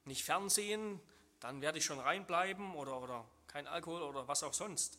Nicht 0.05 0.25
Fernsehen, 0.25 1.01
dann 1.41 1.63
werde 1.63 1.79
ich 1.79 1.87
schon 1.87 2.01
reinbleiben 2.01 2.75
oder, 2.75 3.01
oder 3.01 3.25
kein 3.47 3.67
Alkohol 3.67 4.03
oder 4.03 4.29
was 4.29 4.43
auch 4.43 4.53
sonst. 4.53 4.99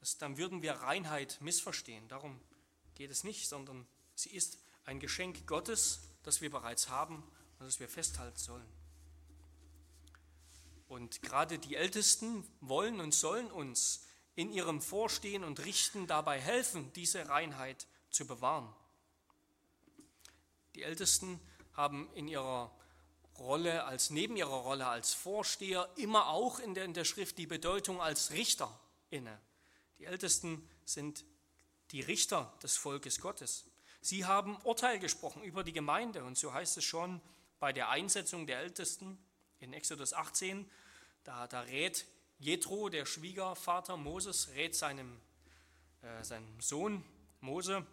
Das, 0.00 0.16
dann 0.16 0.38
würden 0.38 0.62
wir 0.62 0.72
Reinheit 0.72 1.36
missverstehen. 1.42 2.08
Darum 2.08 2.40
geht 2.94 3.10
es 3.10 3.24
nicht, 3.24 3.48
sondern 3.48 3.86
sie 4.14 4.30
ist 4.30 4.58
ein 4.84 5.00
Geschenk 5.00 5.46
Gottes, 5.46 6.00
das 6.22 6.40
wir 6.40 6.50
bereits 6.50 6.88
haben 6.88 7.22
und 7.58 7.66
das 7.66 7.80
wir 7.80 7.88
festhalten 7.88 8.38
sollen. 8.38 8.68
Und 10.88 11.22
gerade 11.22 11.58
die 11.58 11.76
Ältesten 11.76 12.44
wollen 12.60 13.00
und 13.00 13.14
sollen 13.14 13.50
uns 13.50 14.04
in 14.34 14.52
ihrem 14.52 14.80
Vorstehen 14.80 15.44
und 15.44 15.64
Richten 15.64 16.06
dabei 16.06 16.40
helfen, 16.40 16.92
diese 16.92 17.28
Reinheit 17.28 17.86
zu 18.10 18.26
bewahren. 18.26 18.74
Die 20.74 20.82
Ältesten 20.82 21.40
haben 21.74 22.10
in 22.14 22.28
ihrer 22.28 22.74
Rolle 23.38 23.84
als 23.84 24.10
neben 24.10 24.36
ihrer 24.36 24.56
Rolle 24.56 24.86
als 24.86 25.14
Vorsteher 25.14 25.88
immer 25.96 26.28
auch 26.28 26.58
in 26.58 26.74
der, 26.74 26.84
in 26.84 26.94
der 26.94 27.04
Schrift 27.04 27.38
die 27.38 27.46
Bedeutung 27.46 28.00
als 28.00 28.30
Richter 28.32 28.78
inne. 29.10 29.40
Die 29.98 30.04
Ältesten 30.04 30.68
sind 30.84 31.24
die 31.92 32.00
Richter 32.00 32.52
des 32.62 32.76
Volkes 32.76 33.20
Gottes. 33.20 33.64
Sie 34.00 34.24
haben 34.24 34.56
Urteil 34.64 34.98
gesprochen 34.98 35.42
über 35.42 35.62
die 35.62 35.72
Gemeinde 35.72 36.24
und 36.24 36.36
so 36.36 36.52
heißt 36.52 36.76
es 36.78 36.84
schon 36.84 37.20
bei 37.60 37.72
der 37.72 37.90
Einsetzung 37.90 38.46
der 38.46 38.58
Ältesten 38.58 39.18
in 39.60 39.72
Exodus 39.72 40.12
18, 40.12 40.68
da, 41.22 41.46
da 41.46 41.60
rät 41.60 42.06
Jethro, 42.38 42.88
der 42.88 43.06
Schwiegervater 43.06 43.96
Moses, 43.96 44.48
rät 44.54 44.74
seinem, 44.74 45.20
äh, 46.00 46.24
seinem 46.24 46.60
Sohn 46.60 47.04
Mose, 47.40 47.86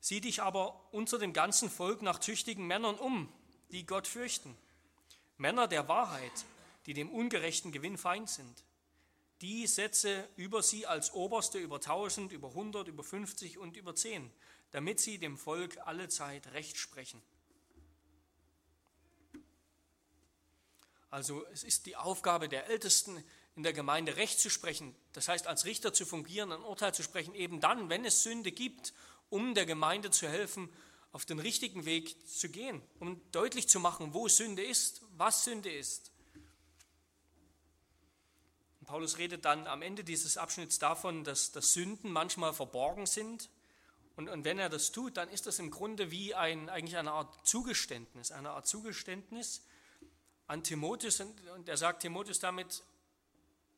sieh 0.00 0.22
dich 0.22 0.40
aber 0.40 0.80
unter 0.92 1.18
dem 1.18 1.34
ganzen 1.34 1.68
Volk 1.68 2.00
nach 2.00 2.18
tüchtigen 2.18 2.66
Männern 2.66 2.96
um, 2.96 3.30
die 3.70 3.84
Gott 3.84 4.06
fürchten. 4.06 4.56
Männer 5.36 5.68
der 5.68 5.88
Wahrheit, 5.88 6.46
die 6.86 6.94
dem 6.94 7.10
ungerechten 7.10 7.72
Gewinn 7.72 7.98
feind 7.98 8.30
sind. 8.30 8.64
Die 9.40 9.66
setze 9.66 10.28
über 10.36 10.62
sie 10.62 10.86
als 10.86 11.12
Oberste 11.14 11.58
über 11.58 11.80
tausend, 11.80 12.32
über 12.32 12.52
hundert, 12.52 12.88
über 12.88 13.02
fünfzig 13.02 13.56
und 13.58 13.76
über 13.76 13.94
zehn, 13.94 14.30
damit 14.70 15.00
sie 15.00 15.18
dem 15.18 15.38
Volk 15.38 15.78
alle 15.86 16.08
Zeit 16.08 16.48
Recht 16.52 16.76
sprechen. 16.76 17.22
Also 21.08 21.44
es 21.52 21.64
ist 21.64 21.86
die 21.86 21.96
Aufgabe 21.96 22.48
der 22.48 22.68
Ältesten 22.68 23.24
in 23.56 23.62
der 23.64 23.72
Gemeinde 23.72 24.16
Recht 24.16 24.38
zu 24.38 24.48
sprechen, 24.48 24.94
das 25.12 25.26
heißt 25.26 25.46
als 25.46 25.64
Richter 25.64 25.92
zu 25.92 26.06
fungieren, 26.06 26.52
ein 26.52 26.62
Urteil 26.62 26.94
zu 26.94 27.02
sprechen, 27.02 27.34
eben 27.34 27.60
dann, 27.60 27.88
wenn 27.88 28.04
es 28.04 28.22
Sünde 28.22 28.52
gibt, 28.52 28.92
um 29.28 29.54
der 29.54 29.66
Gemeinde 29.66 30.10
zu 30.10 30.28
helfen, 30.28 30.72
auf 31.12 31.24
den 31.24 31.40
richtigen 31.40 31.84
Weg 31.84 32.28
zu 32.28 32.48
gehen, 32.48 32.80
um 33.00 33.20
deutlich 33.32 33.68
zu 33.68 33.80
machen, 33.80 34.14
wo 34.14 34.28
Sünde 34.28 34.62
ist, 34.62 35.02
was 35.16 35.44
Sünde 35.44 35.72
ist. 35.72 36.09
Und 38.90 38.94
Paulus 38.96 39.18
redet 39.18 39.44
dann 39.44 39.68
am 39.68 39.82
Ende 39.82 40.02
dieses 40.02 40.36
Abschnitts 40.36 40.80
davon, 40.80 41.22
dass, 41.22 41.52
dass 41.52 41.74
Sünden 41.74 42.10
manchmal 42.10 42.52
verborgen 42.52 43.06
sind. 43.06 43.48
Und, 44.16 44.28
und 44.28 44.44
wenn 44.44 44.58
er 44.58 44.68
das 44.68 44.90
tut, 44.90 45.16
dann 45.16 45.28
ist 45.28 45.46
das 45.46 45.60
im 45.60 45.70
Grunde 45.70 46.10
wie 46.10 46.34
ein, 46.34 46.68
eigentlich 46.68 46.96
eine 46.96 47.12
Art 47.12 47.46
Zugeständnis, 47.46 48.32
eine 48.32 48.50
Art 48.50 48.66
Zugeständnis, 48.66 49.62
an 50.48 50.64
Timotheus 50.64 51.20
und 51.20 51.68
er 51.68 51.76
sagt 51.76 52.02
Timotheus 52.02 52.40
damit, 52.40 52.82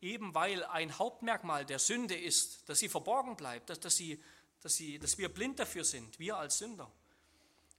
eben 0.00 0.34
weil 0.34 0.64
ein 0.64 0.98
Hauptmerkmal 0.98 1.66
der 1.66 1.78
Sünde 1.78 2.18
ist, 2.18 2.66
dass 2.70 2.78
sie 2.78 2.88
verborgen 2.88 3.36
bleibt, 3.36 3.68
dass, 3.68 3.80
dass, 3.80 3.94
sie, 3.94 4.18
dass, 4.62 4.76
sie, 4.76 4.98
dass 4.98 5.18
wir 5.18 5.28
blind 5.28 5.58
dafür 5.58 5.84
sind, 5.84 6.18
wir 6.20 6.38
als 6.38 6.56
Sünder. 6.56 6.90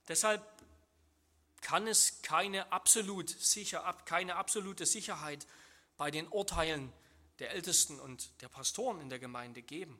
Deshalb 0.07 0.43
kann 1.61 1.87
es 1.87 2.21
keine, 2.21 2.71
absolut 2.71 3.27
sicher, 3.27 3.81
keine 4.05 4.35
absolute 4.35 4.85
Sicherheit 4.85 5.47
bei 5.97 6.11
den 6.11 6.27
Urteilen 6.27 6.93
der 7.43 7.51
Ältesten 7.51 7.99
und 7.99 8.41
der 8.41 8.47
Pastoren 8.47 9.01
in 9.01 9.09
der 9.09 9.19
Gemeinde 9.19 9.61
geben. 9.61 9.99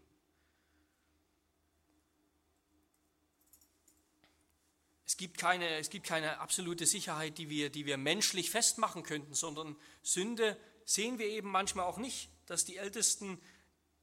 Es 5.06 5.18
gibt 5.18 5.38
keine, 5.38 5.68
es 5.76 5.90
gibt 5.90 6.08
keine 6.08 6.40
absolute 6.40 6.86
Sicherheit, 6.86 7.38
die 7.38 7.50
wir, 7.50 7.70
die 7.70 7.86
wir 7.86 7.98
menschlich 7.98 8.50
festmachen 8.50 9.04
könnten, 9.04 9.34
sondern 9.34 9.76
Sünde 10.04 10.58
sehen 10.86 11.20
wir 11.20 11.26
eben 11.26 11.52
manchmal 11.52 11.86
auch 11.86 11.98
nicht, 11.98 12.30
dass 12.46 12.64
die 12.64 12.78
Ältesten 12.78 13.42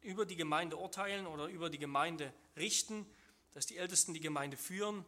über 0.02 0.26
die 0.26 0.36
Gemeinde 0.36 0.76
urteilen 0.76 1.26
oder 1.26 1.46
über 1.46 1.70
die 1.70 1.78
Gemeinde 1.78 2.34
richten, 2.58 3.06
dass 3.52 3.64
die 3.64 3.78
Ältesten 3.78 4.12
die 4.12 4.20
Gemeinde 4.20 4.58
führen, 4.58 5.06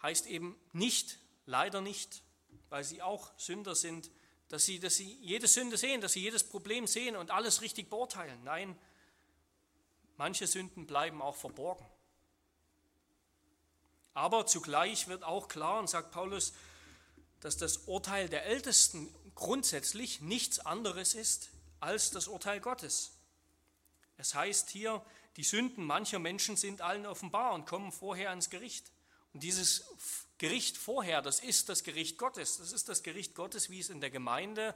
heißt 0.00 0.28
eben 0.28 0.54
nicht, 0.72 1.18
leider 1.44 1.80
nicht, 1.80 2.22
weil 2.68 2.84
sie 2.84 3.02
auch 3.02 3.36
Sünder 3.36 3.74
sind, 3.74 4.12
dass 4.48 4.64
sie, 4.64 4.80
dass 4.80 4.96
sie 4.96 5.14
jede 5.20 5.46
Sünde 5.46 5.76
sehen, 5.76 6.00
dass 6.00 6.14
sie 6.14 6.22
jedes 6.22 6.44
Problem 6.44 6.86
sehen 6.86 7.16
und 7.16 7.30
alles 7.30 7.60
richtig 7.60 7.90
beurteilen. 7.90 8.42
Nein, 8.44 8.78
manche 10.16 10.46
Sünden 10.46 10.86
bleiben 10.86 11.20
auch 11.20 11.36
verborgen. 11.36 11.86
Aber 14.14 14.46
zugleich 14.46 15.06
wird 15.06 15.22
auch 15.22 15.48
klar, 15.48 15.78
und 15.78 15.88
sagt 15.88 16.10
Paulus, 16.10 16.52
dass 17.40 17.56
das 17.56 17.78
Urteil 17.86 18.28
der 18.28 18.46
Ältesten 18.46 19.14
grundsätzlich 19.34 20.20
nichts 20.20 20.58
anderes 20.58 21.14
ist 21.14 21.50
als 21.78 22.10
das 22.10 22.26
Urteil 22.26 22.60
Gottes. 22.60 23.12
Es 24.16 24.34
heißt 24.34 24.70
hier, 24.70 25.04
die 25.36 25.44
Sünden 25.44 25.84
mancher 25.84 26.18
Menschen 26.18 26.56
sind 26.56 26.80
allen 26.80 27.06
offenbar 27.06 27.52
und 27.52 27.66
kommen 27.66 27.92
vorher 27.92 28.30
ans 28.30 28.50
Gericht. 28.50 28.90
Und 29.32 29.44
dieses 29.44 29.84
Gericht 30.38 30.76
vorher, 30.76 31.20
das 31.20 31.40
ist 31.40 31.68
das 31.68 31.82
Gericht 31.82 32.16
Gottes. 32.16 32.58
Das 32.58 32.72
ist 32.72 32.88
das 32.88 33.02
Gericht 33.02 33.34
Gottes, 33.34 33.70
wie 33.70 33.80
es 33.80 33.90
in 33.90 34.00
der 34.00 34.10
Gemeinde 34.10 34.74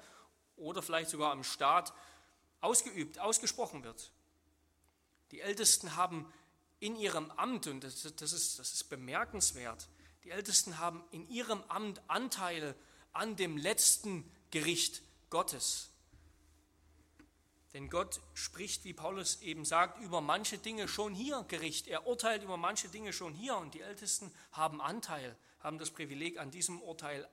oder 0.56 0.82
vielleicht 0.82 1.10
sogar 1.10 1.32
im 1.32 1.44
Staat 1.44 1.92
ausgeübt, 2.60 3.18
ausgesprochen 3.18 3.84
wird. 3.84 4.10
Die 5.30 5.40
Ältesten 5.40 5.96
haben 5.96 6.30
in 6.80 6.96
ihrem 6.96 7.30
Amt, 7.32 7.68
und 7.68 7.84
das, 7.84 8.02
das, 8.02 8.32
ist, 8.32 8.58
das 8.58 8.72
ist 8.74 8.84
bemerkenswert, 8.90 9.88
die 10.24 10.30
Ältesten 10.30 10.78
haben 10.78 11.04
in 11.10 11.28
ihrem 11.28 11.62
Amt 11.68 12.00
Anteil 12.08 12.74
an 13.12 13.36
dem 13.36 13.56
letzten 13.56 14.30
Gericht 14.50 15.02
Gottes. 15.30 15.90
Denn 17.72 17.88
Gott 17.88 18.20
spricht, 18.34 18.84
wie 18.84 18.92
Paulus 18.92 19.40
eben 19.40 19.64
sagt, 19.64 20.00
über 20.02 20.20
manche 20.20 20.58
Dinge 20.58 20.88
schon 20.88 21.14
hier 21.14 21.44
Gericht. 21.48 21.88
Er 21.88 22.06
urteilt 22.06 22.42
über 22.42 22.56
manche 22.56 22.88
Dinge 22.88 23.12
schon 23.12 23.32
hier 23.32 23.56
und 23.56 23.74
die 23.74 23.80
Ältesten 23.80 24.30
haben 24.52 24.80
Anteil, 24.80 25.36
haben 25.62 25.78
das 25.78 25.90
Privileg, 25.90 26.38
an 26.38 26.50
diesem 26.50 26.80
Urteil 26.80 27.28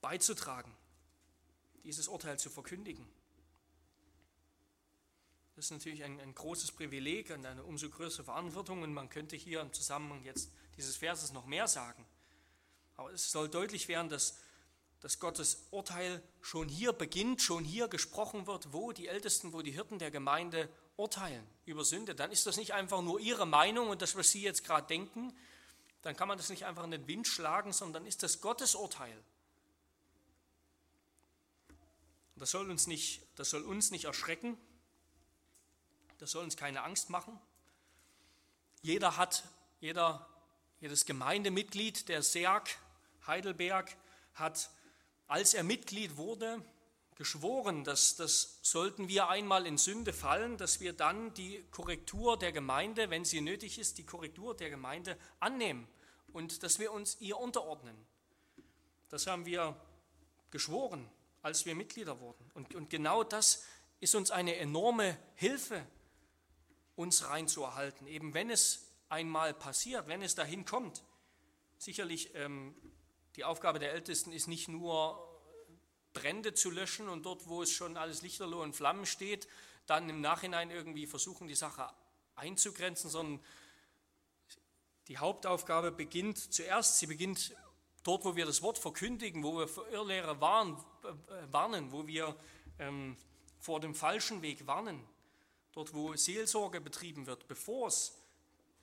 beizutragen, 0.00 0.72
dieses 1.84 2.08
Urteil 2.08 2.38
zu 2.38 2.50
verkündigen. 2.50 3.06
Das 5.54 5.66
ist 5.66 5.70
natürlich 5.70 6.04
ein, 6.04 6.20
ein 6.20 6.34
großes 6.34 6.72
Privileg 6.72 7.30
und 7.30 7.46
eine 7.46 7.64
umso 7.64 7.88
größere 7.88 8.24
Verantwortung 8.24 8.82
und 8.82 8.92
man 8.92 9.08
könnte 9.08 9.36
hier 9.36 9.62
im 9.62 9.72
Zusammenhang 9.72 10.22
jetzt 10.22 10.50
dieses 10.76 10.96
Verses 10.96 11.32
noch 11.32 11.46
mehr 11.46 11.66
sagen. 11.66 12.04
Aber 12.96 13.10
es 13.12 13.30
soll 13.30 13.48
deutlich 13.48 13.88
werden, 13.88 14.10
dass, 14.10 14.38
dass 15.00 15.18
Gottes 15.18 15.66
Urteil 15.70 16.22
schon 16.42 16.68
hier 16.68 16.92
beginnt, 16.92 17.40
schon 17.40 17.64
hier 17.64 17.88
gesprochen 17.88 18.46
wird, 18.46 18.72
wo 18.74 18.92
die 18.92 19.08
Ältesten, 19.08 19.54
wo 19.54 19.62
die 19.62 19.70
Hirten 19.70 19.98
der 19.98 20.10
Gemeinde 20.10 20.68
urteilen 20.96 21.46
über 21.64 21.84
Sünde. 21.84 22.14
Dann 22.14 22.32
ist 22.32 22.46
das 22.46 22.58
nicht 22.58 22.74
einfach 22.74 23.00
nur 23.00 23.18
ihre 23.18 23.46
Meinung 23.46 23.88
und 23.88 24.02
das, 24.02 24.14
was 24.14 24.30
sie 24.30 24.42
jetzt 24.42 24.62
gerade 24.64 24.86
denken. 24.86 25.32
Dann 26.06 26.16
kann 26.16 26.28
man 26.28 26.38
das 26.38 26.50
nicht 26.50 26.64
einfach 26.66 26.84
in 26.84 26.92
den 26.92 27.08
Wind 27.08 27.26
schlagen, 27.26 27.72
sondern 27.72 28.06
ist 28.06 28.22
das 28.22 28.40
Gottes 28.40 28.76
Urteil. 28.76 29.20
Das 32.36 32.52
soll 32.52 32.70
uns 32.70 32.86
nicht, 32.86 33.22
das 33.34 33.50
soll 33.50 33.64
uns 33.64 33.90
nicht 33.90 34.04
erschrecken, 34.04 34.56
das 36.18 36.30
soll 36.30 36.44
uns 36.44 36.56
keine 36.56 36.84
Angst 36.84 37.10
machen. 37.10 37.36
Jeder 38.82 39.16
hat, 39.16 39.42
jeder, 39.80 40.28
jedes 40.78 41.06
Gemeindemitglied 41.06 42.08
der 42.08 42.22
SEAG 42.22 42.78
Heidelberg 43.26 43.96
hat, 44.34 44.70
als 45.26 45.54
er 45.54 45.64
Mitglied 45.64 46.16
wurde, 46.16 46.64
geschworen, 47.16 47.82
dass 47.82 48.14
das 48.14 48.60
sollten 48.62 49.08
wir 49.08 49.28
einmal 49.28 49.66
in 49.66 49.76
Sünde 49.76 50.12
fallen, 50.12 50.56
dass 50.56 50.78
wir 50.78 50.92
dann 50.92 51.34
die 51.34 51.64
Korrektur 51.72 52.38
der 52.38 52.52
Gemeinde, 52.52 53.10
wenn 53.10 53.24
sie 53.24 53.40
nötig 53.40 53.80
ist, 53.80 53.98
die 53.98 54.06
Korrektur 54.06 54.54
der 54.56 54.70
Gemeinde 54.70 55.18
annehmen 55.40 55.88
und 56.36 56.62
dass 56.62 56.78
wir 56.78 56.92
uns 56.92 57.16
ihr 57.18 57.38
unterordnen. 57.38 57.96
Das 59.08 59.26
haben 59.26 59.46
wir 59.46 59.74
geschworen, 60.50 61.08
als 61.40 61.64
wir 61.64 61.74
Mitglieder 61.74 62.20
wurden. 62.20 62.50
Und, 62.52 62.74
und 62.74 62.90
genau 62.90 63.24
das 63.24 63.64
ist 64.00 64.14
uns 64.14 64.30
eine 64.30 64.56
enorme 64.56 65.16
Hilfe, 65.36 65.86
uns 66.94 67.26
reinzuerhalten, 67.26 68.06
eben 68.06 68.34
wenn 68.34 68.50
es 68.50 68.86
einmal 69.08 69.54
passiert, 69.54 70.08
wenn 70.08 70.20
es 70.20 70.34
dahin 70.34 70.66
kommt. 70.66 71.02
Sicherlich, 71.78 72.34
ähm, 72.34 72.76
die 73.36 73.44
Aufgabe 73.44 73.78
der 73.78 73.92
Ältesten 73.92 74.30
ist 74.30 74.46
nicht 74.46 74.68
nur 74.68 75.26
Brände 76.12 76.52
zu 76.52 76.70
löschen 76.70 77.08
und 77.08 77.24
dort, 77.24 77.48
wo 77.48 77.62
es 77.62 77.70
schon 77.70 77.96
alles 77.96 78.20
lichterloh 78.20 78.62
und 78.62 78.76
Flammen 78.76 79.06
steht, 79.06 79.48
dann 79.86 80.10
im 80.10 80.20
Nachhinein 80.20 80.70
irgendwie 80.70 81.06
versuchen, 81.06 81.48
die 81.48 81.54
Sache 81.54 81.88
einzugrenzen, 82.34 83.08
sondern 83.08 83.42
die 85.08 85.18
Hauptaufgabe 85.18 85.92
beginnt 85.92 86.52
zuerst, 86.52 86.98
sie 86.98 87.06
beginnt 87.06 87.56
dort, 88.02 88.24
wo 88.24 88.36
wir 88.36 88.46
das 88.46 88.62
Wort 88.62 88.78
verkündigen, 88.78 89.42
wo 89.42 89.58
wir 89.58 89.68
für 89.68 89.86
Irrlehrer 89.88 90.40
warnen, 90.40 90.76
äh, 91.04 91.52
warnen, 91.52 91.92
wo 91.92 92.06
wir 92.06 92.36
ähm, 92.78 93.16
vor 93.58 93.80
dem 93.80 93.94
falschen 93.94 94.42
Weg 94.42 94.66
warnen, 94.66 95.02
dort, 95.72 95.94
wo 95.94 96.14
Seelsorge 96.14 96.80
betrieben 96.80 97.26
wird, 97.26 97.46
bevor 97.46 97.88
es 97.88 98.16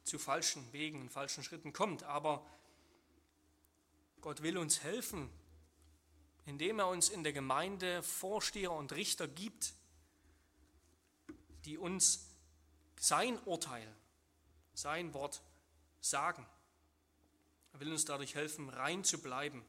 zu 0.04 0.20
falschen 0.20 0.72
Wegen 0.74 1.02
und 1.02 1.10
falschen 1.10 1.44
Schritten 1.44 1.74
kommt. 1.74 2.04
Aber 2.04 2.46
Gott 4.22 4.42
will 4.42 4.58
uns 4.58 4.84
helfen, 4.84 5.30
indem 6.46 6.80
er 6.80 6.88
uns 6.88 7.10
in 7.10 7.24
der 7.24 7.34
Gemeinde 7.34 8.04
Vorsteher 8.04 8.72
und 8.72 8.94
Richter 8.94 9.28
gibt, 9.28 9.74
die 11.66 11.78
uns 11.78 12.30
sein 12.98 13.38
Urteil, 13.46 13.88
sein 14.74 15.14
Wort 15.14 15.42
sagen. 16.04 16.46
Er 17.74 17.80
will 17.80 17.92
uns 17.92 18.06
dadurch 18.06 18.36
helfen, 18.36 18.70
rein 18.70 19.04
zu 19.04 19.22
bleiben, 19.22 19.66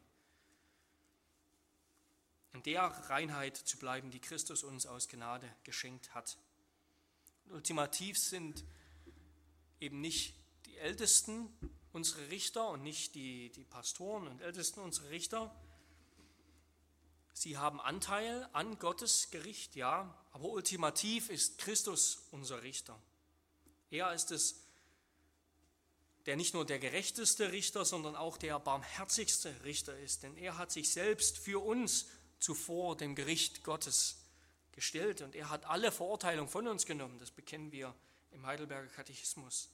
in 2.52 2.62
der 2.62 2.82
Reinheit 2.82 3.56
zu 3.56 3.78
bleiben, 3.78 4.10
die 4.10 4.20
Christus 4.20 4.62
uns 4.62 4.86
aus 4.86 5.08
Gnade 5.08 5.48
geschenkt 5.64 6.14
hat. 6.14 6.36
Und 7.44 7.52
ultimativ 7.52 8.18
sind 8.18 8.64
eben 9.80 10.00
nicht 10.00 10.34
die 10.66 10.76
Ältesten 10.78 11.48
unsere 11.92 12.30
Richter 12.30 12.68
und 12.70 12.82
nicht 12.82 13.14
die, 13.14 13.50
die 13.50 13.64
Pastoren 13.64 14.28
und 14.28 14.40
Ältesten 14.40 14.80
unsere 14.80 15.10
Richter, 15.10 15.54
Sie 17.36 17.58
haben 17.58 17.80
Anteil 17.80 18.48
an 18.52 18.78
Gottes 18.78 19.30
Gericht, 19.30 19.74
ja, 19.74 20.16
aber 20.30 20.44
ultimativ 20.50 21.30
ist 21.30 21.58
Christus 21.58 22.28
unser 22.30 22.62
Richter. 22.62 22.98
Er 23.90 24.14
ist 24.14 24.30
es, 24.30 24.63
der 26.26 26.36
nicht 26.36 26.54
nur 26.54 26.64
der 26.64 26.78
gerechteste 26.78 27.52
Richter, 27.52 27.84
sondern 27.84 28.16
auch 28.16 28.36
der 28.36 28.58
barmherzigste 28.58 29.54
Richter 29.64 29.98
ist, 29.98 30.22
denn 30.22 30.36
er 30.36 30.56
hat 30.56 30.72
sich 30.72 30.90
selbst 30.90 31.38
für 31.38 31.62
uns 31.62 32.06
zuvor 32.38 32.96
dem 32.96 33.14
Gericht 33.14 33.62
Gottes 33.62 34.16
gestellt 34.72 35.20
und 35.20 35.34
er 35.34 35.50
hat 35.50 35.66
alle 35.66 35.92
Verurteilung 35.92 36.48
von 36.48 36.66
uns 36.66 36.86
genommen. 36.86 37.18
Das 37.18 37.30
bekennen 37.30 37.72
wir 37.72 37.94
im 38.32 38.46
Heidelberger 38.46 38.88
Katechismus. 38.88 39.68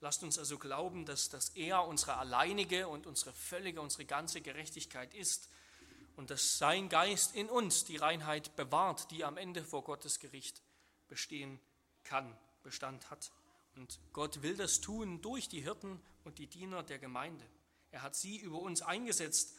Lasst 0.00 0.22
uns 0.22 0.38
also 0.38 0.58
glauben, 0.58 1.06
dass, 1.06 1.28
dass 1.28 1.50
er 1.50 1.84
unsere 1.86 2.16
alleinige 2.16 2.88
und 2.88 3.06
unsere 3.06 3.32
völlige, 3.32 3.80
unsere 3.80 4.04
ganze 4.04 4.40
Gerechtigkeit 4.40 5.14
ist 5.14 5.48
und 6.16 6.30
dass 6.30 6.58
sein 6.58 6.88
Geist 6.88 7.34
in 7.34 7.48
uns 7.48 7.84
die 7.84 7.96
Reinheit 7.96 8.54
bewahrt, 8.56 9.10
die 9.10 9.24
am 9.24 9.36
Ende 9.36 9.64
vor 9.64 9.82
Gottes 9.82 10.18
Gericht 10.18 10.62
bestehen 11.08 11.60
kann, 12.04 12.36
Bestand 12.62 13.10
hat. 13.10 13.32
Und 13.76 13.98
Gott 14.12 14.42
will 14.42 14.56
das 14.56 14.80
tun 14.80 15.20
durch 15.20 15.48
die 15.48 15.60
Hirten 15.60 16.00
und 16.24 16.38
die 16.38 16.46
Diener 16.46 16.82
der 16.82 16.98
Gemeinde. 16.98 17.44
Er 17.90 18.02
hat 18.02 18.14
sie 18.14 18.38
über 18.38 18.60
uns 18.60 18.82
eingesetzt, 18.82 19.54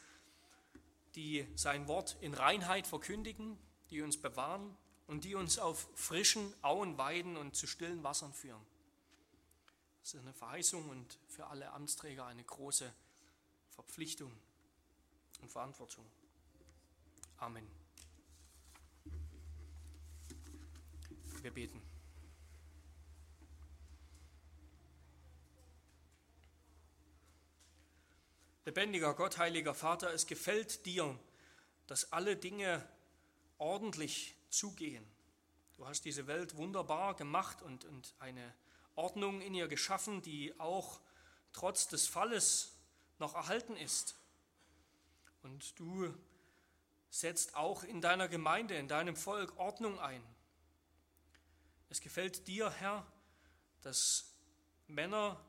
die 1.16 1.47
sein 1.55 1.88
Wort 1.88 2.18
in 2.22 2.34
Reinheit 2.34 2.88
verkündigen, 2.88 3.57
die 3.89 4.01
uns 4.01 4.18
bewahren 4.18 4.76
und 5.07 5.24
die 5.24 5.36
uns 5.36 5.59
auf 5.59 5.88
frischen 5.95 6.53
Auen 6.61 6.97
weiden 6.97 7.38
und 7.38 7.55
zu 7.55 7.68
stillen 7.68 8.03
Wassern 8.03 8.34
führen. 8.34 8.66
Das 10.01 10.13
ist 10.13 10.20
eine 10.20 10.34
Verheißung 10.34 10.89
und 10.89 11.18
für 11.28 11.47
alle 11.47 11.72
Amtsträger 11.72 12.26
eine 12.26 12.43
große 12.43 12.93
Verpflichtung 13.70 14.32
und 15.41 15.49
Verantwortung. 15.49 16.05
Amen. 17.38 17.68
Wir 21.41 21.51
beten. 21.51 21.95
Lebendiger 28.68 29.13
Gott, 29.13 29.38
heiliger 29.38 29.76
Vater, 29.76 30.11
es 30.11 30.26
gefällt 30.26 30.88
dir, 30.88 31.20
dass 31.86 32.11
alle 32.11 32.36
Dinge 32.36 32.84
ordentlich 33.59 34.36
zugehen. 34.49 35.05
Du 35.78 35.86
hast 35.86 36.03
diese 36.03 36.26
Welt 36.26 36.55
wunderbar 36.55 37.16
gemacht 37.16 37.61
und, 37.61 37.86
und 37.86 38.16
eine 38.18 38.55
Ordnung 38.95 39.39
in 39.41 39.53
ihr 39.53 39.68
geschaffen, 39.68 40.24
die 40.24 40.59
auch 40.59 40.99
trotz 41.53 41.88
des 41.89 42.07
Falles 42.07 42.76
noch 43.20 43.36
erhalten 43.36 43.78
ist. 43.78 44.16
Und 45.43 45.80
du 45.80 46.11
setzt 47.11 47.55
auch 47.55 47.84
in 47.84 48.01
deiner 48.01 48.28
Gemeinde, 48.28 48.76
in 48.78 48.88
deinem 48.88 49.16
Volk 49.16 49.55
Ordnung 49.59 49.99
ein. 49.99 50.24
Es 51.89 52.01
gefällt 52.01 52.47
dir, 52.47 52.72
Herr, 52.72 53.05
dass 53.84 54.34
Männer 54.88 55.39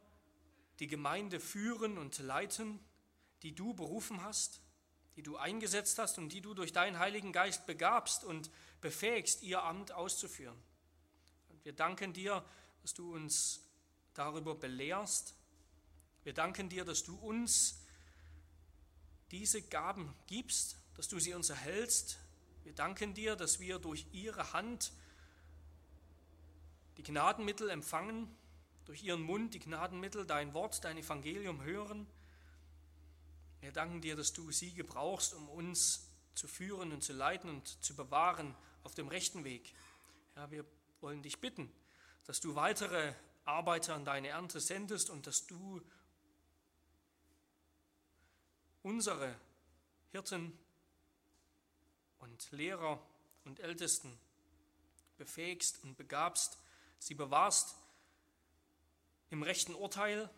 die 0.80 0.86
Gemeinde 0.86 1.40
führen 1.40 1.96
und 1.96 2.18
leiten, 2.18 2.78
die 3.46 3.54
du 3.54 3.72
berufen 3.72 4.22
hast, 4.22 4.60
die 5.16 5.22
du 5.22 5.36
eingesetzt 5.36 5.98
hast 5.98 6.18
und 6.18 6.30
die 6.30 6.40
du 6.40 6.52
durch 6.52 6.72
deinen 6.72 6.98
Heiligen 6.98 7.32
Geist 7.32 7.66
begabst 7.66 8.24
und 8.24 8.50
befähigst, 8.80 9.42
ihr 9.42 9.62
Amt 9.62 9.92
auszuführen. 9.92 10.56
Und 11.48 11.64
wir 11.64 11.72
danken 11.72 12.12
dir, 12.12 12.44
dass 12.82 12.92
du 12.94 13.14
uns 13.14 13.60
darüber 14.14 14.54
belehrst. 14.54 15.34
Wir 16.22 16.34
danken 16.34 16.68
dir, 16.68 16.84
dass 16.84 17.02
du 17.02 17.16
uns 17.16 17.82
diese 19.30 19.62
Gaben 19.62 20.14
gibst 20.26 20.76
dass 20.96 21.08
du 21.08 21.18
sie 21.18 21.34
uns 21.34 21.50
erhältst. 21.50 22.18
Wir 22.64 22.72
danken 22.72 23.14
dir, 23.14 23.36
dass 23.36 23.60
wir 23.60 23.78
durch 23.78 24.06
ihre 24.12 24.52
Hand 24.52 24.92
die 26.96 27.02
Gnadenmittel 27.02 27.68
empfangen, 27.68 28.34
durch 28.86 29.02
ihren 29.02 29.20
Mund 29.20 29.54
die 29.54 29.58
Gnadenmittel, 29.58 30.26
dein 30.26 30.54
Wort, 30.54 30.82
dein 30.84 30.96
Evangelium 30.96 31.62
hören. 31.62 32.06
Wir 33.60 33.72
danken 33.72 34.00
dir, 34.00 34.16
dass 34.16 34.32
du 34.32 34.50
sie 34.52 34.72
gebrauchst, 34.74 35.34
um 35.34 35.48
uns 35.48 36.08
zu 36.34 36.46
führen 36.48 36.92
und 36.92 37.02
zu 37.02 37.12
leiten 37.12 37.50
und 37.50 37.66
zu 37.82 37.96
bewahren 37.96 38.54
auf 38.82 38.94
dem 38.94 39.08
rechten 39.08 39.44
Weg. 39.44 39.74
Ja, 40.36 40.50
wir 40.50 40.64
wollen 41.00 41.22
dich 41.22 41.40
bitten, 41.40 41.72
dass 42.24 42.40
du 42.40 42.54
weitere 42.54 43.14
Arbeiter 43.44 43.94
an 43.94 44.04
deine 44.04 44.28
Ernte 44.28 44.60
sendest 44.60 45.10
und 45.10 45.26
dass 45.26 45.46
du 45.46 45.80
unsere 48.82 49.34
Hirten 50.12 50.56
und 52.18 52.50
Lehrer 52.52 53.00
und 53.44 53.60
Ältesten 53.60 54.12
befähigst 55.16 55.82
und 55.82 55.96
begabst, 55.96 56.58
sie 56.98 57.14
bewahrst 57.14 57.76
im 59.30 59.42
rechten 59.42 59.74
Urteil, 59.74 60.30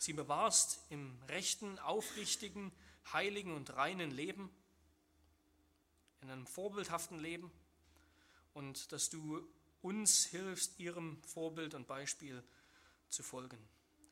sie 0.00 0.14
bewahrst 0.14 0.80
im 0.88 1.14
rechten, 1.28 1.78
aufrichtigen, 1.78 2.72
heiligen 3.12 3.54
und 3.54 3.76
reinen 3.76 4.10
Leben, 4.10 4.50
in 6.22 6.30
einem 6.30 6.46
vorbildhaften 6.46 7.18
Leben 7.18 7.50
und 8.54 8.92
dass 8.92 9.10
du 9.10 9.46
uns 9.82 10.24
hilfst, 10.24 10.80
ihrem 10.80 11.22
Vorbild 11.22 11.74
und 11.74 11.86
Beispiel 11.86 12.42
zu 13.10 13.22
folgen. 13.22 13.58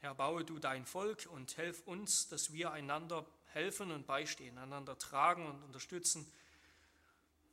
Herr, 0.00 0.14
baue 0.14 0.44
du 0.44 0.58
dein 0.58 0.84
Volk 0.84 1.26
und 1.30 1.56
helf 1.56 1.86
uns, 1.86 2.28
dass 2.28 2.52
wir 2.52 2.70
einander 2.70 3.26
helfen 3.46 3.90
und 3.90 4.06
beistehen, 4.06 4.58
einander 4.58 4.98
tragen 4.98 5.46
und 5.46 5.62
unterstützen. 5.62 6.30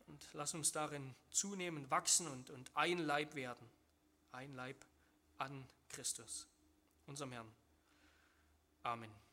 Und 0.07 0.27
lass 0.33 0.53
uns 0.53 0.73
darin 0.73 1.15
zunehmen, 1.31 1.89
wachsen 1.89 2.27
und, 2.27 2.49
und 2.49 2.69
ein 2.75 2.99
Leib 2.99 3.35
werden. 3.35 3.65
Ein 4.33 4.53
Leib 4.55 4.85
an 5.37 5.67
Christus, 5.89 6.47
unserem 7.07 7.31
Herrn. 7.31 7.64
Amen. 8.85 9.24